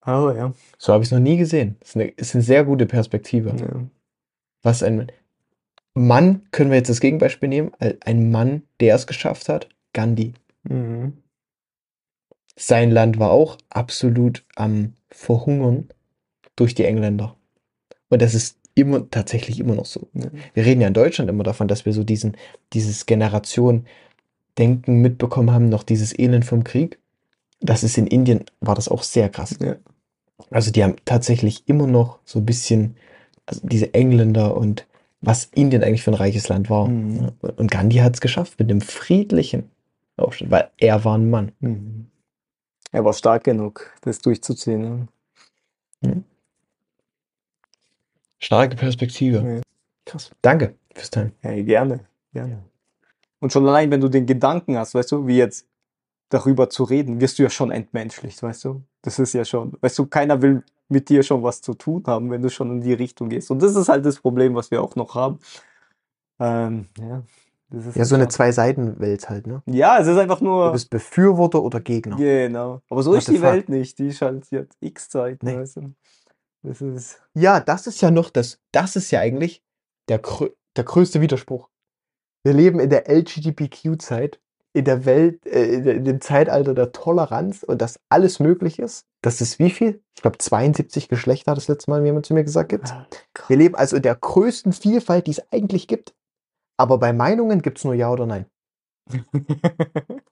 [0.00, 0.52] Aber ja.
[0.78, 1.76] So habe ich es noch nie gesehen.
[1.80, 3.50] Das ist eine, ist eine sehr gute Perspektive.
[3.58, 3.66] ja.
[4.62, 5.10] Was ein
[5.98, 7.72] Mann, können wir jetzt das Gegenbeispiel nehmen,
[8.04, 10.34] ein Mann, der es geschafft hat, Gandhi.
[10.64, 11.14] Mhm.
[12.54, 15.88] Sein Land war auch absolut am Verhungern
[16.54, 17.34] durch die Engländer.
[18.10, 20.08] Und das ist immer tatsächlich immer noch so.
[20.12, 20.26] Ja.
[20.52, 22.36] Wir reden ja in Deutschland immer davon, dass wir so diesen,
[22.74, 26.98] dieses Generation-Denken mitbekommen haben, noch dieses Elend vom Krieg.
[27.60, 29.56] Das ist in Indien, war das auch sehr krass.
[29.62, 29.76] Ja.
[30.50, 32.96] Also die haben tatsächlich immer noch so ein bisschen,
[33.46, 34.86] also diese Engländer und
[35.20, 36.88] was Indien eigentlich für ein reiches Land war.
[36.88, 37.32] Mhm.
[37.56, 39.70] Und Gandhi hat es geschafft mit einem friedlichen
[40.16, 41.52] Aufstand, weil er war ein Mann.
[41.60, 42.06] Mhm.
[42.92, 45.08] Er war stark genug, das durchzuziehen.
[46.00, 46.22] ne?
[48.38, 49.38] Starke Perspektive.
[49.38, 49.60] Ja.
[50.04, 50.30] Krass.
[50.42, 51.32] Danke fürs Teilen.
[51.40, 52.00] Hey, gerne,
[52.32, 52.62] gerne.
[53.40, 55.66] Und schon allein, wenn du den Gedanken hast, weißt du, wie jetzt
[56.28, 58.82] darüber zu reden, wirst du ja schon entmenschlicht, weißt du?
[59.02, 62.30] Das ist ja schon, weißt du, keiner will mit dir schon was zu tun haben,
[62.30, 63.50] wenn du schon in die Richtung gehst.
[63.50, 65.38] Und das ist halt das Problem, was wir auch noch haben.
[66.38, 67.22] Ähm, ja,
[67.70, 69.62] das ist Ja, so eine Zwei-Seiten-Welt halt, ne?
[69.66, 70.72] Ja, es ist einfach Du nur.
[70.72, 72.16] bist Befürworter oder Gegner.
[72.16, 72.82] Genau.
[72.90, 73.42] Aber so What ist die fuck?
[73.44, 73.98] Welt nicht.
[73.98, 75.56] Die ist halt jetzt X-Zeit, Nee.
[75.56, 75.94] weißt du?
[76.62, 77.22] Das ist.
[77.34, 79.62] Ja, das ist ja noch das, das ist ja eigentlich
[80.08, 80.20] der,
[80.76, 81.68] der größte Widerspruch.
[82.44, 84.40] Wir leben in der LGBTQ-Zeit,
[84.76, 89.06] in der Welt, äh, in, dem Zeitalter der Toleranz und dass alles möglich ist.
[89.22, 90.02] Das ist wie viel?
[90.14, 92.94] Ich glaube 72 Geschlechter hat das letzte Mal jemand zu mir gesagt gibt.
[93.48, 96.14] Wir leben also in der größten Vielfalt, die es eigentlich gibt.
[96.76, 98.46] Aber bei Meinungen gibt es nur Ja oder Nein.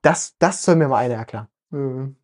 [0.02, 1.48] Das, das soll mir mal einer erklären.
[1.70, 2.16] Mhm.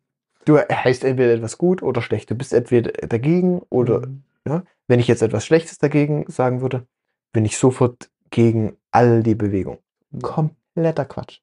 [0.45, 2.29] Du heißt entweder etwas gut oder schlecht.
[2.29, 4.63] Du bist entweder dagegen oder Mhm.
[4.87, 6.85] wenn ich jetzt etwas Schlechtes dagegen sagen würde,
[7.31, 9.79] bin ich sofort gegen all die Bewegung.
[10.21, 11.41] Kompletter Quatsch.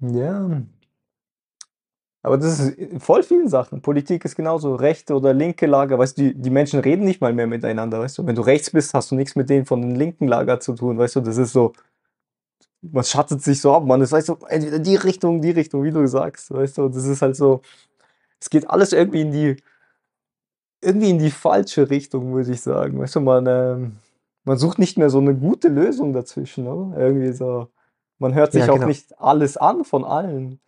[0.00, 0.62] Ja.
[2.22, 3.82] Aber das ist in voll vielen Sachen.
[3.82, 5.96] Politik ist genauso rechte oder linke Lager.
[5.98, 8.00] Weißt du, die, die Menschen reden nicht mal mehr miteinander.
[8.00, 10.58] Weißt du, wenn du rechts bist, hast du nichts mit denen von den linken Lager
[10.58, 10.98] zu tun.
[10.98, 11.72] Weißt du, das ist so,
[12.82, 13.84] man schattet sich so ab.
[13.84, 16.52] Man ist, weißt du, entweder die Richtung, die Richtung, wie du sagst.
[16.52, 17.62] Weißt du, das ist halt so,
[18.40, 19.56] es geht alles irgendwie in die,
[20.80, 22.98] irgendwie in die falsche Richtung, würde ich sagen.
[22.98, 23.96] Weißt du, man, ähm,
[24.44, 26.66] man sucht nicht mehr so eine gute Lösung dazwischen.
[26.66, 26.98] Oder?
[26.98, 27.68] Irgendwie so,
[28.18, 28.86] man hört sich Ja, auch genau.
[28.88, 30.60] nicht alles an von allen.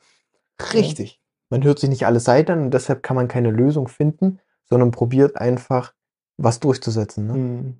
[0.72, 1.20] Richtig.
[1.50, 4.90] Man hört sich nicht alle Seiten an und deshalb kann man keine Lösung finden, sondern
[4.90, 5.94] probiert einfach,
[6.36, 7.26] was durchzusetzen.
[7.26, 7.32] Ne?
[7.34, 7.76] Mhm.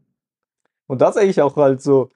[0.86, 2.10] Und das eigentlich auch halt so,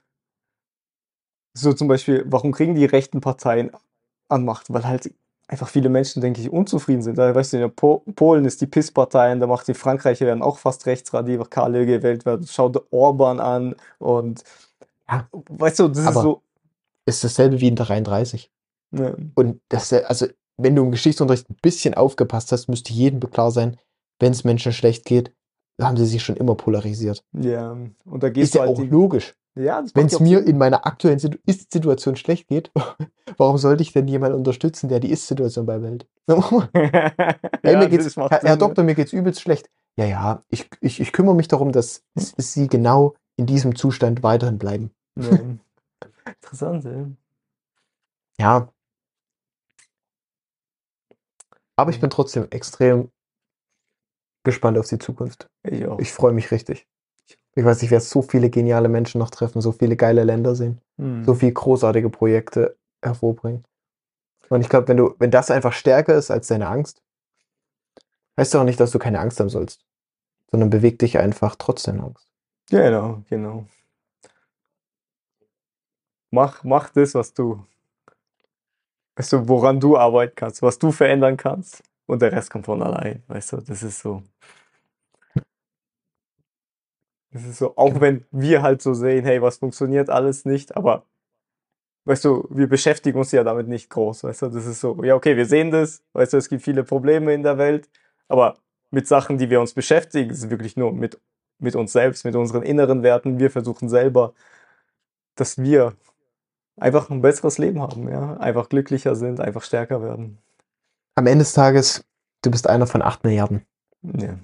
[1.54, 3.70] so zum Beispiel, warum kriegen die rechten Parteien
[4.28, 4.72] an Macht?
[4.72, 5.12] Weil halt
[5.48, 7.18] einfach viele Menschen, denke ich, unzufrieden sind.
[7.18, 10.56] Da, weißt du, in po Polen ist die PIS-Partei, da macht die Frankreich werden auch
[10.56, 12.46] fast rechtsradikale gewählt werden.
[12.48, 14.42] Schau dir Orban an und
[15.10, 15.28] Ja.
[15.30, 16.42] weißt du, das ist Aber- so.
[17.06, 18.50] Ist dasselbe wie in 33.
[18.92, 20.26] Ne, Und das, also,
[20.58, 23.76] wenn du im Geschichtsunterricht ein bisschen aufgepasst hast, müsste jedem klar sein,
[24.20, 25.32] wenn es Menschen schlecht geht,
[25.80, 27.24] haben sie sich schon immer polarisiert.
[27.32, 27.72] ja,
[28.04, 29.34] und da gehst Ist du ja halt auch logisch.
[29.56, 30.48] ja, Wenn es ja mir Sinn.
[30.48, 32.70] in meiner aktuellen Situ- Ist-Situation schlecht geht,
[33.38, 36.06] warum sollte ich denn jemanden unterstützen, der die Ist-Situation beibehält?
[36.74, 38.56] Hey, Ja, mir geht's, Herr, Herr?
[38.56, 39.68] Doktor, mir geht's übelst schlecht.
[39.96, 42.02] Ja, ja, ich, ich, ich kümmere mich darum, dass
[42.36, 44.90] Sie genau in diesem Zustand weiterhin bleiben.
[45.18, 45.38] Ja.
[46.26, 47.06] Interessant, ja.
[48.38, 48.68] Ja.
[51.76, 53.10] Aber ich bin trotzdem extrem
[54.44, 55.46] gespannt auf die Zukunft.
[55.62, 55.98] Ich auch.
[55.98, 56.86] Ich freue mich richtig.
[57.54, 60.80] Ich weiß, ich werde so viele geniale Menschen noch treffen, so viele geile Länder sehen,
[60.96, 61.24] Mhm.
[61.24, 63.64] so viele großartige Projekte hervorbringen.
[64.48, 67.02] Und ich glaube, wenn du, wenn das einfach stärker ist als deine Angst,
[68.38, 69.84] heißt auch nicht, dass du keine Angst haben sollst,
[70.50, 72.26] sondern beweg dich einfach trotz deiner Angst.
[72.70, 73.66] Genau, genau.
[76.32, 77.64] Mach, mach das, was du,
[79.16, 81.82] weißt du, woran du arbeiten kannst, was du verändern kannst.
[82.06, 84.22] Und der Rest kommt von allein, weißt du, das ist so.
[87.32, 88.00] Das ist so, auch Genau.
[88.00, 91.06] wenn wir halt so sehen, hey, was funktioniert alles nicht, aber
[92.04, 95.14] weißt du, wir beschäftigen uns ja damit nicht groß, weißt du, das ist so, ja,
[95.14, 97.88] okay, wir sehen das, weißt du, es gibt viele Probleme in der Welt,
[98.28, 98.58] aber
[98.90, 101.20] mit Sachen, die wir uns beschäftigen, ist wirklich nur mit,
[101.58, 103.38] mit uns selbst, mit unseren inneren Werten.
[103.38, 104.34] Wir versuchen selber,
[105.36, 105.94] dass wir
[106.82, 110.38] einfach ein besseres Leben haben, ja, einfach glücklicher sind, einfach stärker werden.
[111.14, 112.04] Am Ende des Tages,
[112.42, 113.64] du bist einer von acht Milliarden.
[114.02, 114.38] Ja.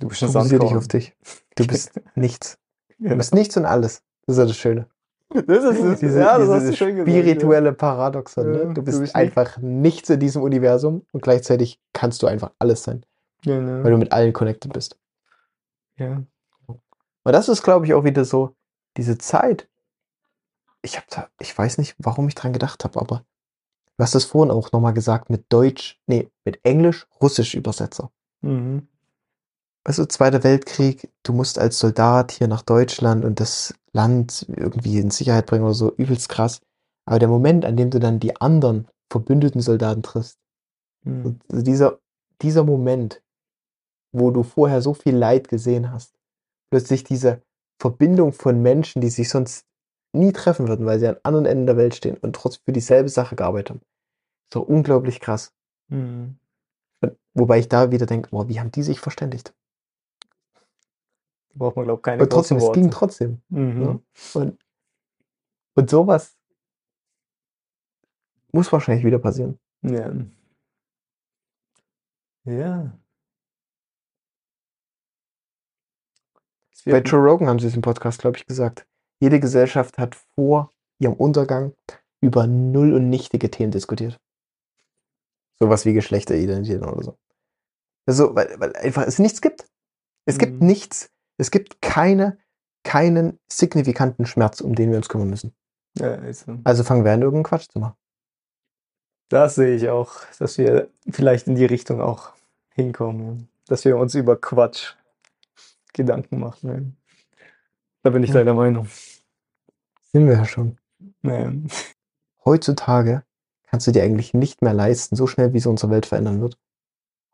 [0.00, 0.76] Du bist ein Fokussier dich Sandkorn.
[0.78, 1.16] auf dich.
[1.56, 2.58] Du bist nichts.
[2.98, 3.16] Du Genau.
[3.16, 4.02] bist nichts und alles.
[4.26, 4.88] Das ist ja das Schöne.
[5.30, 6.00] Das ist es.
[6.00, 7.10] Diese, ja, das diese hast du schön gesagt.
[7.10, 8.46] spirituelle Paradoxon.
[8.46, 8.64] Ja, Ne?
[8.66, 12.84] Du du bist bist einfach nichts in diesem Universum und gleichzeitig kannst du einfach alles
[12.84, 13.04] sein,
[13.44, 13.88] Ja, weil genau.
[13.90, 14.98] du mit allen connected bist.
[15.96, 16.22] ja.
[17.26, 18.54] Und das ist, glaube ich, auch wieder so
[18.98, 19.66] diese Zeit.
[20.84, 23.24] Ich habe da, ich weiß nicht, warum ich dran gedacht habe, aber
[23.96, 28.10] Du hast es vorhin auch nochmal gesagt mit Deutsch, nee, mit Englisch-Russisch Übersetzer.
[28.40, 28.88] Mhm.
[29.84, 35.10] Also Zweiter Weltkrieg, du musst als Soldat hier nach Deutschland und das Land irgendwie in
[35.10, 36.60] Sicherheit bringen oder so, übelst krass.
[37.06, 40.38] Aber der Moment, an dem du dann die anderen verbündeten Soldaten triffst,
[41.04, 41.38] Mhm.
[41.50, 41.98] also dieser,
[42.40, 43.22] dieser Moment,
[44.10, 46.14] wo du vorher so viel Leid gesehen hast,
[46.70, 47.42] plötzlich diese
[47.78, 49.66] Verbindung von Menschen, die sich sonst
[50.14, 53.08] nie treffen würden, weil sie an anderen Enden der Welt stehen und trotzdem für dieselbe
[53.08, 53.80] Sache gearbeitet haben.
[54.52, 55.52] So unglaublich krass.
[55.88, 56.38] Mhm.
[57.34, 59.54] Wobei ich da wieder denke, boah, wie haben die sich verständigt?
[61.54, 63.42] Braucht man, glaube ich, keine Und trotzdem, es ging trotzdem.
[63.48, 63.78] Mhm.
[63.78, 64.00] Ne?
[64.34, 64.58] Und,
[65.74, 66.36] und sowas
[68.52, 69.58] muss wahrscheinlich wieder passieren.
[69.82, 70.12] Ja.
[72.44, 72.98] Ja.
[76.84, 78.86] Bei Joe Rogan haben sie es im Podcast, glaube ich, gesagt.
[79.20, 81.72] Jede Gesellschaft hat vor ihrem Untergang
[82.20, 84.18] über null und nichtige Themen diskutiert.
[85.58, 87.18] Sowas wie Geschlechteridentität oder so.
[88.06, 89.66] Also, weil, weil einfach es nichts gibt.
[90.26, 90.66] Es gibt Mhm.
[90.66, 91.10] nichts.
[91.38, 92.38] Es gibt keine,
[92.84, 95.54] keinen signifikanten Schmerz, um den wir uns kümmern müssen.
[95.98, 97.96] ja, also, Also fangen wir an, irgendeinen Quatsch zu machen.
[99.30, 102.32] das sehe ich auch, dass wir vielleicht in die Richtung auch
[102.74, 103.48] hinkommen.
[103.66, 104.94] Dass wir uns über Quatsch
[105.92, 106.96] Gedanken machen.
[108.04, 108.34] Da bin ich Ja.
[108.36, 108.86] deiner Meinung.
[110.12, 110.78] Sind wir ja schon.
[111.22, 111.50] Ja.
[112.44, 113.24] Heutzutage
[113.66, 116.58] kannst du dir eigentlich nicht mehr leisten, so schnell wie es unsere Welt verändern wird,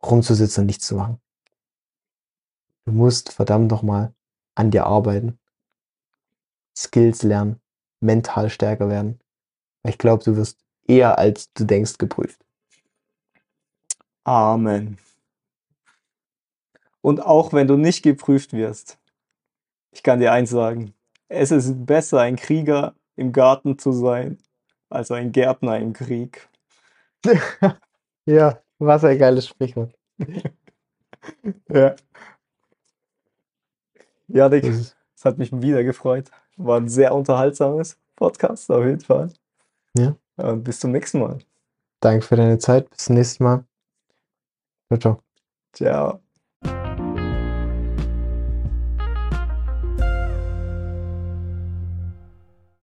[0.03, 1.21] rumzusitzen und nichts zu machen.
[2.85, 4.15] Du musst verdammt nochmal
[4.55, 5.39] an dir arbeiten,
[6.77, 7.61] Skills lernen,
[7.99, 9.21] mental stärker werden.
[9.83, 12.41] Ich glaube, du wirst eher als du denkst geprüft.
[14.23, 14.99] Amen.
[17.03, 18.99] Und auch wenn du nicht geprüft wirst,
[19.93, 20.95] ich kann dir eins sagen,
[21.29, 24.39] es ist besser, ein Krieger im Garten zu sein,
[24.89, 26.49] als ein Gärtner im Krieg.
[28.27, 29.95] ja, was ein geiles Sprichwort.
[31.69, 31.95] Ja.
[34.29, 36.31] Ja, Dick, es hat mich wieder gefreut.
[36.57, 39.31] War ein sehr unterhaltsames Podcast, auf jeden Fall.
[39.97, 40.17] Ja.
[40.37, 41.39] Und bis zum nächsten Mal.
[42.01, 42.89] danke für deine Zeit.
[42.89, 43.65] Bis zum nächsten Mal.
[44.89, 45.23] Ciao, ciao.
[45.73, 46.30] Ciao.